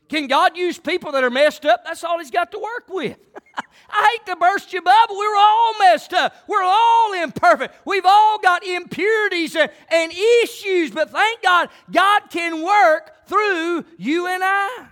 Can 0.07 0.27
God 0.27 0.57
use 0.57 0.77
people 0.77 1.13
that 1.13 1.23
are 1.23 1.29
messed 1.29 1.65
up? 1.65 1.83
That's 1.85 2.03
all 2.03 2.19
He's 2.19 2.31
got 2.31 2.51
to 2.51 2.59
work 2.59 2.85
with. 2.89 3.17
I 3.89 4.09
hate 4.11 4.25
to 4.31 4.37
burst 4.37 4.71
your 4.71 4.81
bubble. 4.81 5.17
We're 5.17 5.37
all 5.37 5.73
messed 5.79 6.13
up. 6.13 6.33
We're 6.47 6.63
all 6.63 7.13
imperfect. 7.21 7.75
We've 7.85 8.05
all 8.05 8.39
got 8.39 8.65
impurities 8.65 9.55
and, 9.55 9.69
and 9.89 10.13
issues, 10.43 10.91
but 10.91 11.11
thank 11.11 11.41
God, 11.41 11.69
God 11.91 12.23
can 12.29 12.61
work 12.61 13.27
through 13.27 13.85
you 13.97 14.27
and 14.27 14.43
I. 14.45 14.87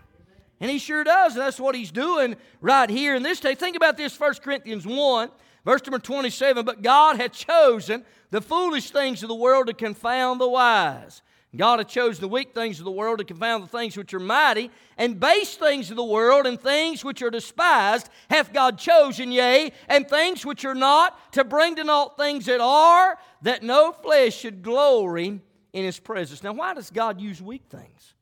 And 0.59 0.69
He 0.69 0.79
sure 0.79 1.05
does. 1.05 1.33
And 1.33 1.41
that's 1.41 1.59
what 1.59 1.75
He's 1.75 1.91
doing 1.91 2.35
right 2.59 2.89
here 2.89 3.15
in 3.15 3.23
this 3.23 3.39
day. 3.39 3.55
Think 3.55 3.77
about 3.77 3.95
this 3.95 4.19
1 4.19 4.35
Corinthians 4.35 4.85
1, 4.85 5.29
verse 5.65 5.81
number 5.85 5.99
27. 5.99 6.65
But 6.65 6.81
God 6.81 7.17
had 7.17 7.33
chosen 7.33 8.05
the 8.31 8.41
foolish 8.41 8.91
things 8.91 9.23
of 9.23 9.29
the 9.29 9.35
world 9.35 9.67
to 9.67 9.73
confound 9.73 10.39
the 10.39 10.49
wise. 10.49 11.21
God 11.55 11.79
hath 11.79 11.87
chosen 11.87 12.21
the 12.21 12.27
weak 12.27 12.53
things 12.53 12.77
of 12.77 12.85
the 12.85 12.91
world 12.91 13.17
to 13.17 13.23
confound 13.23 13.63
the 13.63 13.67
things 13.67 13.97
which 13.97 14.13
are 14.13 14.19
mighty, 14.19 14.69
and 14.97 15.19
base 15.19 15.55
things 15.55 15.89
of 15.89 15.97
the 15.97 16.03
world 16.03 16.45
and 16.45 16.61
things 16.61 17.03
which 17.03 17.23
are 17.23 17.31
despised 17.31 18.07
hath 18.29 18.53
God 18.53 18.77
chosen, 18.77 19.31
yea, 19.31 19.71
and 19.87 20.07
things 20.07 20.45
which 20.45 20.63
are 20.63 20.75
not, 20.75 21.33
to 21.33 21.43
bring 21.43 21.75
to 21.77 21.83
naught 21.83 22.17
things 22.17 22.45
that 22.45 22.61
are, 22.61 23.17
that 23.41 23.63
no 23.63 23.91
flesh 23.91 24.35
should 24.35 24.61
glory 24.61 25.41
in 25.73 25.83
his 25.83 25.99
presence. 25.99 26.43
Now, 26.43 26.53
why 26.53 26.75
does 26.75 26.91
God 26.91 27.19
use 27.19 27.41
weak 27.41 27.63
things? 27.69 28.13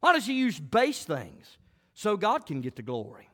Why 0.00 0.14
does 0.14 0.26
he 0.26 0.34
use 0.34 0.58
base 0.58 1.04
things? 1.04 1.58
So 1.92 2.16
God 2.16 2.46
can 2.46 2.62
get 2.62 2.76
the 2.76 2.82
glory. 2.82 3.29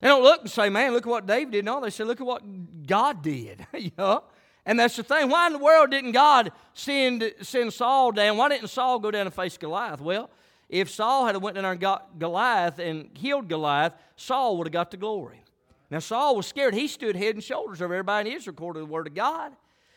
They 0.00 0.08
don't 0.08 0.22
look 0.22 0.42
and 0.42 0.50
say, 0.50 0.68
man, 0.68 0.92
look 0.92 1.06
at 1.06 1.10
what 1.10 1.26
David 1.26 1.52
did. 1.52 1.64
No, 1.64 1.80
they 1.80 1.90
say, 1.90 2.04
look 2.04 2.20
at 2.20 2.26
what 2.26 2.86
God 2.86 3.22
did. 3.22 3.66
you 3.78 3.90
know? 3.98 4.24
And 4.64 4.78
that's 4.78 4.96
the 4.96 5.02
thing. 5.02 5.28
Why 5.28 5.46
in 5.46 5.52
the 5.52 5.58
world 5.58 5.90
didn't 5.90 6.12
God 6.12 6.52
send, 6.74 7.34
send 7.42 7.72
Saul 7.72 8.12
down? 8.12 8.36
Why 8.36 8.48
didn't 8.48 8.68
Saul 8.68 8.98
go 8.98 9.10
down 9.10 9.26
and 9.26 9.34
face 9.34 9.56
Goliath? 9.56 10.00
Well, 10.00 10.30
if 10.68 10.90
Saul 10.90 11.26
had 11.26 11.36
went 11.36 11.56
down 11.56 11.64
and 11.64 11.80
got 11.80 12.18
Goliath 12.18 12.78
and 12.78 13.12
killed 13.14 13.48
Goliath, 13.48 13.92
Saul 14.16 14.56
would 14.58 14.66
have 14.66 14.72
got 14.72 14.90
the 14.90 14.96
glory. 14.96 15.42
Now 15.90 15.98
Saul 15.98 16.36
was 16.36 16.46
scared. 16.46 16.74
He 16.74 16.86
stood 16.86 17.16
head 17.16 17.34
and 17.34 17.42
shoulders 17.42 17.82
over 17.82 17.92
everybody 17.92 18.30
in 18.30 18.36
Israel 18.36 18.54
according 18.54 18.82
to 18.82 18.86
the 18.86 18.92
word 18.92 19.06
of 19.08 19.14
God. 19.14 19.52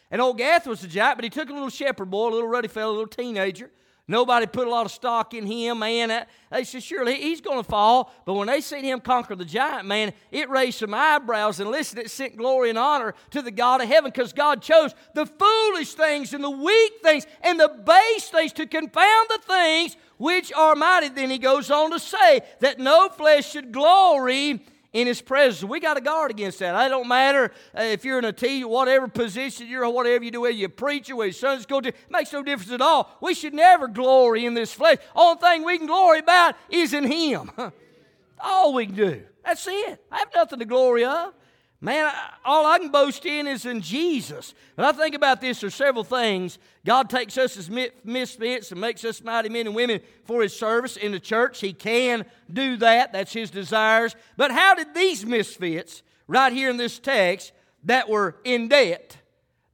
And 0.10 0.22
old 0.22 0.38
Gath 0.38 0.68
was 0.68 0.84
a 0.84 0.88
giant, 0.88 1.18
but 1.18 1.24
he 1.24 1.30
took 1.30 1.50
a 1.50 1.54
little 1.54 1.70
shepherd 1.70 2.10
boy, 2.10 2.30
a 2.30 2.32
little 2.32 2.48
ruddy 2.48 2.68
fellow, 2.68 2.92
a 2.92 2.94
little 2.94 3.08
teenager, 3.08 3.70
Nobody 4.06 4.46
put 4.48 4.68
a 4.68 4.70
lot 4.70 4.86
of 4.86 4.92
stock 4.92 5.34
in 5.34 5.46
him, 5.46 5.80
man. 5.80 6.26
They 6.52 6.66
said, 6.66 6.84
surely 6.84 7.16
he's 7.16 7.40
going 7.40 7.64
to 7.64 7.64
fall. 7.64 8.12
But 8.26 8.34
when 8.34 8.48
they 8.48 8.60
seen 8.60 8.84
him 8.84 9.00
conquer 9.00 9.34
the 9.34 9.46
giant, 9.46 9.88
man, 9.88 10.12
it 10.30 10.50
raised 10.50 10.80
some 10.80 10.94
eyebrows. 10.94 11.62
And 11.62 11.72
listen, 11.72 12.00
it 12.00 12.12
sent 12.12 12.36
glory 12.36 12.70
and 12.70 12.78
honor 12.78 13.16
to 13.32 13.42
the 13.42 13.50
God 13.50 13.82
of 13.82 13.88
heaven 13.88 14.12
because 14.12 14.34
God 14.34 14.62
chose 14.62 14.94
the 15.14 15.26
foolish 15.26 15.94
things 15.94 16.34
and 16.34 16.44
the 16.44 16.50
weak 16.50 16.94
things 17.02 17.26
and 17.42 17.58
the 17.58 17.70
base 17.70 18.30
things 18.30 18.52
to 18.54 18.68
confound 18.68 19.30
the 19.30 19.40
things 19.48 19.96
which 20.18 20.52
are 20.52 20.76
mighty. 20.76 21.08
Then 21.08 21.30
he 21.30 21.38
goes 21.38 21.72
on 21.72 21.92
to 21.92 22.00
say 22.00 22.42
that 22.60 22.80
no 22.80 23.08
flesh 23.08 23.52
should 23.52 23.72
glory 23.72 24.66
in 24.94 25.08
His 25.08 25.22
presence. 25.22 25.68
We 25.68 25.80
got 25.80 25.96
to 25.96 26.02
guard 26.02 26.32
against 26.32 26.60
that. 26.60 26.86
It 26.86 26.90
don't 26.90 27.08
matter 27.08 27.52
uh, 27.78 27.82
if 27.82 28.06
you're 28.06 28.20
in 28.20 28.26
a 28.26 28.32
T, 28.32 28.64
whatever 28.64 29.08
position 29.08 29.68
you're, 29.68 29.84
in, 29.84 29.94
whatever 29.94 30.24
you 30.24 30.32
do, 30.32 30.42
whether 30.42 30.54
you 30.54 30.70
preach 30.70 31.10
or 31.10 31.18
whether 31.18 31.28
your 31.28 31.34
Sunday 31.34 31.64
school, 31.64 31.86
it 31.86 31.96
makes 32.10 32.32
no 32.32 32.44
difference 32.44 32.72
at 32.72 32.82
all. 32.82 33.18
We 33.20 33.34
should 33.34 33.54
never 33.54 33.88
glory 33.88 34.46
in 34.46 34.54
this 34.54 34.72
flesh. 34.72 34.98
Only 35.16 35.40
thing 35.42 35.64
we 35.66 35.78
can 35.78 35.88
glory 35.88 36.20
about 36.20 36.56
is 36.70 36.94
in 36.94 37.12
Him. 37.12 37.52
all 38.40 38.74
we 38.74 38.86
can 38.86 38.96
do. 38.96 39.24
That's 39.44 39.68
it. 39.68 40.06
I 40.12 40.20
have 40.20 40.30
nothing 40.34 40.60
to 40.60 40.66
glory 40.66 41.04
of. 41.04 41.34
Man, 41.84 42.10
all 42.46 42.66
I 42.66 42.80
can 42.80 42.88
boast 42.88 43.26
in 43.26 43.46
is 43.46 43.66
in 43.66 43.82
Jesus. 43.82 44.54
But 44.78 44.86
I 44.86 44.94
think 44.94 45.16
about 45.16 45.42
this, 45.42 45.60
there's 45.60 45.76
several 45.76 46.06
things. 46.06 46.58
God 46.86 47.10
takes 47.10 47.38
us 47.38 47.58
as 47.58 47.70
misfits 48.06 48.72
and 48.72 48.80
makes 48.80 49.04
us 49.04 49.22
mighty 49.22 49.50
men 49.50 49.68
and 49.68 49.76
women 49.76 50.00
for 50.24 50.42
His 50.42 50.58
service 50.58 50.96
in 50.96 51.12
the 51.12 51.20
church. 51.20 51.60
He 51.60 51.74
can 51.74 52.24
do 52.52 52.78
that, 52.78 53.12
that's 53.12 53.34
His 53.34 53.52
desires. 53.52 54.16
But 54.38 54.52
how 54.52 54.76
did 54.76 54.96
these 54.96 55.26
misfits, 55.26 56.04
right 56.26 56.54
here 56.54 56.70
in 56.70 56.78
this 56.78 57.00
text, 57.00 57.52
that 57.84 58.08
were 58.08 58.38
in 58.46 58.70
debt, 58.70 59.18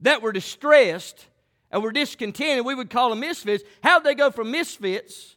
that 0.00 0.20
were 0.20 0.32
distressed, 0.32 1.28
and 1.70 1.80
were 1.80 1.92
discontented, 1.92 2.66
we 2.66 2.74
would 2.74 2.90
call 2.90 3.10
them 3.10 3.20
misfits, 3.20 3.62
how 3.84 4.00
did 4.00 4.06
they 4.06 4.16
go 4.16 4.32
from 4.32 4.50
misfits 4.50 5.36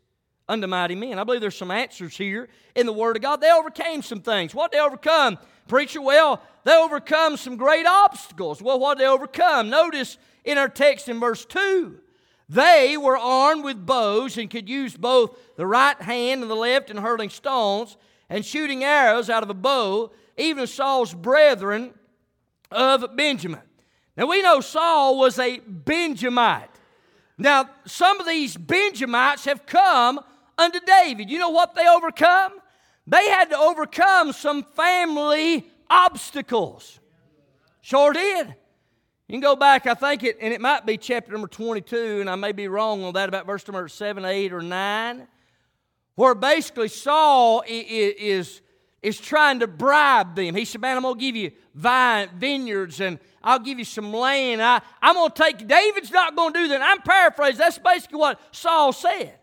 unto 0.49 0.65
mighty 0.65 0.95
men? 0.95 1.19
I 1.19 1.23
believe 1.23 1.41
there's 1.41 1.55
some 1.55 1.69
answers 1.69 2.17
here 2.17 2.49
in 2.73 2.87
the 2.87 2.93
Word 2.93 3.15
of 3.15 3.21
God. 3.21 3.41
They 3.41 3.51
overcame 3.51 4.01
some 4.01 4.21
things. 4.21 4.55
What 4.55 4.71
they 4.71 4.79
overcome? 4.79 5.37
Preacher, 5.67 6.01
well, 6.01 6.41
they 6.65 6.75
overcome 6.75 7.37
some 7.37 7.57
great 7.57 7.85
obstacles. 7.85 8.61
Well, 8.61 8.79
what 8.79 8.97
did 8.97 9.03
they 9.03 9.09
overcome? 9.09 9.69
Notice 9.69 10.17
in 10.43 10.57
our 10.57 10.69
text 10.69 11.09
in 11.09 11.19
verse 11.19 11.45
2 11.45 11.99
they 12.49 12.97
were 12.97 13.17
armed 13.17 13.63
with 13.63 13.85
bows 13.85 14.37
and 14.37 14.49
could 14.49 14.69
use 14.69 14.95
both 14.95 15.37
the 15.55 15.65
right 15.65 15.99
hand 16.01 16.41
and 16.41 16.51
the 16.51 16.55
left 16.55 16.89
in 16.89 16.97
hurling 16.97 17.29
stones 17.29 17.97
and 18.29 18.45
shooting 18.45 18.83
arrows 18.83 19.29
out 19.29 19.43
of 19.43 19.49
a 19.49 19.53
bow, 19.53 20.11
even 20.37 20.67
Saul's 20.67 21.13
brethren 21.13 21.93
of 22.69 23.15
Benjamin. 23.15 23.61
Now 24.17 24.27
we 24.27 24.41
know 24.41 24.59
Saul 24.59 25.17
was 25.17 25.39
a 25.39 25.59
Benjamite. 25.59 26.69
Now, 27.37 27.69
some 27.85 28.19
of 28.19 28.27
these 28.27 28.55
Benjamites 28.55 29.45
have 29.45 29.65
come 29.65 30.19
unto 30.57 30.79
David. 30.85 31.29
You 31.29 31.39
know 31.39 31.49
what 31.49 31.73
they 31.73 31.87
overcome? 31.87 32.53
They 33.07 33.27
had 33.29 33.49
to 33.49 33.57
overcome 33.57 34.31
some 34.33 34.63
family 34.63 35.65
obstacles. 35.93 36.99
Sure 37.81 38.11
did. 38.13 38.47
You 39.27 39.33
can 39.33 39.41
go 39.41 39.55
back, 39.55 39.87
I 39.87 39.93
think 39.93 40.23
it, 40.23 40.37
and 40.41 40.53
it 40.53 40.59
might 40.59 40.85
be 40.85 40.97
chapter 40.97 41.31
number 41.31 41.47
22, 41.47 42.19
and 42.19 42.29
I 42.29 42.35
may 42.35 42.51
be 42.51 42.67
wrong 42.67 43.03
on 43.03 43.13
that, 43.13 43.29
about 43.29 43.45
verse 43.45 43.65
number 43.67 43.87
7, 43.87 44.25
8, 44.25 44.53
or 44.53 44.61
9, 44.61 45.27
where 46.15 46.35
basically 46.35 46.89
Saul 46.89 47.63
is, 47.67 48.61
is 49.01 49.19
trying 49.19 49.59
to 49.59 49.67
bribe 49.67 50.35
them. 50.35 50.55
He 50.55 50.65
said, 50.65 50.81
Man, 50.81 50.97
I'm 50.97 51.03
going 51.03 51.15
to 51.15 51.21
give 51.21 51.35
you 51.35 51.51
vine, 51.73 52.29
vineyards, 52.35 52.99
and 52.99 53.17
I'll 53.43 53.59
give 53.59 53.79
you 53.79 53.85
some 53.85 54.11
land. 54.11 54.61
I, 54.61 54.81
I'm 55.01 55.15
going 55.15 55.31
to 55.31 55.43
take, 55.43 55.67
David's 55.67 56.11
not 56.11 56.35
going 56.35 56.53
to 56.53 56.59
do 56.59 56.67
that. 56.69 56.81
I'm 56.81 57.01
paraphrasing. 57.01 57.57
That's 57.57 57.79
basically 57.79 58.19
what 58.19 58.39
Saul 58.51 58.91
said. 58.91 59.37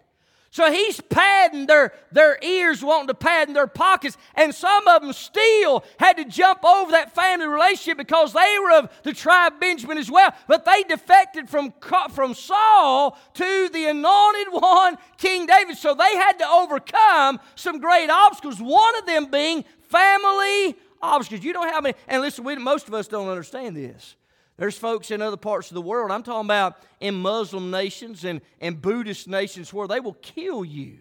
So 0.52 0.70
he's 0.72 1.00
padding 1.00 1.66
their, 1.66 1.92
their 2.10 2.36
ears, 2.42 2.82
wanting 2.82 3.06
to 3.06 3.14
pad 3.14 3.46
in 3.46 3.54
their 3.54 3.68
pockets, 3.68 4.16
and 4.34 4.52
some 4.52 4.88
of 4.88 5.00
them 5.00 5.12
still 5.12 5.84
had 5.96 6.16
to 6.16 6.24
jump 6.24 6.64
over 6.64 6.90
that 6.90 7.14
family 7.14 7.46
relationship 7.46 7.98
because 7.98 8.32
they 8.32 8.56
were 8.60 8.78
of 8.78 8.90
the 9.04 9.12
tribe 9.12 9.60
Benjamin 9.60 9.96
as 9.96 10.10
well. 10.10 10.34
But 10.48 10.64
they 10.64 10.82
defected 10.82 11.48
from, 11.48 11.72
from 12.12 12.34
Saul 12.34 13.16
to 13.34 13.68
the 13.68 13.86
anointed 13.86 14.48
one, 14.50 14.98
King 15.18 15.46
David. 15.46 15.76
So 15.76 15.94
they 15.94 16.16
had 16.16 16.32
to 16.40 16.48
overcome 16.48 17.38
some 17.54 17.78
great 17.78 18.10
obstacles, 18.10 18.60
one 18.60 18.96
of 18.96 19.06
them 19.06 19.30
being 19.30 19.64
family 19.88 20.76
obstacles. 21.00 21.44
You 21.44 21.52
don't 21.52 21.68
have 21.68 21.86
any, 21.86 21.94
and 22.08 22.22
listen, 22.22 22.42
we, 22.42 22.56
most 22.56 22.88
of 22.88 22.94
us 22.94 23.06
don't 23.06 23.28
understand 23.28 23.76
this. 23.76 24.16
There's 24.60 24.76
folks 24.76 25.10
in 25.10 25.22
other 25.22 25.38
parts 25.38 25.70
of 25.70 25.74
the 25.74 25.80
world, 25.80 26.10
I'm 26.10 26.22
talking 26.22 26.46
about 26.46 26.76
in 27.00 27.14
Muslim 27.14 27.70
nations 27.70 28.26
and, 28.26 28.42
and 28.60 28.78
Buddhist 28.78 29.26
nations, 29.26 29.72
where 29.72 29.88
they 29.88 30.00
will 30.00 30.18
kill 30.20 30.66
you. 30.66 30.98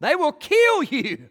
They 0.00 0.14
will 0.14 0.32
kill 0.32 0.82
you 0.82 1.30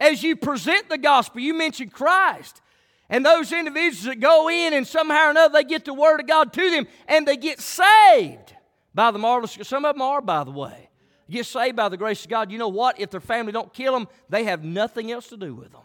as 0.00 0.22
you 0.22 0.36
present 0.36 0.88
the 0.88 0.96
gospel. 0.96 1.42
You 1.42 1.52
mention 1.52 1.90
Christ. 1.90 2.62
And 3.10 3.24
those 3.24 3.52
individuals 3.52 4.04
that 4.04 4.18
go 4.18 4.48
in 4.48 4.72
and 4.72 4.86
somehow 4.86 5.26
or 5.26 5.30
another 5.32 5.52
they 5.52 5.64
get 5.64 5.84
the 5.84 5.92
word 5.92 6.20
of 6.20 6.26
God 6.26 6.54
to 6.54 6.70
them 6.70 6.86
and 7.06 7.28
they 7.28 7.36
get 7.36 7.60
saved 7.60 8.54
by 8.94 9.10
the 9.10 9.18
marvelous. 9.18 9.58
Some 9.68 9.84
of 9.84 9.94
them 9.94 10.00
are, 10.00 10.22
by 10.22 10.44
the 10.44 10.52
way. 10.52 10.88
Get 11.28 11.44
saved 11.44 11.76
by 11.76 11.90
the 11.90 11.98
grace 11.98 12.24
of 12.24 12.30
God. 12.30 12.50
You 12.50 12.56
know 12.56 12.68
what? 12.68 12.98
If 12.98 13.10
their 13.10 13.20
family 13.20 13.52
don't 13.52 13.74
kill 13.74 13.92
them, 13.92 14.08
they 14.30 14.44
have 14.44 14.64
nothing 14.64 15.12
else 15.12 15.28
to 15.28 15.36
do 15.36 15.54
with 15.54 15.72
them. 15.72 15.82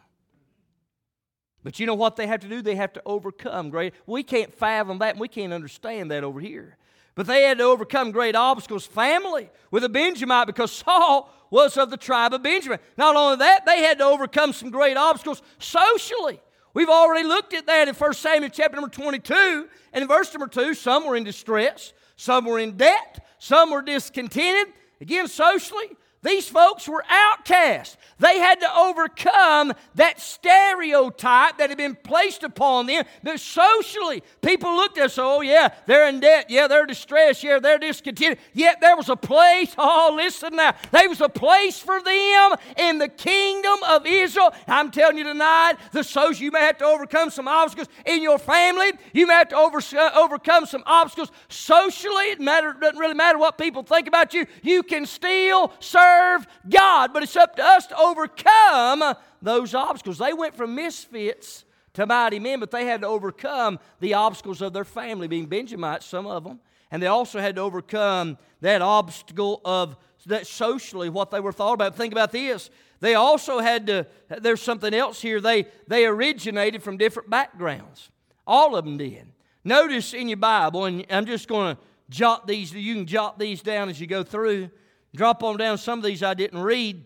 But 1.66 1.80
you 1.80 1.88
know 1.88 1.96
what 1.96 2.16
they 2.16 2.28
have 2.28 2.42
to 2.42 2.48
do? 2.48 2.62
They 2.62 2.76
have 2.76 2.94
to 2.94 3.02
overcome 3.08 3.72
great. 3.72 3.96
We 4.06 4.22
can't 4.22 4.54
fathom 4.54 5.00
that, 5.00 5.16
and 5.16 5.20
we 5.20 5.28
can't 5.28 5.52
understand 5.52 6.12
that 6.12 6.24
over 6.24 6.40
here. 6.40 6.78
But 7.16 7.26
they 7.26 7.42
had 7.42 7.58
to 7.58 7.64
overcome 7.64 8.12
great 8.12 8.36
obstacles. 8.36 8.86
Family 8.86 9.50
with 9.72 9.84
a 9.84 9.90
Benjamite 9.90 10.46
because 10.46 10.72
Saul 10.72 11.34
was 11.50 11.76
of 11.76 11.90
the 11.90 11.98
tribe 11.98 12.36
of 12.36 12.44
Benjamin. 12.44 12.78
Not 13.00 13.16
only 13.16 13.38
that, 13.38 13.66
they 13.66 13.82
had 13.82 13.98
to 13.98 14.04
overcome 14.04 14.54
some 14.54 14.70
great 14.70 14.96
obstacles 14.96 15.42
socially. 15.58 16.40
We've 16.76 16.88
already 16.88 17.28
looked 17.28 17.56
at 17.56 17.66
that 17.66 17.88
in 17.88 17.96
1 17.96 18.14
Samuel 18.14 18.52
chapter 18.54 18.76
number 18.76 18.92
22. 18.92 19.68
And 19.92 20.04
in 20.04 20.08
verse 20.08 20.32
number 20.36 20.48
2, 20.48 20.76
some 20.76 21.08
were 21.08 21.16
in 21.16 21.24
distress, 21.24 21.94
some 22.16 22.46
were 22.46 22.60
in 22.60 22.78
debt, 22.78 23.26
some 23.40 23.72
were 23.72 23.82
discontented. 23.82 24.72
Again, 25.02 25.28
socially, 25.28 25.98
These 26.26 26.50
folks 26.50 26.88
were 26.88 27.06
outcasts. 27.08 27.98
They 28.18 28.40
had 28.40 28.60
to 28.62 28.76
overcome 28.76 29.74
that 29.94 30.20
stereotype 30.20 31.60
that 31.60 31.70
had 31.70 31.78
been 31.78 31.94
placed 31.96 32.42
upon 32.44 32.88
them. 32.88 33.04
That 33.22 33.40
socially, 33.40 34.24
people 34.42 34.76
looked 34.76 34.98
at 34.98 35.06
us, 35.06 35.20
oh, 35.20 35.42
yeah, 35.42 35.70
they're 35.86 36.08
in 36.08 36.22
debt. 36.22 36.48
Yeah, 36.50 36.68
they're 36.68 36.88
distressed. 36.88 37.44
Yeah, 37.44 37.60
they're 37.60 37.78
discontented. 37.78 38.40
Yet 38.54 38.82
there 38.82 38.96
was 38.98 39.10
a 39.10 39.16
place, 39.16 39.76
oh, 39.78 40.14
listen 40.16 40.56
now, 40.56 40.74
there 40.92 41.08
was 41.08 41.22
a 41.22 41.30
place 41.30 41.78
for 41.78 42.02
them 42.02 42.56
in 42.78 42.98
the 42.98 43.10
kingdom 43.10 43.78
of 43.88 44.08
Israel. 44.08 44.52
I'm 44.68 44.90
telling 44.90 45.20
you 45.20 45.26
tonight, 45.26 45.74
the 45.92 46.04
social, 46.04 46.44
you 46.44 46.52
may 46.52 46.62
have 46.62 46.80
to 46.80 46.86
overcome 46.86 47.30
some 47.30 47.48
obstacles 47.48 47.88
in 48.04 48.24
your 48.24 48.40
family. 48.40 48.94
You 49.14 49.28
may 49.28 49.36
have 49.36 49.50
to 49.50 49.58
over, 49.58 49.78
uh, 49.78 50.12
overcome 50.16 50.66
some 50.66 50.82
obstacles 50.88 51.32
socially. 51.50 52.32
It 52.32 52.40
matter, 52.40 52.74
doesn't 52.74 52.98
really 52.98 53.14
matter 53.14 53.38
what 53.38 53.60
people 53.60 53.84
think 53.84 54.08
about 54.08 54.34
you. 54.34 54.48
You 54.64 54.82
can 54.82 55.06
still 55.06 55.72
serve 55.80 56.15
serve 56.16 56.48
God. 56.70 57.14
But 57.14 57.24
it's 57.24 57.36
up 57.36 57.56
to 57.56 57.64
us 57.64 57.88
to 57.88 57.98
overcome 57.98 59.16
those 59.42 59.74
obstacles. 59.74 60.18
They 60.18 60.34
went 60.34 60.56
from 60.56 60.76
misfits 60.76 61.66
to 61.94 62.06
mighty 62.06 62.40
men, 62.40 62.60
but 62.60 62.72
they 62.72 62.86
had 62.86 63.02
to 63.02 63.08
overcome 63.08 63.80
the 64.00 64.16
obstacles 64.16 64.62
of 64.62 64.74
their 64.74 64.84
family, 64.86 65.28
being 65.28 65.46
Benjamites, 65.46 66.06
some 66.06 66.28
of 66.28 66.44
them. 66.44 66.60
And 66.92 67.02
they 67.02 67.08
also 67.08 67.40
had 67.40 67.56
to 67.56 67.62
overcome 67.62 68.38
that 68.62 68.82
obstacle 68.82 69.62
of 69.66 69.98
that 70.28 70.48
socially 70.48 71.10
what 71.10 71.30
they 71.32 71.40
were 71.40 71.52
thought 71.52 71.74
about. 71.74 71.96
Think 71.96 72.12
about 72.12 72.32
this. 72.32 72.70
They 73.00 73.14
also 73.14 73.60
had 73.60 73.88
to, 73.88 74.08
there's 74.40 74.62
something 74.62 74.94
else 74.94 75.22
here. 75.22 75.40
They, 75.40 75.68
they 75.88 76.06
originated 76.06 76.82
from 76.82 76.98
different 76.98 77.30
backgrounds. 77.30 78.10
All 78.48 78.76
of 78.76 78.86
them 78.86 78.98
did. 78.98 79.28
Notice 79.64 80.14
in 80.14 80.28
your 80.28 80.38
Bible, 80.38 80.86
and 80.86 81.06
I'm 81.10 81.26
just 81.26 81.48
going 81.48 81.76
to 81.76 81.82
jot 82.10 82.48
these, 82.48 82.74
you 82.74 82.96
can 82.96 83.06
jot 83.06 83.38
these 83.38 83.62
down 83.62 83.90
as 83.90 84.00
you 84.00 84.08
go 84.08 84.24
through. 84.24 84.70
Drop 85.16 85.44
on 85.44 85.58
down 85.58 85.78
some 85.78 86.00
of 86.00 86.06
these 86.06 86.22
I 86.24 86.34
didn't 86.34 86.62
read. 86.62 87.04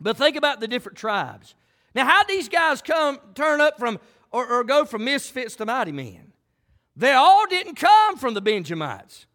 But 0.00 0.16
think 0.16 0.36
about 0.36 0.60
the 0.60 0.68
different 0.68 0.98
tribes. 0.98 1.54
Now, 1.94 2.06
how 2.06 2.24
these 2.24 2.48
guys 2.48 2.82
come 2.82 3.18
turn 3.34 3.60
up 3.60 3.78
from 3.78 3.98
or, 4.30 4.46
or 4.46 4.64
go 4.64 4.84
from 4.84 5.04
misfits 5.04 5.56
to 5.56 5.66
mighty 5.66 5.92
men? 5.92 6.32
They 6.96 7.12
all 7.12 7.46
didn't 7.46 7.76
come 7.76 8.16
from 8.16 8.34
the 8.34 8.40
Benjamites. 8.40 9.26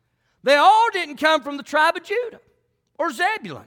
They 0.43 0.55
all 0.55 0.87
didn't 0.91 1.17
come 1.17 1.41
from 1.41 1.57
the 1.57 1.63
tribe 1.63 1.97
of 1.97 2.03
Judah 2.03 2.39
or 2.97 3.11
Zebulun 3.11 3.65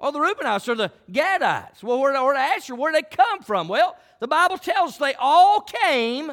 or 0.00 0.12
the 0.12 0.18
Reubenites 0.18 0.68
or 0.68 0.74
the 0.74 0.92
Gadites. 1.10 1.82
Well, 1.82 2.00
where, 2.00 2.16
or 2.16 2.34
Asher, 2.34 2.74
where 2.74 2.92
they 2.92 3.02
come 3.02 3.42
from? 3.42 3.68
Well, 3.68 3.96
the 4.20 4.28
Bible 4.28 4.58
tells 4.58 4.92
us 4.92 4.98
they 4.98 5.14
all 5.14 5.60
came 5.60 6.32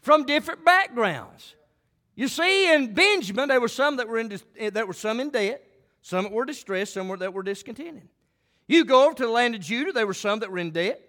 from 0.00 0.24
different 0.24 0.64
backgrounds. 0.64 1.54
You 2.14 2.28
see, 2.28 2.72
in 2.72 2.94
Benjamin, 2.94 3.48
there 3.48 3.60
were 3.60 3.68
some 3.68 3.96
that 3.96 4.08
were 4.08 4.18
in, 4.18 4.38
eh, 4.58 4.70
that 4.70 4.86
were 4.86 4.92
some 4.92 5.20
in 5.20 5.30
debt. 5.30 5.64
Some 6.02 6.24
that 6.24 6.32
were 6.32 6.44
distressed, 6.44 6.94
some 6.94 7.08
that 7.18 7.32
were 7.32 7.42
discontented. 7.42 8.08
You 8.66 8.84
go 8.84 9.06
over 9.06 9.14
to 9.14 9.22
the 9.24 9.30
land 9.30 9.54
of 9.54 9.60
Judah, 9.60 9.92
there 9.92 10.06
were 10.06 10.14
some 10.14 10.40
that 10.40 10.50
were 10.50 10.58
in 10.58 10.70
debt, 10.70 11.00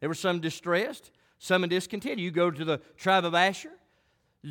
there 0.00 0.08
were 0.08 0.14
some 0.14 0.40
distressed, 0.40 1.10
some 1.38 1.64
in 1.64 1.70
discontent. 1.70 2.18
You 2.18 2.30
go 2.30 2.50
to 2.50 2.64
the 2.64 2.78
tribe 2.96 3.24
of 3.24 3.34
Asher, 3.34 3.72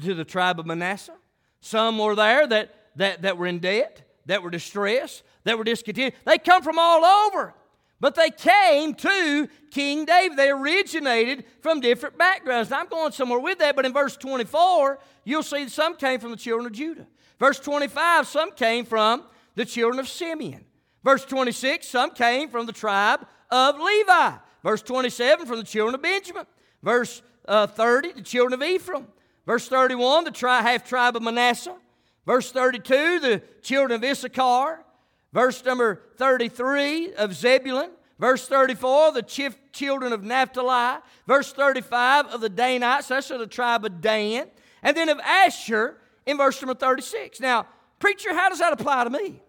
to 0.01 0.13
the 0.13 0.25
tribe 0.25 0.59
of 0.59 0.65
Manasseh. 0.65 1.15
Some 1.61 1.97
were 1.97 2.15
there 2.15 2.47
that, 2.47 2.73
that, 2.95 3.21
that 3.23 3.37
were 3.37 3.47
in 3.47 3.59
debt, 3.59 4.01
that 4.25 4.41
were 4.41 4.49
distressed, 4.49 5.23
that 5.43 5.57
were 5.57 5.63
discontented. 5.63 6.17
They 6.25 6.37
come 6.37 6.63
from 6.63 6.79
all 6.79 7.03
over. 7.03 7.53
But 7.99 8.15
they 8.15 8.29
came 8.29 8.93
to 8.93 9.49
King 9.71 10.05
David. 10.05 10.37
They 10.37 10.49
originated 10.49 11.43
from 11.61 11.81
different 11.81 12.17
backgrounds. 12.17 12.69
Now, 12.69 12.79
I'm 12.79 12.87
going 12.87 13.11
somewhere 13.11 13.39
with 13.39 13.59
that, 13.59 13.75
but 13.75 13.85
in 13.85 13.91
verse 13.91 14.15
24, 14.15 14.99
you'll 15.25 15.43
see 15.43 15.67
some 15.67 15.95
came 15.95 16.19
from 16.19 16.31
the 16.31 16.37
children 16.37 16.65
of 16.65 16.71
Judah. 16.71 17.07
Verse 17.39 17.59
25, 17.59 18.27
some 18.27 18.51
came 18.51 18.85
from 18.85 19.23
the 19.55 19.65
children 19.65 19.99
of 19.99 20.07
Simeon. 20.07 20.65
Verse 21.03 21.25
26, 21.25 21.87
some 21.87 22.11
came 22.11 22.49
from 22.49 22.65
the 22.65 22.73
tribe 22.73 23.25
of 23.49 23.79
Levi. 23.79 24.33
Verse 24.63 24.81
27, 24.81 25.45
from 25.45 25.57
the 25.57 25.63
children 25.63 25.95
of 25.95 26.01
Benjamin. 26.01 26.45
Verse 26.83 27.21
uh, 27.47 27.67
30, 27.67 28.13
the 28.13 28.21
children 28.21 28.61
of 28.61 28.67
Ephraim. 28.67 29.07
Verse 29.45 29.67
31, 29.67 30.25
the 30.25 30.31
tri- 30.31 30.61
half 30.61 30.83
tribe 30.83 31.15
of 31.15 31.23
Manasseh. 31.23 31.75
Verse 32.25 32.51
32, 32.51 33.19
the 33.19 33.41
children 33.61 34.03
of 34.03 34.09
Issachar. 34.09 34.83
Verse 35.33 35.63
number 35.63 36.01
33 36.17 37.13
of 37.13 37.33
Zebulun. 37.33 37.91
Verse 38.19 38.47
34, 38.47 39.13
the 39.13 39.23
ch- 39.23 39.55
children 39.71 40.11
of 40.11 40.23
Naphtali. 40.23 40.99
Verse 41.25 41.53
35 41.53 42.27
of 42.27 42.41
the 42.41 42.49
Danites, 42.49 43.07
that's 43.07 43.31
of 43.31 43.39
the 43.39 43.47
tribe 43.47 43.85
of 43.85 44.01
Dan. 44.01 44.47
And 44.83 44.95
then 44.95 45.09
of 45.09 45.19
Asher 45.19 45.97
in 46.25 46.37
verse 46.37 46.61
number 46.61 46.75
36. 46.75 47.39
Now, 47.39 47.65
preacher, 47.99 48.33
how 48.33 48.49
does 48.49 48.59
that 48.59 48.73
apply 48.73 49.03
to 49.03 49.09
me? 49.09 49.41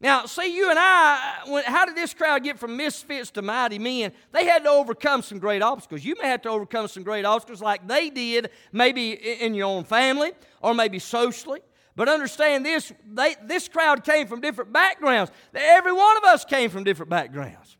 Now, 0.00 0.26
see, 0.26 0.54
you 0.54 0.68
and 0.68 0.78
I, 0.78 1.62
how 1.64 1.86
did 1.86 1.96
this 1.96 2.12
crowd 2.12 2.42
get 2.42 2.58
from 2.58 2.76
misfits 2.76 3.30
to 3.32 3.42
mighty 3.42 3.78
men? 3.78 4.12
They 4.32 4.44
had 4.44 4.64
to 4.64 4.70
overcome 4.70 5.22
some 5.22 5.38
great 5.38 5.62
obstacles. 5.62 6.04
You 6.04 6.14
may 6.20 6.28
have 6.28 6.42
to 6.42 6.50
overcome 6.50 6.88
some 6.88 7.04
great 7.04 7.24
obstacles 7.24 7.62
like 7.62 7.86
they 7.88 8.10
did, 8.10 8.50
maybe 8.72 9.12
in 9.12 9.54
your 9.54 9.66
own 9.66 9.84
family 9.84 10.32
or 10.60 10.74
maybe 10.74 10.98
socially. 10.98 11.60
But 11.96 12.08
understand 12.08 12.66
this 12.66 12.92
they, 13.06 13.36
this 13.44 13.68
crowd 13.68 14.04
came 14.04 14.26
from 14.26 14.40
different 14.40 14.72
backgrounds. 14.72 15.30
Every 15.54 15.92
one 15.92 16.16
of 16.16 16.24
us 16.24 16.44
came 16.44 16.68
from 16.68 16.84
different 16.84 17.08
backgrounds 17.08 17.76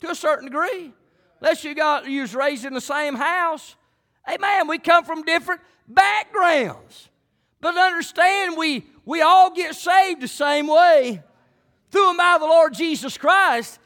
to 0.00 0.10
a 0.10 0.14
certain 0.14 0.46
degree. 0.46 0.92
Unless 1.40 1.64
you, 1.64 1.74
got, 1.74 2.08
you 2.08 2.22
was 2.22 2.34
raised 2.34 2.64
in 2.64 2.72
the 2.72 2.80
same 2.80 3.14
house. 3.14 3.76
Hey, 4.26 4.38
man, 4.38 4.66
we 4.66 4.78
come 4.78 5.04
from 5.04 5.22
different 5.22 5.60
backgrounds. 5.88 7.08
But 7.60 7.76
understand, 7.76 8.56
we, 8.56 8.84
we 9.04 9.20
all 9.20 9.50
get 9.50 9.74
saved 9.74 10.20
the 10.20 10.28
same 10.28 10.66
way 10.66 11.22
through 11.90 12.10
and 12.10 12.18
by 12.18 12.38
the 12.38 12.46
Lord 12.46 12.74
Jesus 12.74 13.18
Christ. 13.18 13.78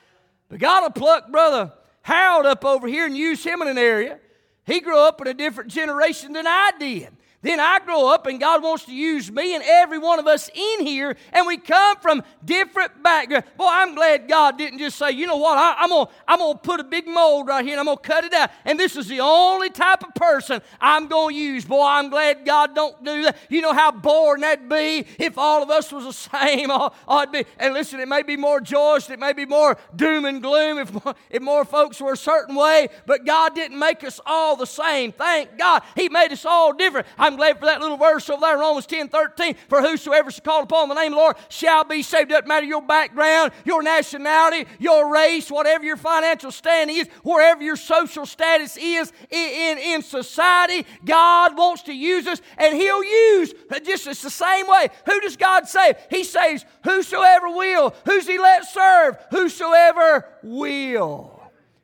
But 0.49 0.59
God 0.59 0.83
will 0.83 0.91
pluck 0.91 1.31
Brother 1.31 1.73
Harold 2.03 2.47
up 2.47 2.65
over 2.65 2.87
here 2.87 3.07
and 3.07 3.17
use 3.17 3.43
him 3.43 3.63
in 3.63 3.69
an 3.69 3.79
area. 3.79 4.21
He 4.65 4.81
grew 4.81 4.99
up 4.99 5.21
in 5.21 5.27
a 5.27 5.35
different 5.35 5.71
generation 5.71 6.33
than 6.33 6.47
I 6.47 6.73
did. 6.79 7.09
Then 7.47 7.61
I 7.61 7.79
grow 7.79 8.13
up 8.13 8.27
and 8.27 8.41
God 8.41 8.61
wants 8.61 8.87
to 8.87 8.93
use 8.93 9.31
me 9.31 9.55
and 9.55 9.63
every 9.65 9.99
one 9.99 10.19
of 10.19 10.27
us 10.27 10.51
in 10.53 10.85
here, 10.85 11.17
and 11.33 11.47
we 11.47 11.59
come 11.59 11.97
from 11.99 12.25
different 12.45 13.05
backgrounds. 13.05 13.47
Boy, 13.57 13.69
I'm 13.69 13.95
glad 13.95 14.29
God 14.29 14.59
didn't 14.59 14.81
just 14.81 14.99
say, 14.99 15.13
you 15.13 15.29
know 15.29 15.37
what, 15.37 15.57
I, 15.57 15.85
am 15.85 15.91
going 15.91 16.07
to 16.07 16.13
I'm 16.27 16.41
gonna 16.41 16.59
put 16.59 16.81
a 16.81 16.85
big 16.85 17.07
mold 17.07 17.47
right 17.47 17.65
here 17.65 17.75
and 17.75 17.81
I'm 17.81 17.87
going 17.87 17.99
to 17.99 18.03
cut 18.03 18.25
it 18.25 18.35
out, 18.35 18.51
and 18.65 18.81
this 18.81 18.97
is 18.97 19.07
the 19.07 19.21
only 19.21 19.71
type 19.71 20.03
of 20.03 20.13
person 20.17 20.61
I'm 20.81 21.07
going 21.07 21.37
to 21.37 21.41
use. 21.41 21.65
Boy, 21.65 21.87
I'm 21.87 22.11
glad 22.11 22.45
God 22.45 22.75
don't 22.75 23.05
do 23.05 23.23
that. 23.23 23.37
You 23.49 23.61
know 23.61 23.73
how 23.73 23.93
boring 23.93 24.41
that'd 24.41 24.69
be 24.69 25.07
if 25.17 25.39
all 25.39 25.63
of 25.63 25.71
us 25.71 25.93
was 25.93 26.05
the 26.05 26.13
same. 26.39 26.71
Oh, 26.73 26.91
it'd 27.23 27.31
be, 27.31 27.45
and 27.61 27.75
listen, 27.75 28.01
it 28.01 28.09
may 28.09 28.25
be 28.25 28.37
more 28.37 28.61
joyous, 28.61 29.09
it 29.09 29.21
may 29.21 29.33
be 29.33 29.47
more 29.47 29.79
doom 29.95 30.25
and 30.25 30.43
gloom 30.43 30.79
if 30.79 30.93
more, 30.93 31.15
if 31.31 31.43
more 31.43 31.65
folks 31.65 32.01
were 32.01 32.15
a 32.15 32.17
certain 32.17 32.57
way, 32.57 32.89
but 33.07 33.25
God 33.25 33.55
didn't 33.55 33.79
make 33.79 34.03
us 34.03 34.19
all 34.27 34.57
the 34.57 34.67
same. 34.67 35.13
Thank 35.13 35.57
God. 35.57 35.85
He 35.95 36.09
made 36.09 36.33
us 36.33 36.45
all 36.45 36.73
different. 36.73 37.07
I'm 37.17 37.36
I'm 37.37 37.41
glad 37.41 37.59
for 37.59 37.67
that 37.67 37.83
little 37.83 37.99
verse 37.99 38.31
over 38.31 38.41
there 38.41 38.57
Romans 38.57 38.87
10 38.87 39.09
13. 39.11 39.57
For 39.69 39.83
whosoever 39.83 40.31
shall 40.31 40.43
call 40.43 40.63
upon 40.63 40.89
the 40.89 40.95
name 40.95 41.13
of 41.13 41.17
the 41.19 41.23
Lord 41.23 41.37
shall 41.51 41.85
be 41.85 42.03
saved. 42.03 42.31
It 42.31 42.35
doesn't 42.35 42.49
matter 42.49 42.65
your 42.65 42.81
background, 42.81 43.53
your 43.67 43.83
nationality, 43.83 44.65
your 44.79 45.13
race, 45.13 45.51
whatever 45.51 45.85
your 45.85 45.99
financial 45.99 46.51
standing 46.51 46.97
is, 46.97 47.09
wherever 47.25 47.63
your 47.63 47.77
social 47.77 48.25
status 48.25 48.79
is 48.79 49.13
in, 49.31 49.51
in, 49.51 49.79
in 49.79 50.03
society, 50.03 50.87
God 51.05 51.59
wants 51.59 51.83
to 51.83 51.93
use 51.93 52.27
us 52.27 52.41
and 52.57 52.75
He'll 52.75 53.05
use 53.05 53.53
just 53.85 54.07
it's 54.07 54.23
the 54.23 54.31
same 54.31 54.67
way. 54.67 54.89
Who 55.05 55.21
does 55.21 55.37
God 55.37 55.69
save? 55.69 55.97
He 56.09 56.25
saves 56.25 56.65
whosoever 56.85 57.51
will. 57.51 57.95
Who's 58.07 58.27
He 58.27 58.39
let 58.39 58.65
serve? 58.65 59.19
Whosoever 59.31 60.27
will. 60.43 61.39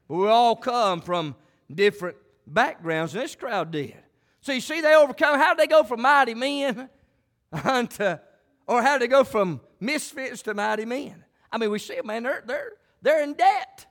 We 0.08 0.28
all 0.28 0.56
come 0.56 1.02
from 1.02 1.36
different 1.70 2.16
backgrounds, 2.46 3.14
and 3.14 3.22
this 3.22 3.34
crowd 3.34 3.70
did. 3.70 4.01
So 4.42 4.52
you 4.52 4.61
see, 4.61 4.81
they 4.81 4.94
overcome. 4.94 5.38
How 5.38 5.55
did 5.55 5.62
they 5.62 5.68
go 5.68 5.85
from 5.85 6.02
mighty 6.02 6.35
men 6.35 6.90
unto, 7.64 8.18
or 8.66 8.83
how 8.83 8.98
did 8.98 9.02
they 9.02 9.11
go 9.11 9.24
from 9.24 9.61
misfits 9.81 10.42
to 10.42 10.55
mighty 10.55 10.85
men? 10.85 11.24
I 11.50 11.59
mean, 11.59 11.70
we 11.70 11.78
see 11.78 11.96
them, 11.96 12.09
man, 12.09 12.24
they're, 12.24 12.42
they're, 12.44 12.72
they're 13.00 13.22
in 13.22 13.35
debt. 13.35 13.87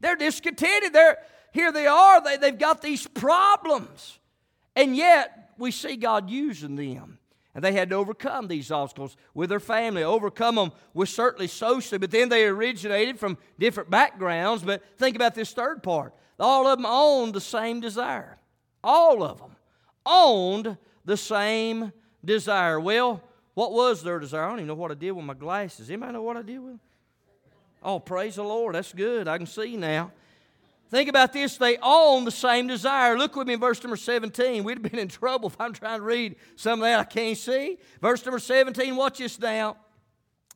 They're 0.00 0.16
discontented. 0.16 0.92
They're, 0.92 1.18
here 1.52 1.72
they 1.72 1.86
are. 1.86 2.22
They, 2.22 2.36
they've 2.36 2.58
got 2.58 2.82
these 2.82 3.06
problems. 3.06 4.18
And 4.76 4.94
yet, 4.94 5.54
we 5.56 5.70
see 5.70 5.96
God 5.96 6.28
using 6.28 6.76
them. 6.76 7.18
And 7.54 7.64
they 7.64 7.72
had 7.72 7.90
to 7.90 7.94
overcome 7.94 8.48
these 8.48 8.72
obstacles 8.72 9.16
with 9.32 9.48
their 9.48 9.60
family, 9.60 10.02
overcome 10.02 10.56
them 10.56 10.72
with 10.92 11.08
certainly 11.08 11.46
socially, 11.46 11.98
but 11.98 12.10
then 12.10 12.28
they 12.28 12.44
originated 12.46 13.18
from 13.18 13.38
different 13.58 13.90
backgrounds. 13.90 14.64
But 14.64 14.82
think 14.98 15.14
about 15.14 15.36
this 15.36 15.52
third 15.52 15.82
part. 15.82 16.14
All 16.38 16.66
of 16.66 16.78
them 16.78 16.86
owned 16.86 17.32
the 17.32 17.40
same 17.40 17.80
desire. 17.80 18.38
All 18.82 19.22
of 19.22 19.38
them 19.38 19.53
owned 20.06 20.76
the 21.04 21.16
same 21.16 21.92
desire. 22.24 22.80
Well, 22.80 23.22
what 23.54 23.72
was 23.72 24.02
their 24.02 24.18
desire? 24.18 24.44
I 24.44 24.48
don't 24.48 24.58
even 24.58 24.68
know 24.68 24.74
what 24.74 24.90
I 24.90 24.94
did 24.94 25.12
with 25.12 25.24
my 25.24 25.34
glasses. 25.34 25.90
Anybody 25.90 26.12
know 26.12 26.22
what 26.22 26.36
I 26.36 26.42
did 26.42 26.58
with 26.58 26.72
them? 26.72 26.80
Oh, 27.82 28.00
praise 28.00 28.36
the 28.36 28.42
Lord. 28.42 28.74
That's 28.74 28.92
good. 28.92 29.28
I 29.28 29.36
can 29.36 29.46
see 29.46 29.76
now. 29.76 30.10
Think 30.90 31.08
about 31.08 31.32
this. 31.32 31.56
They 31.56 31.76
own 31.82 32.24
the 32.24 32.30
same 32.30 32.66
desire. 32.66 33.18
Look 33.18 33.36
with 33.36 33.46
me 33.46 33.54
in 33.54 33.60
verse 33.60 33.82
number 33.82 33.96
17. 33.96 34.64
We'd 34.64 34.78
have 34.78 34.90
been 34.90 35.00
in 35.00 35.08
trouble 35.08 35.48
if 35.48 35.60
I'm 35.60 35.72
trying 35.72 35.98
to 35.98 36.04
read 36.04 36.36
some 36.56 36.80
of 36.80 36.84
that 36.84 37.00
I 37.00 37.04
can't 37.04 37.36
see. 37.36 37.78
Verse 38.00 38.24
number 38.24 38.38
17, 38.38 38.94
watch 38.94 39.18
this 39.18 39.38
now. 39.38 39.76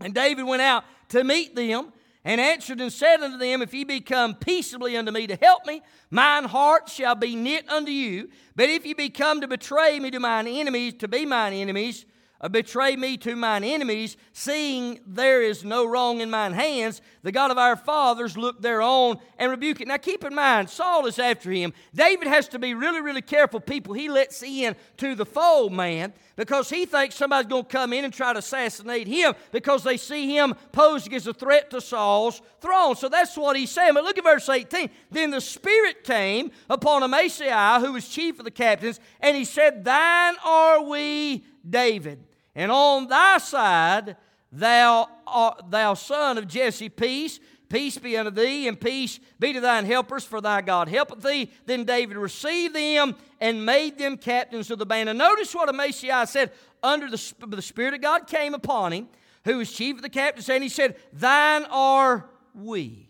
And 0.00 0.14
David 0.14 0.44
went 0.44 0.62
out 0.62 0.84
to 1.10 1.24
meet 1.24 1.56
them 1.56 1.92
and 2.24 2.40
answered 2.40 2.80
and 2.80 2.92
said 2.92 3.20
unto 3.20 3.38
them, 3.38 3.62
If 3.62 3.72
ye 3.72 3.84
be 3.84 4.00
come 4.00 4.34
peaceably 4.34 4.96
unto 4.96 5.12
me 5.12 5.26
to 5.26 5.36
help 5.36 5.66
me, 5.66 5.82
mine 6.10 6.44
heart 6.44 6.88
shall 6.88 7.14
be 7.14 7.36
knit 7.36 7.68
unto 7.68 7.90
you. 7.90 8.28
But 8.56 8.68
if 8.68 8.84
ye 8.84 8.94
be 8.94 9.08
come 9.08 9.40
to 9.40 9.48
betray 9.48 9.98
me 10.00 10.10
to 10.10 10.20
mine 10.20 10.46
enemies, 10.46 10.94
to 10.94 11.08
be 11.08 11.24
mine 11.24 11.52
enemies, 11.52 12.04
Uh, 12.40 12.48
betray 12.48 12.94
me 12.94 13.16
to 13.16 13.34
mine 13.34 13.64
enemies, 13.64 14.16
seeing 14.32 15.00
there 15.04 15.42
is 15.42 15.64
no 15.64 15.84
wrong 15.84 16.20
in 16.20 16.30
mine 16.30 16.52
hands. 16.52 17.00
The 17.24 17.32
God 17.32 17.50
of 17.50 17.58
our 17.58 17.74
fathers 17.74 18.36
look 18.36 18.62
thereon 18.62 19.18
and 19.38 19.50
rebuke 19.50 19.80
it. 19.80 19.88
Now 19.88 19.96
keep 19.96 20.22
in 20.22 20.36
mind, 20.36 20.70
Saul 20.70 21.06
is 21.06 21.18
after 21.18 21.50
him. 21.50 21.72
David 21.92 22.28
has 22.28 22.46
to 22.50 22.60
be 22.60 22.74
really, 22.74 23.00
really 23.00 23.22
careful, 23.22 23.58
people 23.58 23.92
he 23.92 24.08
lets 24.08 24.40
in 24.44 24.76
to 24.98 25.16
the 25.16 25.26
fold, 25.26 25.72
man, 25.72 26.12
because 26.36 26.70
he 26.70 26.86
thinks 26.86 27.16
somebody's 27.16 27.50
going 27.50 27.64
to 27.64 27.68
come 27.68 27.92
in 27.92 28.04
and 28.04 28.14
try 28.14 28.32
to 28.32 28.38
assassinate 28.38 29.08
him 29.08 29.34
because 29.50 29.82
they 29.82 29.96
see 29.96 30.32
him 30.32 30.54
posing 30.70 31.14
as 31.14 31.26
a 31.26 31.34
threat 31.34 31.70
to 31.70 31.80
Saul's 31.80 32.40
throne. 32.60 32.94
So 32.94 33.08
that's 33.08 33.36
what 33.36 33.56
he's 33.56 33.72
saying. 33.72 33.94
But 33.94 34.04
look 34.04 34.16
at 34.16 34.22
verse 34.22 34.48
18. 34.48 34.90
Then 35.10 35.32
the 35.32 35.40
Spirit 35.40 36.04
came 36.04 36.52
upon 36.70 37.02
Amasai, 37.02 37.80
who 37.80 37.94
was 37.94 38.08
chief 38.08 38.38
of 38.38 38.44
the 38.44 38.52
captains, 38.52 39.00
and 39.18 39.36
he 39.36 39.44
said, 39.44 39.82
Thine 39.82 40.36
are 40.44 40.84
we, 40.84 41.44
David 41.68 42.27
and 42.58 42.72
on 42.72 43.06
thy 43.06 43.38
side, 43.38 44.16
thou, 44.50 45.08
art, 45.28 45.70
thou 45.70 45.94
son 45.94 46.38
of 46.38 46.48
Jesse, 46.48 46.88
peace. 46.88 47.38
Peace 47.68 47.96
be 47.98 48.16
unto 48.16 48.32
thee, 48.32 48.66
and 48.66 48.80
peace 48.80 49.20
be 49.38 49.52
to 49.52 49.60
thine 49.60 49.84
helpers, 49.84 50.24
for 50.24 50.40
thy 50.40 50.60
God 50.60 50.88
helpeth 50.88 51.22
thee. 51.22 51.52
Then 51.66 51.84
David 51.84 52.16
received 52.16 52.74
them 52.74 53.14
and 53.40 53.64
made 53.64 53.96
them 53.96 54.16
captains 54.16 54.72
of 54.72 54.80
the 54.80 54.86
band. 54.86 55.08
And 55.08 55.18
notice 55.18 55.54
what 55.54 55.68
Amasai 55.68 56.26
said. 56.26 56.50
Under 56.82 57.08
the, 57.08 57.34
the 57.46 57.62
Spirit 57.62 57.94
of 57.94 58.00
God 58.00 58.26
came 58.26 58.54
upon 58.54 58.92
him, 58.92 59.08
who 59.44 59.58
was 59.58 59.70
chief 59.70 59.96
of 59.96 60.02
the 60.02 60.08
captains, 60.08 60.48
and 60.48 60.62
he 60.62 60.68
said, 60.68 60.96
Thine 61.12 61.64
are 61.66 62.28
we. 62.54 63.08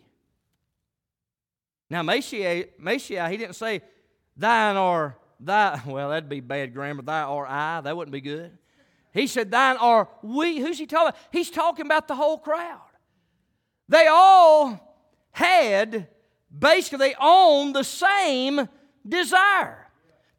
Now, 1.88 2.02
Amasai 2.02 3.30
he 3.30 3.36
didn't 3.38 3.56
say, 3.56 3.80
Thine 4.36 4.76
are 4.76 5.16
thy, 5.40 5.80
well, 5.86 6.10
that'd 6.10 6.28
be 6.28 6.40
bad 6.40 6.74
grammar. 6.74 7.00
Thy 7.00 7.22
are 7.22 7.46
I. 7.46 7.80
That 7.80 7.96
wouldn't 7.96 8.12
be 8.12 8.20
good. 8.20 8.58
He 9.18 9.26
said, 9.26 9.50
Thine 9.50 9.76
are 9.76 10.08
we. 10.22 10.58
Who's 10.58 10.78
he 10.78 10.86
talking 10.86 11.08
about? 11.08 11.20
He's 11.32 11.50
talking 11.50 11.86
about 11.86 12.08
the 12.08 12.14
whole 12.14 12.38
crowd. 12.38 12.80
They 13.88 14.06
all 14.06 14.80
had, 15.30 16.08
basically, 16.56 17.14
owned 17.20 17.74
the 17.74 17.84
same 17.84 18.68
desire 19.06 19.88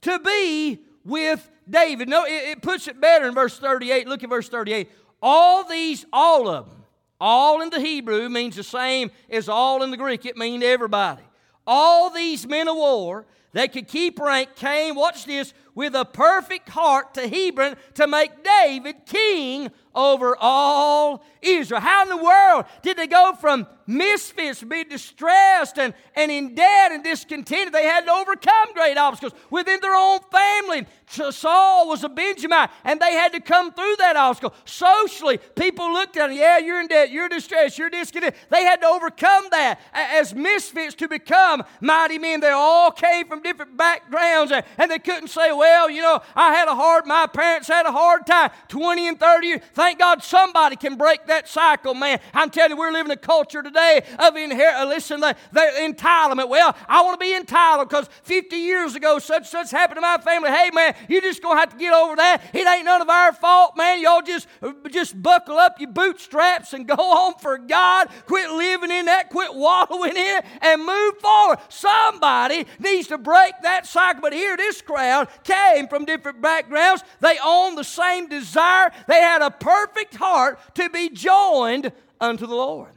to 0.02 0.20
be 0.20 0.80
with 1.04 1.50
David. 1.70 2.10
No, 2.10 2.26
it, 2.26 2.50
it 2.50 2.62
puts 2.62 2.88
it 2.88 3.02
better 3.02 3.28
in 3.28 3.34
verse 3.34 3.58
38. 3.58 4.08
Look 4.08 4.24
at 4.24 4.30
verse 4.30 4.50
38. 4.50 4.90
All 5.22 5.64
these, 5.64 6.06
all 6.14 6.48
of 6.48 6.70
them, 6.70 6.84
all 7.20 7.62
in 7.62 7.70
the 7.70 7.80
Hebrew 7.80 8.30
means 8.30 8.56
the 8.56 8.64
same 8.64 9.12
as 9.30 9.50
all 9.50 9.84
in 9.84 9.92
the 9.92 9.98
Greek. 9.98 10.26
It 10.26 10.38
means 10.38 10.64
everybody. 10.64 11.24
All 11.68 12.10
these 12.10 12.48
men 12.48 12.68
of 12.68 12.76
war 12.76 13.26
that 13.54 13.74
could 13.74 13.88
keep 13.88 14.20
rank 14.20 14.56
came, 14.56 14.96
watch 14.96 15.26
this, 15.26 15.54
with 15.80 15.96
a 15.96 16.04
perfect 16.04 16.68
heart 16.68 17.14
to 17.14 17.26
Hebron 17.26 17.78
to 17.94 18.06
make 18.06 18.44
David 18.44 19.06
king 19.06 19.72
over 19.96 20.36
all 20.38 21.24
Israel. 21.42 21.80
How 21.80 22.04
in 22.04 22.10
the 22.10 22.18
world 22.18 22.66
did 22.82 22.98
they 22.98 23.08
go 23.08 23.34
from 23.40 23.66
misfits, 23.88 24.62
be 24.62 24.84
distressed 24.84 25.80
and, 25.80 25.94
and 26.16 26.32
in 26.32 26.54
debt 26.54 26.92
and 26.92 27.02
discontented? 27.04 27.74
They 27.74 27.86
had 27.86 28.06
to 28.06 28.12
overcome 28.12 28.74
great 28.74 28.98
obstacles 28.98 29.40
within 29.50 29.80
their 29.80 29.96
own 29.96 30.20
family. 30.32 30.86
Saul 31.08 31.88
was 31.88 32.04
a 32.04 32.10
Benjamite, 32.10 32.70
and 32.84 33.00
they 33.00 33.14
had 33.14 33.32
to 33.34 33.40
come 33.40 33.74
through 33.74 33.96
that 34.00 34.16
obstacle. 34.16 34.54
Socially, 34.66 35.40
people 35.56 35.92
looked 35.92 36.18
at 36.18 36.28
them, 36.28 36.38
yeah, 36.38 36.60
you're 36.60 36.82
in 36.82 36.88
debt, 36.88 37.10
you're 37.10 37.30
distressed, 37.30 37.80
you're 37.80 37.90
discontented. 37.90 38.40
They 38.52 38.64
had 38.64 38.82
to 38.82 38.88
overcome 38.88 39.46
that 39.52 39.80
as 39.94 40.36
misfits 40.36 40.94
to 40.96 41.08
become 41.08 41.64
mighty 41.82 42.20
men. 42.20 42.42
They 42.42 42.50
all 42.50 42.92
came 42.92 43.28
from 43.28 43.42
different 43.42 43.76
backgrounds, 43.76 44.52
and 44.78 44.92
they 44.92 45.00
couldn't 45.00 45.30
say, 45.30 45.52
well, 45.52 45.69
you 45.90 46.02
know, 46.02 46.22
I 46.36 46.54
had 46.54 46.68
a 46.68 46.76
hard, 46.76 47.06
my 47.06 47.28
parents 47.28 47.68
had 47.68 47.86
a 47.86 47.92
hard 47.92 48.26
time, 48.26 48.52
20 48.68 49.08
and 49.08 49.20
30 49.20 49.48
years. 49.48 49.62
Thank 49.74 50.00
God 50.00 50.24
somebody 50.24 50.76
can 50.76 50.96
break 50.96 51.26
that 51.28 51.48
cycle, 51.48 51.94
man. 51.94 52.20
I'm 52.34 52.50
telling 52.50 52.72
you, 52.72 52.78
we're 52.78 52.92
living 52.92 53.12
a 53.12 53.18
culture 53.18 53.62
today 53.62 54.02
of 54.20 54.36
inherit. 54.36 54.76
Uh, 54.76 54.86
listen, 54.86 55.20
the, 55.20 55.36
the 55.52 55.62
entitlement. 55.80 56.50
Well, 56.50 56.76
I 56.88 57.02
want 57.02 57.20
to 57.20 57.26
be 57.26 57.36
entitled 57.36 57.90
because 57.90 58.10
50 58.24 58.56
years 58.56 58.96
ago, 58.96 59.20
such 59.20 59.48
such 59.50 59.72
happened 59.72 59.98
to 59.98 60.02
my 60.02 60.18
family. 60.18 60.50
Hey, 60.50 60.70
man, 60.74 60.96
you 61.08 61.22
just 61.22 61.42
gonna 61.42 61.60
have 61.60 61.72
to 61.72 61.78
get 61.78 61.94
over 61.94 62.16
that. 62.16 62.44
It 62.54 62.68
ain't 62.68 62.86
none 62.86 63.02
of 63.02 63.10
our 63.10 63.34
fault, 63.34 63.78
man. 63.78 64.02
Y'all 64.02 64.22
just 64.22 64.48
just 64.92 65.22
buckle 65.22 65.58
up 65.58 65.80
your 65.80 65.92
bootstraps 65.92 66.74
and 66.74 66.88
go 66.88 66.96
on 67.00 67.36
for 67.40 67.58
God. 67.58 68.10
Quit 68.28 68.50
living 68.52 68.92
in 68.92 69.06
that. 69.06 69.30
Quit 69.30 69.54
wallowing 69.54 70.12
in 70.12 70.18
it 70.18 70.46
and 70.62 70.86
move 70.86 71.18
forward. 71.20 71.60
Somebody 71.70 72.66
needs 72.80 73.08
to 73.08 73.18
break 73.18 73.54
that 73.64 73.86
cycle. 73.86 74.22
But 74.22 74.34
here, 74.34 74.58
this 74.58 74.82
crowd 74.82 75.28
came 75.74 75.88
from 75.88 76.06
different 76.06 76.42
backgrounds. 76.42 77.04
They 77.20 77.38
owned 77.44 77.78
the 77.78 77.84
same 77.84 78.28
desire. 78.28 78.92
They 79.08 79.22
had 79.22 79.42
a 79.42 79.52
perfect 79.52 80.16
heart 80.16 80.60
to 80.76 80.90
be 80.90 81.10
joined 81.10 81.92
unto 82.20 82.46
the 82.46 82.56
Lord. 82.56 82.92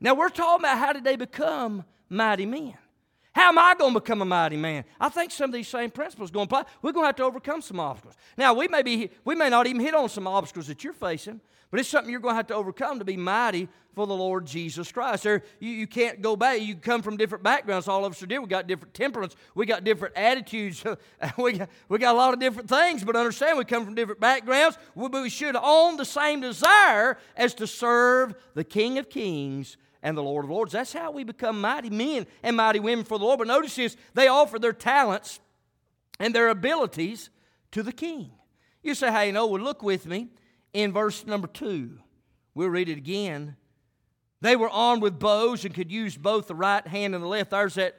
Now, 0.00 0.14
we're 0.14 0.28
talking 0.28 0.64
about 0.64 0.78
how 0.78 0.92
did 0.92 1.04
they 1.04 1.16
become 1.16 1.84
mighty 2.08 2.46
men? 2.46 2.74
How 3.32 3.48
am 3.48 3.58
I 3.58 3.74
going 3.78 3.92
to 3.92 4.00
become 4.00 4.22
a 4.22 4.24
mighty 4.24 4.56
man? 4.56 4.84
I 4.98 5.10
think 5.10 5.30
some 5.30 5.50
of 5.50 5.54
these 5.54 5.68
same 5.68 5.90
principles 5.90 6.30
going 6.30 6.48
to 6.48 6.56
apply. 6.56 6.70
We're 6.80 6.92
going 6.92 7.04
to 7.04 7.08
have 7.08 7.16
to 7.16 7.24
overcome 7.24 7.60
some 7.60 7.78
obstacles. 7.78 8.14
Now, 8.38 8.54
we 8.54 8.66
may, 8.66 8.82
be, 8.82 9.10
we 9.24 9.34
may 9.34 9.50
not 9.50 9.66
even 9.66 9.80
hit 9.80 9.94
on 9.94 10.08
some 10.08 10.26
obstacles 10.26 10.68
that 10.68 10.82
you're 10.82 10.94
facing, 10.94 11.40
but 11.76 11.80
it's 11.80 11.90
something 11.90 12.10
you're 12.10 12.20
going 12.20 12.32
to 12.32 12.36
have 12.36 12.46
to 12.46 12.54
overcome 12.54 13.00
to 13.00 13.04
be 13.04 13.18
mighty 13.18 13.68
for 13.94 14.06
the 14.06 14.14
Lord 14.14 14.46
Jesus 14.46 14.90
Christ. 14.90 15.24
There, 15.24 15.42
you, 15.60 15.68
you 15.68 15.86
can't 15.86 16.22
go 16.22 16.34
back. 16.34 16.62
You 16.62 16.74
come 16.74 17.02
from 17.02 17.18
different 17.18 17.44
backgrounds. 17.44 17.86
All 17.86 18.06
of 18.06 18.12
us 18.12 18.22
are 18.22 18.26
different. 18.26 18.48
We 18.48 18.50
got 18.50 18.66
different 18.66 18.94
temperaments. 18.94 19.36
We 19.54 19.66
got 19.66 19.84
different 19.84 20.16
attitudes. 20.16 20.82
we, 21.36 21.52
got, 21.52 21.68
we 21.90 21.98
got 21.98 22.14
a 22.14 22.16
lot 22.16 22.32
of 22.32 22.40
different 22.40 22.70
things, 22.70 23.04
but 23.04 23.14
understand 23.14 23.58
we 23.58 23.66
come 23.66 23.84
from 23.84 23.94
different 23.94 24.20
backgrounds. 24.20 24.78
We, 24.94 25.08
we 25.08 25.28
should 25.28 25.54
own 25.54 25.98
the 25.98 26.06
same 26.06 26.40
desire 26.40 27.18
as 27.36 27.52
to 27.56 27.66
serve 27.66 28.34
the 28.54 28.64
King 28.64 28.96
of 28.96 29.10
Kings 29.10 29.76
and 30.02 30.16
the 30.16 30.22
Lord 30.22 30.46
of 30.46 30.50
Lords. 30.50 30.72
That's 30.72 30.94
how 30.94 31.10
we 31.10 31.24
become 31.24 31.60
mighty 31.60 31.90
men 31.90 32.26
and 32.42 32.56
mighty 32.56 32.80
women 32.80 33.04
for 33.04 33.18
the 33.18 33.26
Lord. 33.26 33.38
But 33.38 33.48
notice 33.48 33.76
this 33.76 33.98
they 34.14 34.28
offer 34.28 34.58
their 34.58 34.72
talents 34.72 35.40
and 36.18 36.34
their 36.34 36.48
abilities 36.48 37.28
to 37.72 37.82
the 37.82 37.92
king. 37.92 38.30
You 38.82 38.94
say, 38.94 39.12
hey, 39.12 39.30
no, 39.30 39.46
well, 39.46 39.60
look 39.60 39.82
with 39.82 40.06
me 40.06 40.28
in 40.76 40.92
verse 40.92 41.26
number 41.26 41.48
two. 41.48 41.98
We'll 42.54 42.68
read 42.68 42.90
it 42.90 42.98
again. 42.98 43.56
They 44.42 44.56
were 44.56 44.68
armed 44.68 45.02
with 45.02 45.18
bows 45.18 45.64
and 45.64 45.74
could 45.74 45.90
use 45.90 46.16
both 46.16 46.46
the 46.46 46.54
right 46.54 46.86
hand 46.86 47.14
and 47.14 47.24
the 47.24 47.28
left. 47.28 47.50
There's 47.50 47.74
that 47.76 47.96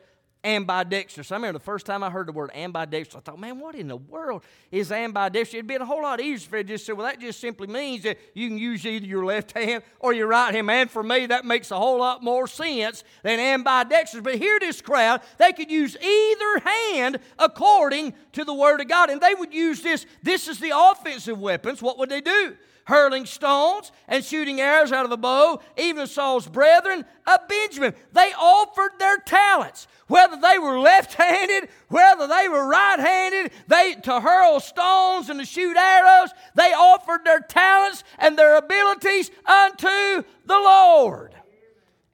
ambidextrous. 0.47 1.31
I 1.31 1.36
remember 1.36 1.60
the 1.60 1.65
first 1.65 1.86
time 1.86 2.03
I 2.03 2.10
heard 2.10 2.27
the 2.27 2.31
word 2.31 2.51
ambidextrous, 2.55 3.15
I 3.15 3.19
thought, 3.19 3.39
man, 3.39 3.60
what 3.60 3.75
in 3.75 3.88
the 3.88 3.97
world 3.97 4.43
is 4.71 4.91
ambidextrous? 4.91 5.55
It'd 5.55 5.67
been 5.67 5.81
a 5.81 5.86
whole 5.86 6.01
lot 6.01 6.21
easier 6.21 6.47
if 6.47 6.53
it 6.53 6.67
just 6.67 6.86
said, 6.86 6.97
well, 6.97 7.05
that 7.05 7.19
just 7.19 7.39
simply 7.39 7.67
means 7.67 8.03
that 8.03 8.17
you 8.33 8.47
can 8.47 8.57
use 8.57 8.86
either 8.86 9.05
your 9.05 9.25
left 9.25 9.51
hand 9.51 9.83
or 9.99 10.13
your 10.13 10.27
right 10.27 10.55
hand. 10.55 10.69
And 10.71 10.89
for 10.89 11.03
me, 11.03 11.25
that 11.27 11.45
makes 11.45 11.69
a 11.71 11.77
whole 11.77 11.99
lot 11.99 12.23
more 12.23 12.47
sense 12.47 13.03
than 13.23 13.39
ambidextrous. 13.39 14.23
But 14.23 14.36
here, 14.36 14.57
this 14.60 14.81
crowd, 14.81 15.21
they 15.38 15.51
could 15.51 15.69
use 15.69 15.97
either 15.97 16.60
hand 16.60 17.19
according 17.38 18.13
to 18.33 18.45
the 18.45 18.53
Word 18.53 18.79
of 18.79 18.88
God. 18.88 19.10
And 19.10 19.19
they 19.19 19.36
would 19.36 19.53
use 19.53 19.81
this. 19.81 20.05
This 20.23 20.47
is 20.47 20.60
the 20.60 20.71
offensive 20.73 21.39
weapons. 21.39 21.81
What 21.81 21.97
would 21.99 22.10
they 22.10 22.21
do? 22.21 22.55
Hurling 22.88 23.26
stones 23.26 23.91
and 24.08 24.23
shooting 24.23 24.62
arrows 24.62 24.93
out 24.93 25.06
of 25.06 25.12
a 25.12 25.17
bow, 25.17 25.60
even 25.78 26.08
Saul's 26.08 26.47
brethren 26.47 27.04
of 27.28 27.47
Benjamin. 27.50 27.93
They 28.13 28.32
offered 28.39 28.93
their 28.97 29.17
talents, 29.17 29.89
whether 30.08 30.38
they 30.38 30.58
were 30.58 30.80
left 30.80 31.13
handed, 31.15 31.69
whether 31.89 32.28
they 32.28 32.47
were 32.47 32.65
right 32.65 32.97
handed, 32.97 33.52
they 33.67 33.95
to 34.04 34.21
hurl 34.21 34.62
stones 34.62 35.30
and 35.30 35.38
to 35.38 35.45
shoot 35.45 35.76
arrows, 35.76 36.30
they 36.56 36.71
offered 36.71 37.26
their 37.26 37.41
talents 37.41 38.06
and 38.19 38.38
their 38.38 38.56
abilities 38.56 39.32
unto 39.45 40.23
the 40.45 40.58
Lord. 40.58 41.36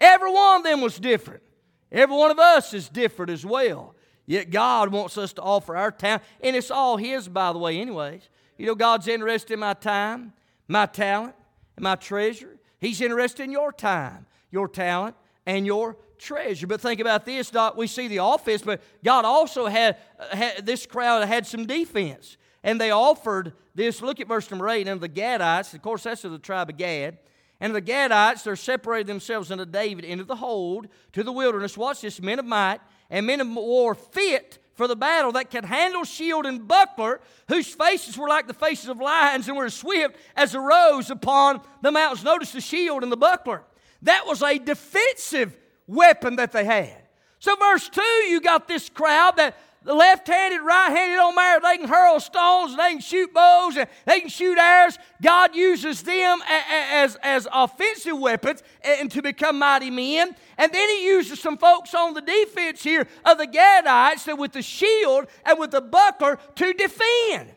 Every 0.01 0.31
one 0.31 0.57
of 0.57 0.63
them 0.63 0.81
was 0.81 0.97
different. 0.97 1.43
Every 1.91 2.15
one 2.15 2.31
of 2.31 2.39
us 2.39 2.73
is 2.73 2.89
different 2.89 3.31
as 3.31 3.45
well. 3.45 3.93
Yet 4.25 4.49
God 4.49 4.91
wants 4.91 5.19
us 5.19 5.33
to 5.33 5.41
offer 5.43 5.77
our 5.77 5.91
talent, 5.91 6.23
and 6.41 6.55
it's 6.55 6.71
all 6.71 6.97
His, 6.97 7.27
by 7.27 7.53
the 7.53 7.59
way, 7.59 7.79
anyways. 7.79 8.27
You 8.57 8.65
know, 8.65 8.75
God's 8.75 9.07
interested 9.07 9.53
in 9.53 9.59
my 9.59 9.75
time 9.75 10.33
my 10.67 10.85
talent, 10.85 11.35
and 11.75 11.83
my 11.83 11.95
treasure. 11.95 12.57
He's 12.79 13.01
interested 13.01 13.43
in 13.43 13.51
your 13.51 13.71
time, 13.71 14.25
your 14.51 14.67
talent, 14.67 15.15
and 15.45 15.65
your 15.65 15.97
treasure. 16.17 16.67
But 16.67 16.81
think 16.81 16.99
about 16.99 17.25
this, 17.25 17.49
Doc. 17.49 17.75
We 17.77 17.87
see 17.87 18.07
the 18.07 18.17
offense, 18.17 18.61
but 18.61 18.81
God 19.03 19.25
also 19.25 19.67
had, 19.67 19.97
uh, 20.19 20.35
had 20.35 20.65
this 20.65 20.85
crowd 20.85 21.27
had 21.27 21.45
some 21.45 21.65
defense. 21.65 22.37
And 22.63 22.79
they 22.79 22.91
offered 22.91 23.53
this. 23.75 24.01
Look 24.01 24.19
at 24.19 24.27
verse 24.27 24.49
number 24.49 24.69
8. 24.69 24.87
And 24.87 25.01
the 25.01 25.09
Gadites, 25.09 25.73
of 25.73 25.81
course, 25.81 26.03
that's 26.03 26.23
of 26.23 26.31
the 26.31 26.39
tribe 26.39 26.69
of 26.69 26.77
Gad. 26.77 27.17
And 27.59 27.75
the 27.75 27.81
Gadites, 27.81 28.43
they're 28.43 28.55
separated 28.55 29.07
themselves 29.07 29.51
unto 29.51 29.65
David 29.65 30.05
into 30.05 30.23
the 30.23 30.35
hold 30.35 30.87
to 31.13 31.23
the 31.23 31.31
wilderness. 31.31 31.77
Watch 31.77 32.01
this 32.01 32.21
men 32.21 32.39
of 32.39 32.45
might 32.45 32.79
and 33.09 33.25
men 33.25 33.41
of 33.41 33.47
war 33.49 33.95
fit 33.95 34.59
for 34.73 34.87
the 34.87 34.95
battle, 34.95 35.31
that 35.33 35.51
could 35.51 35.65
handle 35.65 36.03
shield 36.03 36.45
and 36.45 36.67
buckler, 36.67 37.21
whose 37.47 37.67
faces 37.67 38.17
were 38.17 38.27
like 38.27 38.47
the 38.47 38.53
faces 38.53 38.89
of 38.89 38.99
lions 38.99 39.47
and 39.47 39.55
were 39.55 39.65
as 39.65 39.73
swift 39.73 40.15
as 40.35 40.55
a 40.55 40.59
roes 40.59 41.09
upon 41.09 41.61
the 41.81 41.91
mountains. 41.91 42.23
Notice 42.23 42.51
the 42.51 42.61
shield 42.61 43.03
and 43.03 43.11
the 43.11 43.17
buckler. 43.17 43.63
That 44.01 44.25
was 44.25 44.41
a 44.41 44.57
defensive 44.57 45.55
weapon 45.87 46.37
that 46.37 46.51
they 46.51 46.65
had. 46.65 46.97
So, 47.39 47.55
verse 47.55 47.89
2, 47.89 48.01
you 48.01 48.41
got 48.41 48.67
this 48.67 48.89
crowd 48.89 49.37
that 49.37 49.57
the 49.83 49.93
left 49.93 50.27
handed, 50.27 50.61
right 50.61 50.89
handed, 50.89 51.15
don't 51.15 51.35
matter. 51.35 51.59
They 51.61 51.77
can 51.77 51.87
hurl 51.87 52.19
stones, 52.19 52.77
they 52.77 52.91
can 52.91 53.01
shoot 53.01 53.33
bows, 53.33 53.75
and 53.77 53.87
they 54.05 54.21
can 54.21 54.29
shoot 54.29 54.57
arrows. 54.57 54.97
God 55.21 55.55
uses 55.55 56.01
them 56.03 56.39
as, 56.47 57.17
as 57.21 57.47
offensive 57.51 58.17
weapons 58.17 58.63
and 58.83 59.11
to 59.11 59.21
become 59.21 59.59
mighty 59.59 59.89
men. 59.89 60.35
And 60.57 60.71
then 60.71 60.89
He 60.89 61.05
uses 61.05 61.39
some 61.39 61.57
folks 61.57 61.93
on 61.93 62.13
the 62.13 62.21
defense 62.21 62.83
here 62.83 63.07
of 63.25 63.37
the 63.37 63.47
Gadites 63.47 64.25
that 64.25 64.37
with 64.37 64.53
the 64.53 64.61
shield 64.61 65.27
and 65.45 65.59
with 65.59 65.71
the 65.71 65.81
buckler 65.81 66.39
to 66.55 66.73
defend. 66.73 67.49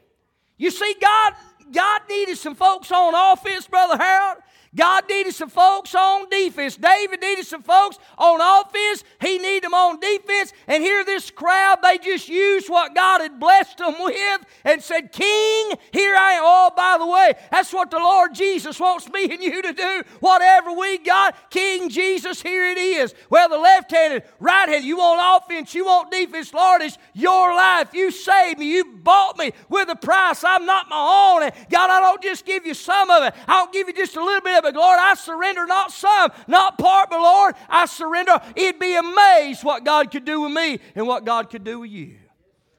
You 0.57 0.71
see, 0.71 0.95
God, 1.01 1.35
God 1.71 2.01
needed 2.09 2.39
some 2.39 2.55
folks 2.55 2.91
on 2.91 3.15
offense, 3.15 3.67
Brother 3.67 4.03
Harold, 4.03 4.39
God 4.77 5.09
needed 5.09 5.35
some 5.35 5.49
folks 5.49 5.95
on 5.95 6.29
defense. 6.29 6.77
David 6.77 7.21
needed 7.23 7.47
some 7.47 7.63
folks 7.63 7.99
on 8.19 8.41
offense. 8.41 9.05
He 9.21 9.39
needed 9.39 9.65
them 9.65 9.75
on 9.75 9.99
defense. 9.99 10.53
And 10.67 10.83
here, 10.83 11.05
this 11.05 11.31
crowd, 11.31 11.79
they 11.83 11.99
just 11.99 12.29
used 12.29 12.69
what 12.69 12.95
God 12.95 13.23
had 13.23 13.41
blessed 13.41 13.79
them 13.79 13.95
with 13.99 14.41
and 14.65 14.83
said, 14.83 15.13
King, 15.13 15.73
here 15.93 16.15
I 16.15 16.33
am. 16.33 16.43
Oh, 16.45 16.71
by 16.77 16.99
the 16.99 17.07
way, 17.07 17.35
that's 17.51 17.73
what 17.73 17.91
the 17.91 17.99
Lord 17.99 18.35
Jesus 18.35 18.79
wants 18.79 19.09
me 19.11 19.25
and 19.31 19.43
you 19.43 19.63
to 19.63 19.73
do. 19.73 20.03
Whatever 20.21 20.73
we 20.73 20.99
got, 20.99 21.51
King 21.51 21.89
Jesus, 21.89 22.43
here 22.43 22.67
it 22.67 22.79
is. 22.79 23.15
Well, 23.31 23.49
the 23.49 23.59
left 23.59 23.91
handed, 23.91 24.25
right 24.39 24.69
handed, 24.69 24.87
you 24.87 24.99
want 24.99 25.43
offense, 25.45 25.75
you 25.75 25.87
want 25.87 26.11
defense. 26.11 26.53
Lord, 26.53 26.83
it's 26.83 26.99
your 27.15 27.55
life. 27.55 27.95
You 27.95 28.11
saved 28.11 28.59
me. 28.59 28.67
You 28.67 28.85
bought 28.85 29.39
me 29.39 29.53
with 29.71 29.89
a 29.89 29.97
price. 29.97 30.45
I'm 30.45 30.67
not 30.67 30.89
my 30.91 31.35
own. 31.35 31.45
And 31.45 31.53
God, 31.71 31.89
I 31.89 32.01
don't 32.01 32.23
just 32.23 32.45
give 32.45 32.67
you 32.67 32.75
some 32.75 33.11
of 33.11 33.23
it, 33.23 33.35
I 33.49 33.55
don't 33.55 33.73
give 33.73 33.89
you 33.89 33.95
just 33.95 34.17
a 34.17 34.25
little 34.25 34.43
bit 34.43 34.59
of 34.59 34.65
it. 34.66 34.66
Lord, 34.75 34.99
I 34.99 35.15
surrender 35.15 35.67
not 35.67 35.93
some, 35.93 36.33
not 36.47 36.79
part, 36.79 37.11
but 37.11 37.21
Lord, 37.21 37.55
I 37.69 37.87
surrender. 37.87 38.41
It'd 38.55 38.81
be 38.81 38.97
amazed 38.97 39.65
what 39.65 39.85
God 39.85 40.11
could 40.11 40.25
do 40.25 40.41
with 40.43 40.53
me 40.53 40.81
and 40.95 41.07
what 41.07 41.25
God 41.25 41.51
could 41.51 41.65
do 41.65 41.81
with 41.81 41.91
you 41.91 42.17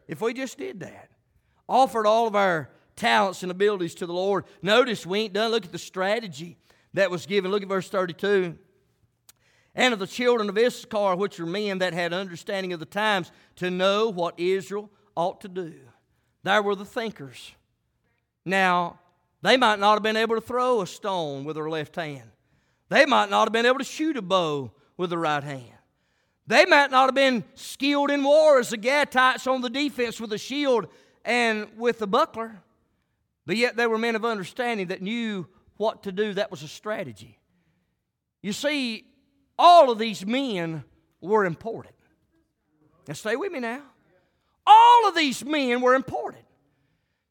if 0.08 0.22
we 0.22 0.34
just 0.34 0.58
did 0.58 0.82
that. 0.82 1.10
Offered 1.70 2.08
all 2.08 2.28
of 2.28 2.36
our 2.36 2.70
talents 2.96 3.44
and 3.44 3.52
abilities 3.52 3.96
to 3.96 4.06
the 4.06 4.14
Lord. 4.14 4.46
Notice 4.62 5.06
we 5.06 5.22
ain't 5.22 5.34
done. 5.34 5.52
Look 5.52 5.66
at 5.66 5.72
the 5.72 5.78
strategy 5.78 6.58
that 6.94 7.12
was 7.12 7.26
given. 7.26 7.52
Look 7.52 7.62
at 7.62 7.70
verse 7.70 7.90
32. 7.90 8.58
And 9.76 9.94
of 9.94 10.00
the 10.00 10.08
children 10.08 10.50
of 10.50 10.58
Issachar, 10.58 11.16
which 11.16 11.40
are 11.40 11.46
men 11.46 11.78
that 11.80 11.94
had 11.94 12.12
understanding 12.12 12.74
of 12.74 12.80
the 12.80 12.86
times, 12.86 13.32
to 13.58 13.70
know 13.70 14.10
what 14.10 14.40
Israel 14.40 14.90
ought 15.16 15.42
to 15.42 15.48
do. 15.48 15.76
There 16.44 16.64
were 16.64 16.76
the 16.76 16.86
thinkers. 16.86 17.52
Now, 18.44 19.00
they 19.42 19.58
might 19.58 19.80
not 19.80 19.94
have 19.94 20.04
been 20.04 20.18
able 20.18 20.36
to 20.36 20.42
throw 20.42 20.82
a 20.82 20.88
stone 20.88 21.44
with 21.46 21.56
their 21.56 21.70
left 21.70 21.96
hand. 21.96 22.30
They 22.90 23.06
might 23.06 23.30
not 23.30 23.48
have 23.48 23.54
been 23.54 23.66
able 23.66 23.80
to 23.80 23.84
shoot 23.84 24.18
a 24.18 24.22
bow 24.22 24.72
with 24.96 25.10
the 25.10 25.18
right 25.18 25.44
hand. 25.44 25.74
They 26.48 26.66
might 26.66 26.92
not 26.92 27.08
have 27.08 27.16
been 27.16 27.44
skilled 27.56 28.10
in 28.10 28.24
war 28.24 28.60
as 28.60 28.70
the 28.70 28.78
Gadites 28.78 29.48
on 29.48 29.62
the 29.62 29.70
defense 29.70 30.20
with 30.20 30.32
a 30.32 30.38
shield 30.38 30.88
and 31.26 31.68
with 31.78 32.00
the 32.00 32.08
buckler. 32.08 32.62
But 33.46 33.58
yet 33.58 33.76
they 33.76 33.86
were 33.86 33.98
men 33.98 34.16
of 34.16 34.24
understanding 34.24 34.88
that 34.88 35.02
knew 35.02 35.48
what 35.76 36.04
to 36.04 36.12
do. 36.12 36.34
That 36.34 36.50
was 36.50 36.64
a 36.64 36.68
strategy. 36.68 37.38
You 38.42 38.54
see, 38.54 39.06
all 39.60 39.92
of 39.92 40.00
these 40.00 40.26
men 40.26 40.84
were 41.20 41.46
important. 41.46 41.96
Now, 43.08 43.14
stay 43.14 43.36
with 43.36 43.52
me 43.52 43.60
now. 43.60 43.82
All 44.66 45.08
of 45.08 45.16
these 45.16 45.44
men 45.46 45.82
were 45.82 45.96
important. 45.96 46.44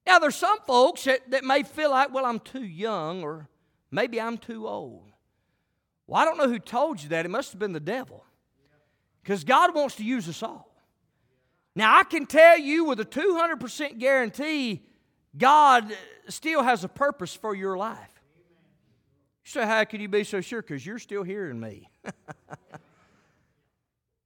Now, 0.06 0.18
there's 0.18 0.36
some 0.36 0.58
folks 0.66 1.04
that, 1.04 1.30
that 1.30 1.44
may 1.44 1.64
feel 1.64 1.90
like, 1.90 2.14
well, 2.14 2.24
I'm 2.24 2.38
too 2.38 2.64
young 2.64 3.22
or 3.22 3.48
maybe 3.90 4.20
I'm 4.20 4.38
too 4.38 4.68
old. 4.68 5.10
Well, 6.06 6.22
I 6.22 6.24
don't 6.24 6.38
know 6.38 6.48
who 6.48 6.60
told 6.60 7.02
you 7.02 7.08
that. 7.08 7.24
It 7.24 7.30
must 7.30 7.52
have 7.52 7.58
been 7.58 7.72
the 7.72 7.80
devil. 7.80 8.24
Because 9.22 9.42
God 9.42 9.74
wants 9.74 9.96
to 9.96 10.04
use 10.04 10.28
us 10.28 10.42
all. 10.42 10.72
Now, 11.74 11.98
I 11.98 12.04
can 12.04 12.26
tell 12.26 12.58
you 12.58 12.84
with 12.84 13.00
a 13.00 13.04
200% 13.04 13.98
guarantee, 13.98 14.82
God 15.36 15.92
still 16.28 16.62
has 16.62 16.84
a 16.84 16.88
purpose 16.88 17.34
for 17.34 17.54
your 17.54 17.76
life. 17.76 18.22
You 19.44 19.50
say, 19.50 19.66
how 19.66 19.84
can 19.84 20.00
you 20.00 20.08
be 20.08 20.24
so 20.24 20.40
sure? 20.40 20.62
Because 20.62 20.86
you're 20.86 20.98
still 20.98 21.24
hearing 21.24 21.60
me. 21.60 21.90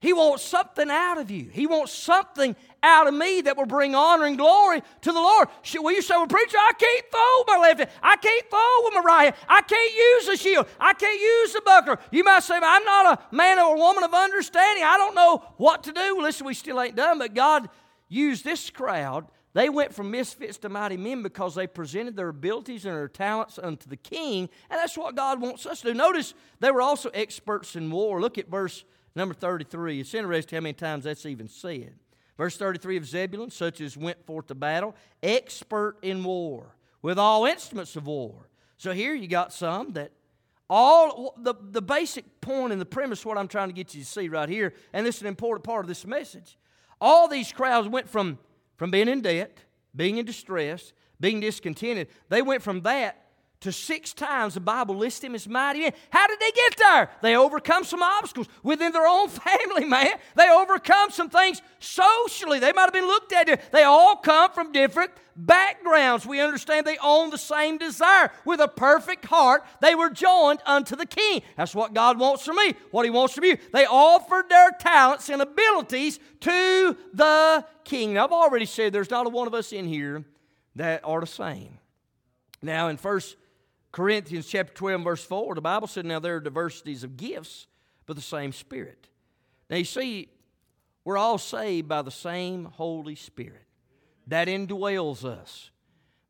He 0.00 0.14
wants 0.14 0.42
something 0.42 0.88
out 0.90 1.18
of 1.18 1.30
you. 1.30 1.50
He 1.52 1.66
wants 1.66 1.92
something 1.92 2.56
out 2.82 3.06
of 3.06 3.12
me 3.12 3.42
that 3.42 3.58
will 3.58 3.66
bring 3.66 3.94
honor 3.94 4.24
and 4.24 4.38
glory 4.38 4.82
to 5.02 5.12
the 5.12 5.20
Lord. 5.20 5.48
Will 5.74 5.92
you 5.92 6.00
say, 6.00 6.14
well, 6.16 6.26
preacher, 6.26 6.56
I 6.56 6.72
can't 6.72 7.04
throw 7.10 7.54
my 7.54 7.60
left 7.60 7.80
hand. 7.80 7.90
I 8.02 8.16
can't 8.16 8.48
throw 8.48 8.84
with 8.84 8.94
my 8.94 9.02
right 9.02 9.24
hand. 9.24 9.36
I 9.46 9.60
can't 9.60 9.94
use 9.94 10.26
the 10.26 10.36
shield. 10.38 10.66
I 10.80 10.94
can't 10.94 11.20
use 11.20 11.52
the 11.52 11.60
buckler. 11.62 11.98
You 12.10 12.24
might 12.24 12.42
say, 12.42 12.58
I'm 12.62 12.84
not 12.84 13.20
a 13.30 13.36
man 13.36 13.58
or 13.58 13.76
a 13.76 13.78
woman 13.78 14.02
of 14.02 14.14
understanding. 14.14 14.84
I 14.84 14.96
don't 14.96 15.14
know 15.14 15.44
what 15.58 15.84
to 15.84 15.92
do. 15.92 16.18
Listen, 16.22 16.46
we 16.46 16.54
still 16.54 16.80
ain't 16.80 16.96
done, 16.96 17.18
but 17.18 17.34
God 17.34 17.68
used 18.08 18.42
this 18.42 18.70
crowd. 18.70 19.26
They 19.52 19.68
went 19.68 19.92
from 19.92 20.10
misfits 20.10 20.56
to 20.58 20.70
mighty 20.70 20.96
men 20.96 21.22
because 21.22 21.56
they 21.56 21.66
presented 21.66 22.16
their 22.16 22.28
abilities 22.28 22.86
and 22.86 22.94
their 22.94 23.08
talents 23.08 23.58
unto 23.62 23.88
the 23.88 23.96
king, 23.96 24.48
and 24.70 24.78
that's 24.78 24.96
what 24.96 25.16
God 25.16 25.40
wants 25.40 25.66
us 25.66 25.80
to 25.80 25.88
do. 25.88 25.94
Notice 25.94 26.34
they 26.60 26.70
were 26.70 26.80
also 26.80 27.10
experts 27.10 27.74
in 27.76 27.90
war. 27.90 28.20
Look 28.20 28.38
at 28.38 28.48
verse 28.48 28.84
Number 29.14 29.34
33. 29.34 30.00
It's 30.00 30.14
interesting 30.14 30.56
how 30.56 30.62
many 30.62 30.72
times 30.72 31.04
that's 31.04 31.26
even 31.26 31.48
said. 31.48 31.94
Verse 32.36 32.56
33 32.56 32.96
of 32.96 33.06
Zebulun, 33.06 33.50
such 33.50 33.80
as 33.80 33.96
went 33.96 34.24
forth 34.24 34.46
to 34.46 34.54
battle, 34.54 34.94
expert 35.22 35.96
in 36.00 36.24
war, 36.24 36.74
with 37.02 37.18
all 37.18 37.44
instruments 37.44 37.96
of 37.96 38.06
war. 38.06 38.48
So 38.78 38.92
here 38.92 39.14
you 39.14 39.28
got 39.28 39.52
some 39.52 39.92
that 39.92 40.12
all 40.70 41.34
the, 41.36 41.54
the 41.60 41.82
basic 41.82 42.40
point 42.40 42.72
and 42.72 42.80
the 42.80 42.86
premise, 42.86 43.26
what 43.26 43.36
I'm 43.36 43.48
trying 43.48 43.68
to 43.68 43.74
get 43.74 43.94
you 43.94 44.02
to 44.02 44.06
see 44.06 44.28
right 44.28 44.48
here, 44.48 44.72
and 44.92 45.04
this 45.04 45.16
is 45.16 45.22
an 45.22 45.28
important 45.28 45.64
part 45.64 45.84
of 45.84 45.88
this 45.88 46.06
message. 46.06 46.56
All 47.00 47.28
these 47.28 47.52
crowds 47.52 47.88
went 47.88 48.08
from, 48.08 48.38
from 48.76 48.90
being 48.90 49.08
in 49.08 49.20
debt, 49.20 49.58
being 49.94 50.16
in 50.16 50.24
distress, 50.24 50.92
being 51.18 51.40
discontented, 51.40 52.08
they 52.28 52.40
went 52.40 52.62
from 52.62 52.82
that 52.82 53.29
to 53.60 53.70
six 53.70 54.14
times 54.14 54.54
the 54.54 54.60
Bible 54.60 54.96
lists 54.96 55.22
him 55.22 55.34
as 55.34 55.46
mighty 55.46 55.80
men. 55.80 55.92
How 56.08 56.26
did 56.26 56.40
they 56.40 56.50
get 56.50 56.76
there? 56.78 57.10
They 57.20 57.36
overcome 57.36 57.84
some 57.84 58.02
obstacles 58.02 58.48
within 58.62 58.92
their 58.92 59.06
own 59.06 59.28
family, 59.28 59.84
man. 59.84 60.12
They 60.34 60.48
overcome 60.48 61.10
some 61.10 61.28
things 61.28 61.60
socially. 61.78 62.58
They 62.58 62.72
might 62.72 62.84
have 62.84 62.92
been 62.92 63.06
looked 63.06 63.32
at. 63.32 63.70
They 63.70 63.82
all 63.82 64.16
come 64.16 64.50
from 64.52 64.72
different 64.72 65.10
backgrounds. 65.36 66.24
We 66.24 66.40
understand 66.40 66.86
they 66.86 66.96
own 67.02 67.28
the 67.30 67.38
same 67.38 67.76
desire. 67.76 68.30
With 68.46 68.60
a 68.60 68.68
perfect 68.68 69.26
heart, 69.26 69.64
they 69.80 69.94
were 69.94 70.10
joined 70.10 70.60
unto 70.64 70.96
the 70.96 71.06
king. 71.06 71.42
That's 71.56 71.74
what 71.74 71.92
God 71.92 72.18
wants 72.18 72.44
from 72.44 72.56
me, 72.56 72.74
what 72.90 73.04
he 73.04 73.10
wants 73.10 73.34
from 73.34 73.44
you. 73.44 73.58
They 73.72 73.84
offered 73.84 74.48
their 74.48 74.70
talents 74.72 75.28
and 75.28 75.42
abilities 75.42 76.18
to 76.40 76.96
the 77.12 77.64
king. 77.84 78.14
Now, 78.14 78.24
I've 78.24 78.32
already 78.32 78.66
said 78.66 78.94
there's 78.94 79.10
not 79.10 79.26
a 79.26 79.30
one 79.30 79.46
of 79.46 79.54
us 79.54 79.72
in 79.72 79.86
here 79.86 80.24
that 80.76 81.02
are 81.04 81.20
the 81.20 81.26
same. 81.26 81.78
Now, 82.62 82.88
in 82.88 82.96
First 82.96 83.36
Corinthians 83.92 84.46
chapter 84.46 84.72
12, 84.72 85.02
verse 85.02 85.24
4, 85.24 85.56
the 85.56 85.60
Bible 85.60 85.88
said, 85.88 86.06
Now 86.06 86.20
there 86.20 86.36
are 86.36 86.40
diversities 86.40 87.02
of 87.02 87.16
gifts, 87.16 87.66
but 88.06 88.16
the 88.16 88.22
same 88.22 88.52
Spirit. 88.52 89.08
Now 89.68 89.76
you 89.76 89.84
see, 89.84 90.28
we're 91.04 91.18
all 91.18 91.38
saved 91.38 91.88
by 91.88 92.02
the 92.02 92.10
same 92.10 92.66
Holy 92.66 93.14
Spirit 93.14 93.66
that 94.26 94.48
indwells 94.48 95.24
us. 95.24 95.70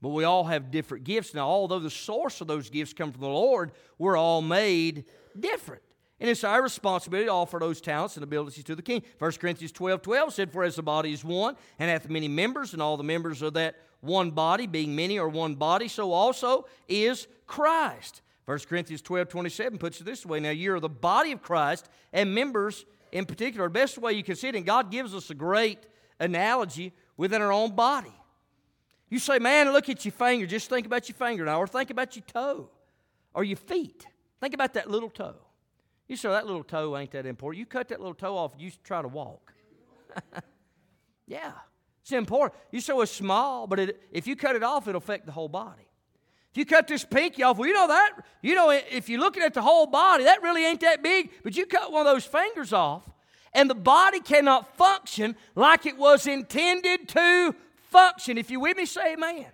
But 0.03 0.11
we 0.11 0.25
all 0.25 0.45
have 0.45 0.71
different 0.71 1.05
gifts. 1.05 1.35
Now, 1.35 1.47
although 1.47 1.79
the 1.79 1.91
source 1.91 2.41
of 2.41 2.47
those 2.47 2.71
gifts 2.71 2.95
come 2.95 3.13
from 3.13 3.21
the 3.21 3.29
Lord, 3.29 3.73
we're 3.99 4.17
all 4.17 4.41
made 4.41 5.05
different. 5.39 5.83
And 6.19 6.29
it's 6.29 6.45
our 6.45 6.63
responsibility 6.63 7.27
to 7.27 7.33
offer 7.33 7.59
those 7.59 7.81
talents 7.81 8.17
and 8.17 8.25
abilities 8.25 8.65
to 8.65 8.75
the 8.75 8.83
king. 8.83 9.03
1 9.19 9.33
Corinthians 9.33 9.73
12 9.73 10.03
12 10.03 10.35
said, 10.35 10.53
For 10.53 10.65
as 10.65 10.77
the 10.77 10.83
body 10.83 11.13
is 11.13 11.25
one, 11.25 11.57
and 11.79 11.91
hath 11.91 12.09
many 12.09 12.29
members, 12.29 12.73
and 12.73 12.81
all 12.81 12.97
the 12.97 13.05
members 13.05 13.43
of 13.43 13.55
that 13.55 13.77
one 14.01 14.31
body, 14.31 14.67
being 14.67 14.95
many 14.97 15.19
or 15.19 15.29
one 15.29 15.55
body, 15.55 15.89
so 15.89 16.13
also 16.13 16.67
is 16.89 17.27
Christ. 17.47 18.23
1 18.47 18.59
Corinthians 18.69 19.03
12 19.03 19.29
27 19.29 19.79
puts 19.79 20.01
it 20.01 20.05
this 20.05 20.27
way 20.27 20.41
Now 20.41 20.51
you're 20.51 20.81
the 20.81 20.89
body 20.89 21.33
of 21.33 21.43
Christ 21.43 21.89
and 22.13 22.35
members 22.35 22.85
in 23.13 23.27
particular. 23.27 23.67
The 23.67 23.73
best 23.73 23.99
way 23.99 24.13
you 24.13 24.23
can 24.23 24.37
see 24.37 24.49
it, 24.49 24.57
and 24.57 24.67
God 24.67 24.91
gives 24.91 25.15
us 25.15 25.31
a 25.31 25.35
great 25.35 25.79
analogy 26.19 26.93
within 27.17 27.43
our 27.43 27.53
own 27.53 27.75
body. 27.75 28.13
You 29.09 29.19
say, 29.19 29.39
man, 29.39 29.73
look 29.73 29.89
at 29.89 30.05
your 30.05 30.13
finger. 30.13 30.47
Just 30.47 30.69
think 30.69 30.87
about 30.87 31.09
your 31.09 31.17
finger 31.17 31.45
now, 31.45 31.61
or 31.61 31.67
think 31.67 31.91
about 31.91 32.17
your 32.17 32.25
toe 32.27 32.71
or 33.35 33.45
your 33.45 33.57
feet. 33.57 34.07
Think 34.41 34.55
about 34.55 34.75
that 34.75 34.91
little 34.91 35.11
toe. 35.11 35.37
You 36.09 36.17
say, 36.17 36.29
that 36.29 36.47
little 36.47 36.65
toe 36.65 36.97
ain't 36.97 37.13
that 37.13 37.27
important. 37.27 37.59
You 37.59 37.67
cut 37.67 37.89
that 37.89 38.01
little 38.01 38.15
toe 38.15 38.37
off, 38.37 38.53
you 38.59 38.71
try 38.83 39.03
to 39.03 39.09
walk. 39.09 39.53
yeah. 41.27 41.53
It's 42.03 42.13
important. 42.13 42.61
You 42.71 42.81
say 42.81 42.95
it's 42.95 43.13
small, 43.13 43.67
but 43.67 43.79
it, 43.79 44.03
if 44.11 44.27
you 44.27 44.37
cut 44.37 44.57
it 44.57 44.63
off, 44.63 44.89
it'll 44.89 44.99
affect 44.99 45.27
the 45.27 45.33
whole 45.33 45.49
body. 45.49 45.87
If 46.51 46.57
you 46.57 46.67
cut 46.67 46.89
this 46.89 47.05
pinky 47.05 47.43
off, 47.45 47.59
well, 47.59 47.69
you 47.69 47.75
know 47.75 47.87
that. 47.89 48.13
You 48.43 48.57
know, 48.57 48.71
if 48.71 49.09
you're 49.09 49.21
looking 49.21 49.43
at 49.43 49.55
the 49.55 49.63
whole 49.63 49.87
body, 49.87 50.25
that 50.25 50.43
really 50.43 50.65
ain't 50.65 50.81
that 50.81 51.03
big. 51.03 51.31
But 51.45 51.57
you 51.57 51.65
cut 51.67 51.93
one 51.93 52.07
of 52.07 52.13
those 52.13 52.25
fingers 52.25 52.73
off, 52.73 53.09
And 53.53 53.71
the 53.71 53.75
body 53.75 54.21
cannot 54.21 54.77
function 54.77 55.37
like 55.55 55.87
it 55.87 55.97
was 55.97 56.27
intended 56.27 57.09
to 57.11 57.55
function. 57.91 58.39
If 58.39 58.51
you 58.51 58.61
with 58.61 58.77
me, 58.77 58.87
say 58.87 59.13
amen. 59.13 59.47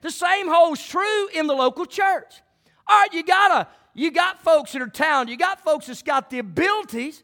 The 0.00 0.10
same 0.10 0.48
holds 0.48 0.86
true 0.86 1.28
in 1.28 1.46
the 1.46 1.54
local 1.54 1.84
church. 1.84 2.42
All 2.86 3.00
right, 3.00 3.12
you 3.12 3.22
gotta, 3.22 3.68
you 3.94 4.10
got 4.10 4.42
folks 4.42 4.72
that 4.72 4.82
are 4.82 4.88
talented, 4.88 5.30
you 5.30 5.38
got 5.38 5.62
folks 5.62 5.86
that's 5.86 6.02
got 6.02 6.30
the 6.30 6.38
abilities, 6.38 7.22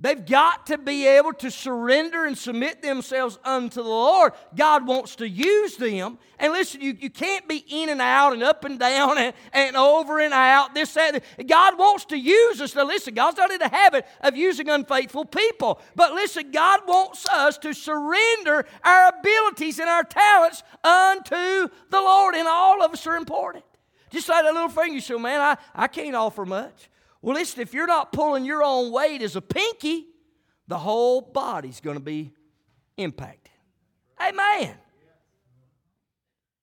They've 0.00 0.26
got 0.26 0.66
to 0.66 0.76
be 0.76 1.06
able 1.06 1.32
to 1.34 1.52
surrender 1.52 2.24
and 2.26 2.36
submit 2.36 2.82
themselves 2.82 3.38
unto 3.44 3.80
the 3.80 3.88
Lord. 3.88 4.32
God 4.56 4.88
wants 4.88 5.14
to 5.16 5.28
use 5.28 5.76
them. 5.76 6.18
And 6.40 6.52
listen, 6.52 6.80
you, 6.80 6.96
you 6.98 7.10
can't 7.10 7.46
be 7.48 7.64
in 7.68 7.88
and 7.88 8.00
out 8.00 8.32
and 8.32 8.42
up 8.42 8.64
and 8.64 8.76
down 8.76 9.18
and, 9.18 9.32
and 9.52 9.76
over 9.76 10.18
and 10.18 10.34
out, 10.34 10.74
this, 10.74 10.92
that. 10.94 11.22
God 11.46 11.78
wants 11.78 12.06
to 12.06 12.18
use 12.18 12.60
us. 12.60 12.74
Now, 12.74 12.86
listen, 12.86 13.14
God's 13.14 13.38
not 13.38 13.52
in 13.52 13.60
the 13.60 13.68
habit 13.68 14.04
of 14.20 14.36
using 14.36 14.68
unfaithful 14.68 15.26
people. 15.26 15.80
But 15.94 16.12
listen, 16.12 16.50
God 16.50 16.80
wants 16.88 17.24
us 17.28 17.56
to 17.58 17.72
surrender 17.72 18.66
our 18.82 19.12
abilities 19.16 19.78
and 19.78 19.88
our 19.88 20.02
talents 20.02 20.64
unto 20.82 21.68
the 21.90 22.00
Lord. 22.00 22.34
And 22.34 22.48
all 22.48 22.82
of 22.82 22.92
us 22.92 23.06
are 23.06 23.14
important. 23.14 23.64
Just 24.10 24.28
like 24.28 24.44
that 24.44 24.54
little 24.54 24.68
thing 24.68 24.92
you 24.92 25.00
say, 25.00 25.16
man, 25.16 25.40
I, 25.40 25.56
I 25.72 25.86
can't 25.86 26.16
offer 26.16 26.44
much. 26.44 26.90
Well, 27.24 27.36
listen, 27.36 27.62
if 27.62 27.72
you're 27.72 27.86
not 27.86 28.12
pulling 28.12 28.44
your 28.44 28.62
own 28.62 28.92
weight 28.92 29.22
as 29.22 29.34
a 29.34 29.40
pinky, 29.40 30.08
the 30.68 30.76
whole 30.76 31.22
body's 31.22 31.80
going 31.80 31.96
to 31.96 32.02
be 32.02 32.34
impacted. 32.98 33.54
Amen. 34.20 34.74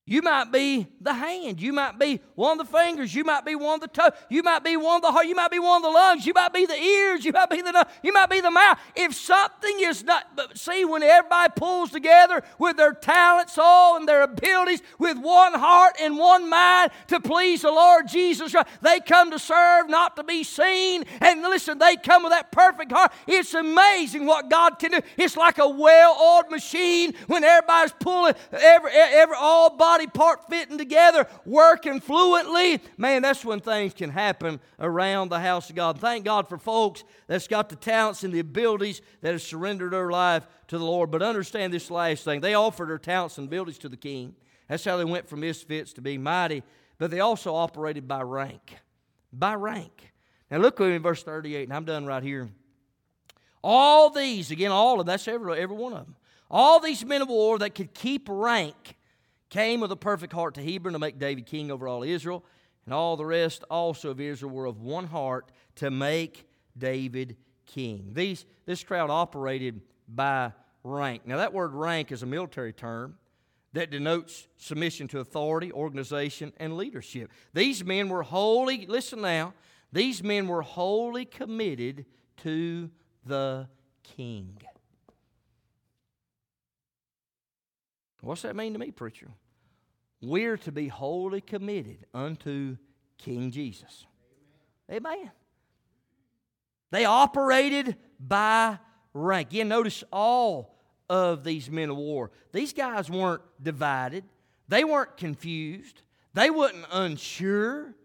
You 0.07 0.23
might 0.23 0.51
be 0.51 0.87
the 0.99 1.13
hand. 1.13 1.61
You 1.61 1.71
might 1.71 1.99
be 1.99 2.19
one 2.33 2.59
of 2.59 2.67
the 2.67 2.77
fingers. 2.77 3.13
You 3.13 3.23
might 3.23 3.45
be 3.45 3.55
one 3.55 3.75
of 3.75 3.81
the 3.81 3.87
toes. 3.87 4.11
You 4.29 4.41
might 4.41 4.63
be 4.63 4.75
one 4.75 4.95
of 4.95 5.03
the 5.03 5.11
heart. 5.11 5.27
You 5.27 5.35
might 5.35 5.51
be 5.51 5.59
one 5.59 5.77
of 5.77 5.83
the 5.83 5.89
lungs. 5.89 6.25
You 6.25 6.33
might 6.33 6.51
be 6.51 6.65
the 6.65 6.75
ears. 6.75 7.23
You 7.23 7.31
might 7.31 7.51
be 7.51 7.61
the 7.61 7.71
nose. 7.71 7.85
You 8.03 8.11
might 8.11 8.29
be 8.29 8.41
the 8.41 8.49
mouth. 8.49 8.79
If 8.95 9.13
something 9.13 9.77
is 9.79 10.03
not, 10.03 10.35
but 10.35 10.57
see, 10.57 10.85
when 10.85 11.03
everybody 11.03 11.53
pulls 11.55 11.91
together 11.91 12.43
with 12.57 12.77
their 12.77 12.93
talents, 12.93 13.57
all 13.59 13.95
and 13.95 14.07
their 14.07 14.23
abilities, 14.23 14.81
with 14.97 15.17
one 15.19 15.53
heart 15.53 15.95
and 16.01 16.17
one 16.17 16.49
mind 16.49 16.91
to 17.07 17.19
please 17.19 17.61
the 17.61 17.71
Lord 17.71 18.07
Jesus, 18.07 18.55
they 18.81 18.99
come 19.01 19.29
to 19.31 19.39
serve, 19.39 19.87
not 19.87 20.15
to 20.15 20.23
be 20.23 20.43
seen. 20.43 21.05
And 21.21 21.41
listen, 21.41 21.77
they 21.77 21.95
come 21.95 22.23
with 22.23 22.31
that 22.31 22.51
perfect 22.51 22.91
heart. 22.91 23.13
It's 23.27 23.53
amazing 23.53 24.25
what 24.25 24.49
God 24.49 24.79
can 24.79 24.91
do. 24.91 24.99
It's 25.15 25.37
like 25.37 25.59
a 25.59 25.69
well-oiled 25.69 26.49
machine 26.49 27.13
when 27.27 27.43
everybody's 27.43 27.93
pulling 27.99 28.33
every, 28.51 28.91
every 28.91 29.35
all 29.39 29.77
body 29.77 30.00
body 30.01 30.11
part 30.17 30.47
fitting 30.49 30.77
together, 30.77 31.27
working 31.45 31.99
fluently, 31.99 32.81
man, 32.97 33.21
that's 33.21 33.45
when 33.45 33.59
things 33.59 33.93
can 33.93 34.09
happen 34.09 34.59
around 34.79 35.29
the 35.29 35.39
house 35.39 35.69
of 35.69 35.75
God. 35.75 35.99
Thank 35.99 36.25
God 36.25 36.47
for 36.47 36.57
folks 36.57 37.03
that's 37.27 37.47
got 37.47 37.69
the 37.69 37.75
talents 37.75 38.23
and 38.23 38.33
the 38.33 38.39
abilities 38.39 39.01
that 39.21 39.31
have 39.31 39.41
surrendered 39.41 39.93
their 39.93 40.09
life 40.09 40.47
to 40.67 40.77
the 40.77 40.85
Lord. 40.85 41.11
But 41.11 41.21
understand 41.21 41.73
this 41.73 41.91
last 41.91 42.23
thing 42.23 42.41
they 42.41 42.53
offered 42.53 42.89
their 42.89 42.97
talents 42.97 43.37
and 43.37 43.47
abilities 43.47 43.77
to 43.79 43.89
the 43.89 43.97
king. 43.97 44.35
That's 44.67 44.85
how 44.85 44.97
they 44.97 45.05
went 45.05 45.27
from 45.27 45.41
misfits 45.41 45.93
to 45.93 46.01
being 46.01 46.23
mighty. 46.23 46.63
But 46.97 47.11
they 47.11 47.19
also 47.19 47.55
operated 47.55 48.07
by 48.07 48.21
rank. 48.21 48.77
By 49.33 49.55
rank. 49.55 50.11
Now 50.49 50.57
look 50.57 50.79
with 50.79 50.89
me 50.89 50.95
in 50.95 51.01
verse 51.01 51.23
38, 51.23 51.63
and 51.63 51.73
I'm 51.73 51.85
done 51.85 52.05
right 52.05 52.23
here. 52.23 52.49
All 53.63 54.09
these, 54.09 54.51
again, 54.51 54.71
all 54.71 54.99
of 54.99 55.05
that's 55.05 55.27
every, 55.27 55.59
every 55.59 55.75
one 55.75 55.93
of 55.93 56.05
them. 56.05 56.15
All 56.49 56.79
these 56.79 57.05
men 57.05 57.21
of 57.21 57.29
war 57.29 57.59
that 57.59 57.75
could 57.75 57.93
keep 57.93 58.27
rank 58.29 58.97
came 59.51 59.81
with 59.81 59.91
a 59.91 59.97
perfect 59.97 60.33
heart 60.33 60.55
to 60.55 60.63
Hebron 60.63 60.93
to 60.93 60.99
make 60.99 61.19
David 61.19 61.45
king 61.45 61.69
over 61.69 61.87
all 61.87 62.01
Israel, 62.01 62.43
and 62.85 62.93
all 62.95 63.15
the 63.15 63.25
rest 63.25 63.63
also 63.69 64.09
of 64.09 64.19
Israel 64.19 64.51
were 64.51 64.65
of 64.65 64.81
one 64.81 65.05
heart 65.05 65.51
to 65.75 65.91
make 65.91 66.47
David 66.75 67.37
king. 67.67 68.11
These, 68.13 68.45
this 68.65 68.83
crowd 68.83 69.11
operated 69.11 69.81
by 70.07 70.53
rank. 70.83 71.27
Now, 71.27 71.37
that 71.37 71.53
word 71.53 71.73
rank 71.73 72.11
is 72.11 72.23
a 72.23 72.25
military 72.25 72.73
term 72.73 73.17
that 73.73 73.91
denotes 73.91 74.47
submission 74.57 75.07
to 75.09 75.19
authority, 75.19 75.71
organization, 75.71 76.53
and 76.57 76.75
leadership. 76.75 77.31
These 77.53 77.85
men 77.85 78.09
were 78.09 78.23
wholly, 78.23 78.85
listen 78.87 79.21
now, 79.21 79.53
these 79.93 80.23
men 80.23 80.47
were 80.47 80.61
wholly 80.61 81.25
committed 81.25 82.05
to 82.37 82.89
the 83.25 83.67
king. 84.03 84.57
What's 88.21 88.43
that 88.43 88.55
mean 88.55 88.73
to 88.73 88.79
me, 88.79 88.91
preacher? 88.91 89.27
We're 90.21 90.57
to 90.57 90.71
be 90.71 90.87
wholly 90.87 91.41
committed 91.41 92.05
unto 92.13 92.77
King 93.17 93.51
Jesus. 93.51 94.05
Amen. 94.89 95.13
Amen. 95.13 95.31
They 96.91 97.05
operated 97.05 97.95
by 98.19 98.77
rank. 99.13 99.53
You 99.53 99.63
notice 99.65 100.03
all 100.11 100.77
of 101.09 101.43
these 101.43 101.69
men 101.69 101.89
of 101.89 101.97
war. 101.97 102.31
These 102.51 102.73
guys 102.73 103.09
weren't 103.09 103.41
divided. 103.61 104.23
They 104.67 104.83
weren't 104.83 105.17
confused. 105.17 106.03
They 106.33 106.49
weren't 106.49 106.85
unsure. 106.91 107.95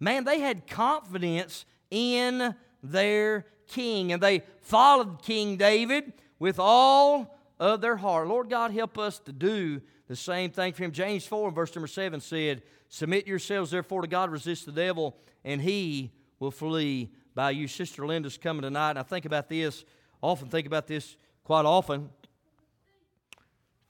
Man, 0.00 0.24
they 0.24 0.40
had 0.40 0.66
confidence 0.66 1.66
in 1.90 2.54
their 2.82 3.46
king. 3.68 4.12
And 4.12 4.22
they 4.22 4.42
followed 4.60 5.22
King 5.22 5.56
David 5.56 6.12
with 6.38 6.58
all 6.58 7.35
of 7.58 7.80
their 7.80 7.96
heart. 7.96 8.28
Lord 8.28 8.50
God, 8.50 8.72
help 8.72 8.98
us 8.98 9.18
to 9.20 9.32
do 9.32 9.80
the 10.08 10.16
same 10.16 10.50
thing 10.50 10.72
for 10.72 10.84
him. 10.84 10.92
James 10.92 11.26
4 11.26 11.50
verse 11.50 11.74
number 11.74 11.86
7 11.86 12.20
said, 12.20 12.62
Submit 12.88 13.26
yourselves 13.26 13.70
therefore 13.70 14.02
to 14.02 14.08
God, 14.08 14.30
resist 14.30 14.66
the 14.66 14.72
devil, 14.72 15.16
and 15.44 15.60
he 15.60 16.12
will 16.38 16.50
flee 16.50 17.10
by 17.34 17.50
you. 17.50 17.66
Sister 17.66 18.06
Linda's 18.06 18.38
coming 18.38 18.62
tonight, 18.62 18.90
and 18.90 18.98
I 18.98 19.02
think 19.02 19.24
about 19.24 19.48
this, 19.48 19.84
often 20.22 20.48
think 20.48 20.66
about 20.66 20.86
this 20.86 21.16
quite 21.44 21.64
often. 21.64 22.10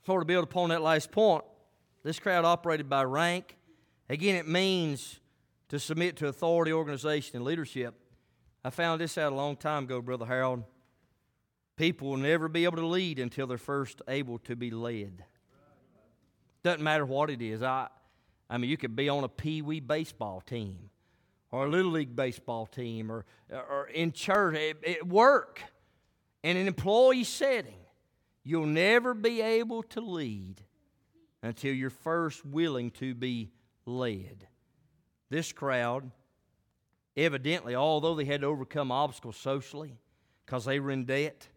For 0.01 0.19
to 0.19 0.25
build 0.25 0.45
upon 0.45 0.69
that 0.69 0.81
last 0.81 1.11
point, 1.11 1.43
this 2.03 2.19
crowd 2.19 2.45
operated 2.45 2.89
by 2.89 3.03
rank. 3.03 3.57
Again, 4.09 4.35
it 4.35 4.47
means 4.47 5.19
to 5.69 5.79
submit 5.79 6.15
to 6.17 6.27
authority, 6.27 6.71
organization, 6.71 7.35
and 7.35 7.45
leadership. 7.45 7.93
I 8.63 8.69
found 8.69 9.01
this 9.01 9.17
out 9.17 9.33
a 9.33 9.35
long 9.35 9.57
time 9.57 9.83
ago, 9.83 10.01
Brother 10.01 10.25
Harold. 10.25 10.63
People 11.77 12.09
will 12.09 12.17
never 12.17 12.49
be 12.49 12.63
able 12.63 12.77
to 12.77 12.85
lead 12.87 13.19
until 13.19 13.45
they're 13.45 13.59
first 13.59 14.01
able 14.07 14.39
to 14.39 14.55
be 14.55 14.71
led. 14.71 15.23
Doesn't 16.63 16.83
matter 16.83 17.05
what 17.05 17.29
it 17.29 17.41
is. 17.41 17.61
I, 17.61 17.87
I 18.49 18.57
mean, 18.57 18.69
you 18.69 18.77
could 18.77 18.95
be 18.95 19.09
on 19.09 19.23
a 19.23 19.29
pee 19.29 19.61
wee 19.61 19.79
baseball 19.79 20.41
team 20.41 20.89
or 21.51 21.65
a 21.65 21.69
little 21.69 21.91
league 21.91 22.15
baseball 22.15 22.65
team 22.65 23.11
or, 23.11 23.25
or 23.51 23.87
in 23.93 24.11
church, 24.11 24.57
at, 24.85 25.07
work, 25.07 25.61
in 26.43 26.57
an 26.57 26.67
employee 26.67 27.23
setting. 27.23 27.77
You'll 28.43 28.65
never 28.65 29.13
be 29.13 29.41
able 29.41 29.83
to 29.83 30.01
lead 30.01 30.63
until 31.43 31.73
you're 31.73 31.89
first 31.91 32.43
willing 32.43 32.89
to 32.91 33.13
be 33.13 33.51
led. 33.85 34.47
This 35.29 35.51
crowd, 35.51 36.09
evidently, 37.15 37.75
although 37.75 38.15
they 38.15 38.25
had 38.25 38.41
to 38.41 38.47
overcome 38.47 38.91
obstacles 38.91 39.37
socially 39.37 39.93
because 40.45 40.65
they 40.65 40.79
were 40.79 40.91
in 40.91 41.05
debt, 41.05 41.47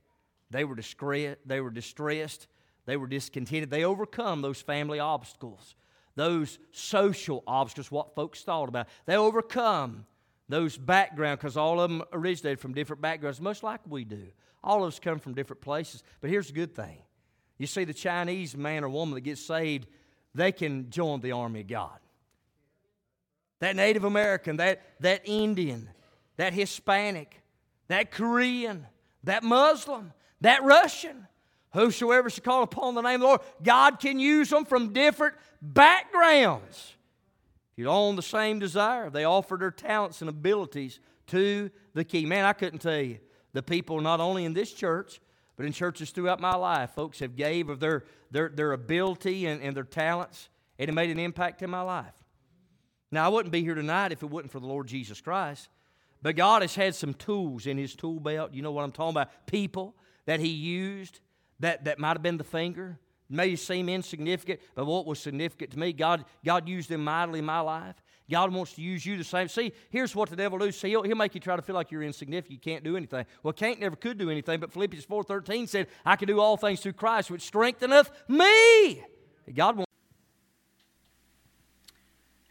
they 0.51 0.64
were, 0.64 0.76
discre- 0.76 1.36
they 1.46 1.61
were 1.61 1.70
distressed, 1.70 2.46
they 2.86 2.96
were 2.96 3.07
discontented. 3.07 3.70
They 3.70 3.84
overcome 3.84 4.42
those 4.42 4.61
family 4.61 4.98
obstacles, 4.98 5.76
those 6.16 6.59
social 6.72 7.44
obstacles, 7.46 7.90
what 7.90 8.14
folks 8.14 8.42
thought 8.42 8.68
about. 8.68 8.88
They 9.07 9.16
overcome 9.16 10.07
those 10.48 10.76
backgrounds 10.76 11.40
because 11.40 11.57
all 11.57 11.80
of 11.80 11.88
them 11.88 12.03
originated 12.12 12.59
from 12.59 12.74
different 12.74 13.01
backgrounds, 13.01 13.40
much 13.40 13.62
like 13.62 13.80
we 13.88 14.05
do. 14.05 14.26
All 14.62 14.82
of 14.82 14.88
us 14.88 14.98
come 14.98 15.18
from 15.18 15.34
different 15.34 15.62
places. 15.62 16.03
But 16.20 16.30
here's 16.30 16.48
the 16.48 16.53
good 16.53 16.74
thing 16.74 16.98
you 17.59 17.66
see, 17.66 17.84
the 17.84 17.94
Chinese 17.94 18.57
man 18.57 18.84
or 18.84 18.88
woman 18.88 19.14
that 19.14 19.20
gets 19.20 19.42
saved, 19.42 19.86
they 20.34 20.51
can 20.51 20.90
join 20.90 21.20
the 21.20 21.32
army 21.32 21.61
of 21.61 21.66
God. 21.66 21.98
That 23.61 23.76
Native 23.76 24.05
American, 24.05 24.57
that, 24.57 24.82
that 25.01 25.22
Indian, 25.26 25.90
that 26.38 26.55
Hispanic, 26.55 27.42
that 27.88 28.11
Korean, 28.11 28.86
that 29.24 29.42
Muslim, 29.42 30.12
that 30.41 30.62
Russian, 30.64 31.26
whosoever 31.72 32.30
shall 32.30 32.45
call 32.45 32.62
upon 32.62 32.95
the 32.95 33.03
name 33.03 33.16
of 33.16 33.20
the 33.20 33.26
Lord, 33.26 33.41
God 33.62 34.01
can 34.01 34.18
use 34.18 34.51
them 34.51 34.64
from 34.64 34.93
different 34.93 35.34
backgrounds. 35.61 36.95
If 37.72 37.78
you 37.78 37.88
own 37.88 38.16
the 38.16 38.22
same 38.22 38.59
desire, 38.59 39.11
they 39.11 39.24
offered 39.24 39.61
their 39.61 39.70
talents 39.70 40.20
and 40.20 40.30
abilities 40.30 41.01
to 41.28 41.70
the 41.95 42.05
king. 42.05 42.28
Man, 42.28 42.45
I 42.45 42.53
couldn't 42.53 42.80
tell 42.80 43.01
you 43.01 43.18
the 43.53 43.62
people 43.62 44.01
not 44.01 44.20
only 44.20 44.45
in 44.45 44.55
this 44.55 44.72
church, 44.72 45.20
but 45.57 45.66
in 45.66 45.72
churches 45.72 46.11
throughout 46.11 46.41
my 46.41 46.55
life, 46.55 46.91
folks 46.91 47.18
have 47.20 47.36
gave 47.36 47.68
of 47.68 47.80
their, 47.80 48.05
their, 48.30 48.49
their 48.49 48.72
ability 48.72 49.47
and, 49.47 49.62
and 49.62 49.76
their 49.76 49.84
talents, 49.84 50.49
and 50.78 50.88
it 50.88 50.93
made 50.93 51.11
an 51.11 51.18
impact 51.18 51.62
in 51.62 51.70
my 51.70 51.82
life. 51.82 52.14
Now, 53.12 53.26
I 53.26 53.28
wouldn't 53.28 53.53
be 53.53 53.62
here 53.62 53.74
tonight 53.74 54.12
if 54.12 54.22
it 54.22 54.30
wasn't 54.30 54.53
for 54.53 54.61
the 54.61 54.66
Lord 54.66 54.86
Jesus 54.86 55.20
Christ. 55.20 55.68
But 56.22 56.36
God 56.36 56.62
has 56.62 56.74
had 56.74 56.95
some 56.95 57.14
tools 57.14 57.66
in 57.66 57.78
His 57.78 57.95
tool 57.95 58.20
belt. 58.20 58.53
You 58.53 58.62
know 58.62 58.72
what 58.72 58.84
I'm 58.84 58.93
talking 58.93 59.11
about? 59.11 59.47
People 59.47 59.95
that 60.31 60.39
He 60.39 60.47
used 60.47 61.18
that, 61.59 61.87
that 61.87 61.99
might 61.99 62.12
have 62.12 62.22
been 62.22 62.37
the 62.37 62.45
finger. 62.45 63.01
May 63.28 63.57
seem 63.57 63.89
insignificant, 63.89 64.61
but 64.76 64.87
what 64.87 65.05
was 65.05 65.18
significant 65.18 65.72
to 65.72 65.78
me, 65.78 65.93
God, 65.93 66.24
God 66.45 66.68
used 66.68 66.89
them 66.89 67.03
mightily 67.03 67.41
in 67.41 67.45
my 67.45 67.59
life. 67.59 67.97
God 68.31 68.55
wants 68.55 68.74
to 68.74 68.81
use 68.81 69.05
you 69.05 69.16
the 69.16 69.24
same. 69.24 69.49
See, 69.49 69.72
here's 69.91 70.14
what 70.14 70.31
the 70.31 70.37
devil 70.37 70.57
do. 70.61 70.70
See, 70.70 70.91
he'll, 70.91 71.03
he'll 71.03 71.16
make 71.16 71.35
you 71.35 71.41
try 71.41 71.57
to 71.57 71.62
feel 71.62 71.74
like 71.74 71.91
you're 71.91 72.05
insignificant. 72.05 72.53
You 72.53 72.72
can't 72.72 72.85
do 72.85 72.97
anything. 72.97 73.26
Well, 73.43 73.53
can't 73.53 73.81
never 73.81 73.97
could 73.97 74.18
do 74.18 74.31
anything. 74.31 74.61
But 74.61 74.72
Philippians 74.72 75.05
4.13 75.05 75.68
said, 75.68 75.89
I 76.07 76.14
can 76.14 76.28
do 76.28 76.39
all 76.39 76.57
things 76.57 76.78
through 76.78 76.93
Christ, 76.93 77.28
which 77.33 77.43
strengtheneth 77.43 78.12
me. 78.28 79.03
God 79.53 79.78
wants. 79.78 79.93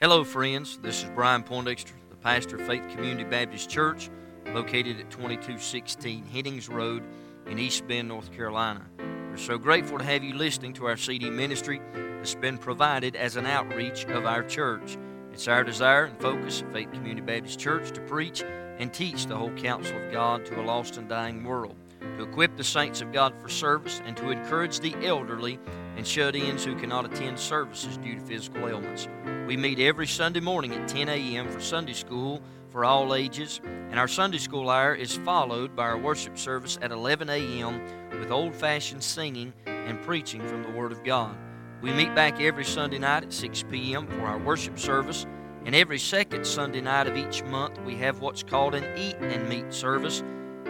Hello, 0.01 0.25
friends. 0.25 0.79
This 0.79 1.01
is 1.01 1.09
Brian 1.15 1.43
Poindexter, 1.43 1.93
the 2.09 2.17
pastor 2.17 2.57
of 2.57 2.67
Faith 2.67 2.83
Community 2.89 3.23
Baptist 3.23 3.69
Church, 3.69 4.09
located 4.47 4.99
at 4.99 5.09
2216 5.11 6.25
Headings 6.25 6.67
Road 6.67 7.03
in 7.49 7.59
East 7.59 7.87
Bend, 7.87 8.07
North 8.07 8.31
Carolina. 8.31 8.85
We're 8.97 9.37
so 9.37 9.57
grateful 9.57 9.97
to 9.97 10.03
have 10.03 10.23
you 10.23 10.33
listening 10.33 10.73
to 10.73 10.85
our 10.85 10.97
CD 10.97 11.29
ministry 11.29 11.81
that's 11.93 12.35
been 12.35 12.57
provided 12.57 13.15
as 13.15 13.35
an 13.35 13.45
outreach 13.45 14.05
of 14.05 14.25
our 14.25 14.43
church. 14.43 14.97
It's 15.33 15.47
our 15.47 15.63
desire 15.63 16.05
and 16.05 16.19
focus 16.19 16.61
at 16.61 16.71
Faith 16.73 16.91
Community 16.91 17.21
Baptist 17.21 17.59
Church 17.59 17.91
to 17.91 18.01
preach 18.01 18.43
and 18.77 18.93
teach 18.93 19.25
the 19.25 19.35
whole 19.35 19.51
counsel 19.51 19.97
of 19.97 20.11
God 20.11 20.45
to 20.45 20.59
a 20.59 20.63
lost 20.63 20.97
and 20.97 21.09
dying 21.09 21.43
world, 21.43 21.75
to 21.99 22.23
equip 22.23 22.55
the 22.55 22.63
saints 22.63 23.01
of 23.01 23.11
God 23.11 23.33
for 23.41 23.49
service, 23.49 24.01
and 24.05 24.15
to 24.17 24.29
encourage 24.31 24.79
the 24.79 24.95
elderly 25.05 25.59
and 25.97 26.05
shut 26.05 26.35
ins 26.35 26.63
who 26.63 26.75
cannot 26.75 27.05
attend 27.05 27.39
services 27.39 27.97
due 27.97 28.15
to 28.15 28.21
physical 28.21 28.67
ailments. 28.67 29.07
We 29.47 29.57
meet 29.57 29.79
every 29.79 30.07
Sunday 30.07 30.39
morning 30.39 30.73
at 30.73 30.87
10 30.87 31.09
a.m. 31.09 31.49
for 31.49 31.59
Sunday 31.59 31.93
school 31.93 32.41
for 32.69 32.85
all 32.85 33.15
ages, 33.15 33.59
and 33.63 33.99
our 33.99 34.07
Sunday 34.07 34.37
school 34.37 34.69
hour 34.69 34.93
is 34.93 35.17
followed 35.17 35.75
by 35.75 35.83
our 35.83 35.97
worship 35.97 36.37
service 36.37 36.77
at 36.81 36.91
11 36.91 37.29
a.m. 37.29 37.81
with 38.19 38.31
old 38.31 38.55
fashioned 38.55 39.03
singing 39.03 39.53
and 39.65 40.01
preaching 40.01 40.45
from 40.47 40.63
the 40.63 40.71
Word 40.71 40.91
of 40.91 41.03
God. 41.03 41.35
We 41.81 41.91
meet 41.91 42.13
back 42.13 42.39
every 42.39 42.65
Sunday 42.65 42.99
night 42.99 43.23
at 43.23 43.33
6 43.33 43.63
p.m. 43.71 44.07
for 44.07 44.21
our 44.21 44.37
worship 44.37 44.77
service, 44.77 45.25
and 45.65 45.75
every 45.75 45.99
second 45.99 46.45
Sunday 46.45 46.81
night 46.81 47.07
of 47.07 47.17
each 47.17 47.43
month 47.43 47.79
we 47.81 47.95
have 47.95 48.19
what's 48.19 48.43
called 48.43 48.75
an 48.75 48.85
Eat 48.97 49.15
and 49.17 49.49
Meet 49.49 49.73
service. 49.73 50.23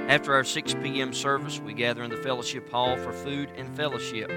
After 0.07 0.33
our 0.33 0.43
6 0.43 0.75
p.m. 0.75 1.13
service, 1.13 1.59
we 1.59 1.73
gather 1.73 2.03
in 2.03 2.09
the 2.09 2.17
fellowship 2.17 2.69
hall 2.71 2.95
for 2.97 3.11
food 3.11 3.51
and 3.57 3.75
fellowship. 3.75 4.31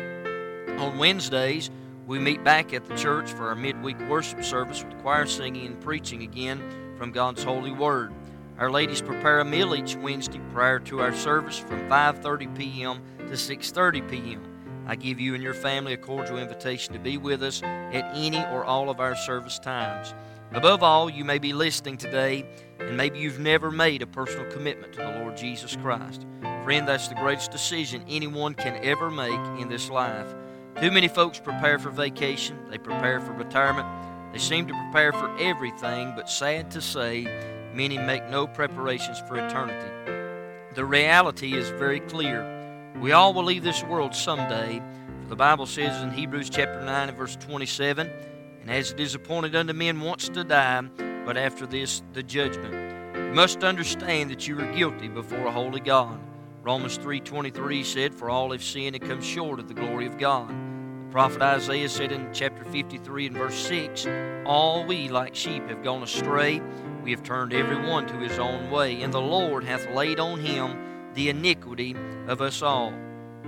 On 0.79 0.99
Wednesdays, 0.99 1.71
we 2.07 2.19
meet 2.19 2.43
back 2.43 2.75
at 2.75 2.85
the 2.85 2.97
church 2.97 3.31
for 3.31 3.49
our 3.49 3.55
midweek 3.55 3.99
worship 4.09 4.43
service 4.43 4.83
with 4.83 5.01
choir 5.01 5.27
singing 5.27 5.67
and 5.67 5.81
preaching 5.81 6.23
again 6.23 6.61
from 7.03 7.11
God's 7.11 7.43
holy 7.43 7.73
word. 7.73 8.13
Our 8.59 8.71
ladies 8.71 9.03
prepare 9.03 9.41
a 9.41 9.45
meal 9.45 9.75
each 9.75 9.97
Wednesday 9.97 10.41
prior 10.53 10.79
to 10.79 11.01
our 11.01 11.13
service 11.13 11.59
from 11.59 11.81
5:30 11.89 12.57
p.m. 12.57 13.03
to 13.19 13.33
6:30 13.33 14.09
p.m. 14.09 14.85
I 14.87 14.95
give 14.95 15.19
you 15.19 15.35
and 15.35 15.43
your 15.43 15.53
family 15.53 15.95
a 15.95 15.97
cordial 15.97 16.39
invitation 16.39 16.93
to 16.93 17.01
be 17.01 17.19
with 17.19 17.43
us 17.43 17.61
at 17.65 18.09
any 18.15 18.39
or 18.39 18.65
all 18.65 18.89
of 18.89 19.01
our 19.01 19.17
service 19.17 19.59
times. 19.59 20.15
Above 20.53 20.85
all, 20.85 21.11
you 21.11 21.25
may 21.25 21.41
be 21.41 21.53
listening 21.53 21.97
today, 21.97 22.47
and 22.79 22.97
maybe 22.97 23.19
you've 23.19 23.41
never 23.41 23.73
made 23.73 24.03
a 24.03 24.07
personal 24.07 24.49
commitment 24.53 24.93
to 24.93 25.01
the 25.01 25.19
Lord 25.19 25.37
Jesus 25.37 25.75
Christ. 25.75 26.25
Friend, 26.63 26.87
that's 26.87 27.09
the 27.09 27.17
greatest 27.17 27.51
decision 27.51 28.05
anyone 28.09 28.55
can 28.55 28.77
ever 28.85 29.11
make 29.11 29.61
in 29.61 29.69
this 29.69 29.91
life. 29.91 30.37
Too 30.81 30.93
many 30.93 31.09
folks 31.09 31.41
prepare 31.41 31.81
for 31.81 31.91
vacation, 31.91 32.57
they 32.71 32.79
prepare 32.79 33.21
for 33.21 33.33
retirement, 33.33 33.89
they 34.33 34.39
seem 34.39 34.67
to 34.67 34.75
prepare 34.75 35.13
for 35.13 35.35
everything, 35.39 36.15
but 36.17 36.31
sad 36.31 36.71
to 36.71 36.81
say, 36.81 37.25
many 37.75 37.99
make 37.99 38.29
no 38.31 38.47
preparations 38.47 39.21
for 39.29 39.37
eternity. 39.37 40.23
The 40.75 40.85
reality 40.85 41.55
is 41.55 41.69
very 41.71 42.01
clear. 42.01 42.93
We 43.01 43.13
all 43.13 43.35
will 43.35 43.45
leave 43.45 43.63
this 43.63 43.85
world 43.85 44.15
someday. 44.15 44.81
For 45.23 45.29
the 45.29 45.37
Bible 45.37 45.67
says 45.67 46.03
in 46.03 46.11
Hebrews 46.11 46.49
chapter 46.49 46.83
9 46.83 47.09
and 47.11 47.19
verse 47.19 47.37
27, 47.37 48.11
And 48.63 48.71
as 48.71 48.93
it 48.93 49.01
is 49.01 49.15
appointed 49.15 49.55
unto 49.55 49.75
men 49.75 50.01
once 50.01 50.31
to 50.31 50.45
die, 50.45 50.83
but 51.27 51.37
after 51.37 51.67
this 51.67 52.03
the 52.15 52.23
judgment. 52.23 52.75
You 53.15 53.35
must 53.35 53.63
understand 53.63 54.31
that 54.31 54.49
you 54.49 54.59
are 54.59 54.73
guilty 54.73 55.09
before 55.09 55.47
a 55.47 55.53
holy 55.53 55.81
God. 55.81 56.19
Romans 56.63 56.97
3.23 56.99 57.85
said, 57.85 58.15
For 58.15 58.31
all 58.31 58.53
have 58.53 58.63
sinned 58.63 58.97
and 58.97 59.05
come 59.05 59.21
short 59.21 59.59
of 59.59 59.69
the 59.69 59.75
glory 59.75 60.07
of 60.07 60.17
God. 60.17 60.51
Prophet 61.13 61.43
Isaiah 61.43 61.91
said 61.91 62.11
in 62.11 62.31
chapter 62.33 62.65
53 62.65 63.27
and 63.27 63.37
verse 63.37 63.55
6, 63.67 64.07
All 64.47 64.83
we 64.87 65.11
like 65.11 65.35
sheep 65.35 65.69
have 65.69 65.85
gone 65.85 66.03
astray. 66.03 66.63
We 67.05 67.11
have 67.11 67.23
turned 67.23 67.53
every 67.53 67.77
one 67.87 68.07
to 68.07 68.15
his 68.15 68.39
own 68.39 68.71
way, 68.71 69.03
and 69.03 69.13
the 69.13 69.21
Lord 69.21 69.63
hath 69.63 69.87
laid 69.91 70.19
on 70.19 70.41
him 70.41 71.13
the 71.13 71.29
iniquity 71.29 71.95
of 72.29 72.41
us 72.41 72.63
all. 72.63 72.95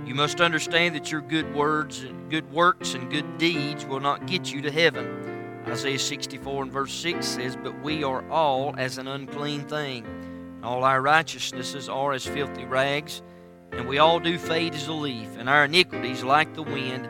You 0.05 0.13
must 0.13 0.41
understand 0.41 0.93
that 0.93 1.11
your 1.11 1.21
good 1.21 1.55
words 1.55 2.03
and 2.03 2.29
good 2.29 2.47
works 2.51 2.93
and 2.93 3.09
good 3.09 3.39
deeds 3.39 3.83
will 3.83 3.99
not 3.99 4.27
get 4.27 4.53
you 4.53 4.61
to 4.61 4.71
heaven. 4.71 5.63
Isaiah 5.65 5.97
64 5.97 6.63
and 6.63 6.71
verse 6.71 6.93
6 6.93 7.25
says, 7.25 7.55
But 7.55 7.81
we 7.81 8.03
are 8.03 8.23
all 8.29 8.75
as 8.77 8.99
an 8.99 9.07
unclean 9.07 9.67
thing. 9.67 10.05
All 10.61 10.83
our 10.83 11.01
righteousnesses 11.01 11.89
are 11.89 12.13
as 12.13 12.27
filthy 12.27 12.65
rags, 12.65 13.23
and 13.71 13.87
we 13.87 13.97
all 13.97 14.19
do 14.19 14.37
fade 14.37 14.75
as 14.75 14.87
a 14.87 14.93
leaf, 14.93 15.35
and 15.39 15.49
our 15.49 15.65
iniquities, 15.65 16.23
like 16.23 16.53
the 16.53 16.61
wind, 16.61 17.09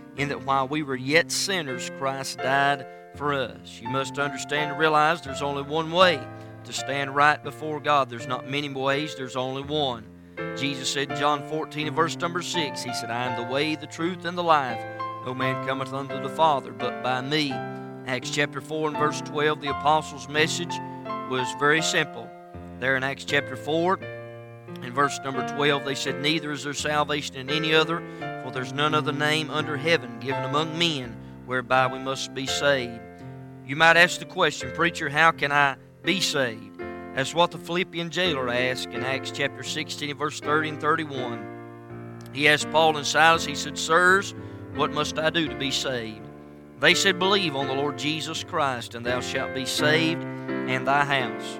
in 0.17 0.29
that 0.29 0.45
while 0.45 0.67
we 0.67 0.83
were 0.83 0.95
yet 0.95 1.31
sinners, 1.31 1.89
Christ 1.97 2.37
died 2.39 2.85
for 3.15 3.33
us. 3.33 3.79
You 3.81 3.89
must 3.89 4.19
understand 4.19 4.71
and 4.71 4.79
realize 4.79 5.21
there's 5.21 5.41
only 5.41 5.63
one 5.63 5.91
way 5.91 6.19
to 6.63 6.73
stand 6.73 7.15
right 7.15 7.41
before 7.43 7.79
God. 7.79 8.09
There's 8.09 8.27
not 8.27 8.49
many 8.49 8.69
ways, 8.69 9.15
there's 9.15 9.35
only 9.35 9.63
one. 9.63 10.05
Jesus 10.55 10.91
said 10.91 11.11
in 11.11 11.17
John 11.17 11.47
14 11.49 11.87
and 11.87 11.95
verse 11.95 12.17
number 12.17 12.41
6, 12.41 12.83
He 12.83 12.93
said, 12.93 13.11
I 13.11 13.25
am 13.25 13.41
the 13.41 13.51
way, 13.51 13.75
the 13.75 13.87
truth, 13.87 14.25
and 14.25 14.37
the 14.37 14.43
life. 14.43 14.83
No 15.25 15.33
man 15.33 15.65
cometh 15.67 15.93
unto 15.93 16.21
the 16.21 16.29
Father 16.29 16.71
but 16.71 17.03
by 17.03 17.21
me. 17.21 17.51
Acts 18.07 18.31
chapter 18.31 18.61
4 18.61 18.89
and 18.89 18.97
verse 18.97 19.21
12, 19.21 19.61
the 19.61 19.69
apostles' 19.69 20.27
message 20.27 20.73
was 21.29 21.47
very 21.59 21.81
simple. 21.81 22.29
There 22.79 22.97
in 22.97 23.03
Acts 23.03 23.25
chapter 23.25 23.55
4 23.55 23.99
in 24.83 24.93
verse 24.93 25.19
number 25.23 25.47
12, 25.55 25.85
they 25.85 25.95
said, 25.95 26.21
Neither 26.21 26.51
is 26.51 26.63
there 26.63 26.73
salvation 26.73 27.35
in 27.35 27.49
any 27.49 27.73
other, 27.73 28.01
for 28.43 28.51
there's 28.51 28.73
none 28.73 28.93
other 28.93 29.11
name 29.11 29.49
under 29.49 29.77
heaven 29.77 30.19
given 30.19 30.43
among 30.43 30.77
men 30.77 31.15
whereby 31.45 31.87
we 31.87 31.99
must 31.99 32.33
be 32.33 32.45
saved. 32.45 32.99
You 33.65 33.75
might 33.75 33.97
ask 33.97 34.19
the 34.19 34.25
question, 34.25 34.71
Preacher, 34.73 35.09
how 35.09 35.31
can 35.31 35.51
I 35.51 35.75
be 36.03 36.19
saved? 36.19 36.79
That's 37.15 37.35
what 37.35 37.51
the 37.51 37.57
Philippian 37.57 38.09
jailer 38.09 38.49
asked 38.49 38.89
in 38.89 39.03
Acts 39.03 39.31
chapter 39.31 39.63
16, 39.63 40.17
verse 40.17 40.39
30 40.39 40.69
and 40.69 40.81
31. 40.81 42.21
He 42.33 42.47
asked 42.47 42.71
Paul 42.71 42.97
and 42.97 43.05
Silas, 43.05 43.45
he 43.45 43.55
said, 43.55 43.77
Sirs, 43.77 44.33
what 44.75 44.91
must 44.91 45.19
I 45.19 45.29
do 45.29 45.47
to 45.47 45.55
be 45.55 45.71
saved? 45.71 46.27
They 46.79 46.95
said, 46.95 47.19
Believe 47.19 47.55
on 47.55 47.67
the 47.67 47.75
Lord 47.75 47.97
Jesus 47.97 48.43
Christ, 48.43 48.95
and 48.95 49.05
thou 49.05 49.19
shalt 49.19 49.53
be 49.53 49.65
saved 49.65 50.23
and 50.23 50.87
thy 50.87 51.05
house. 51.05 51.59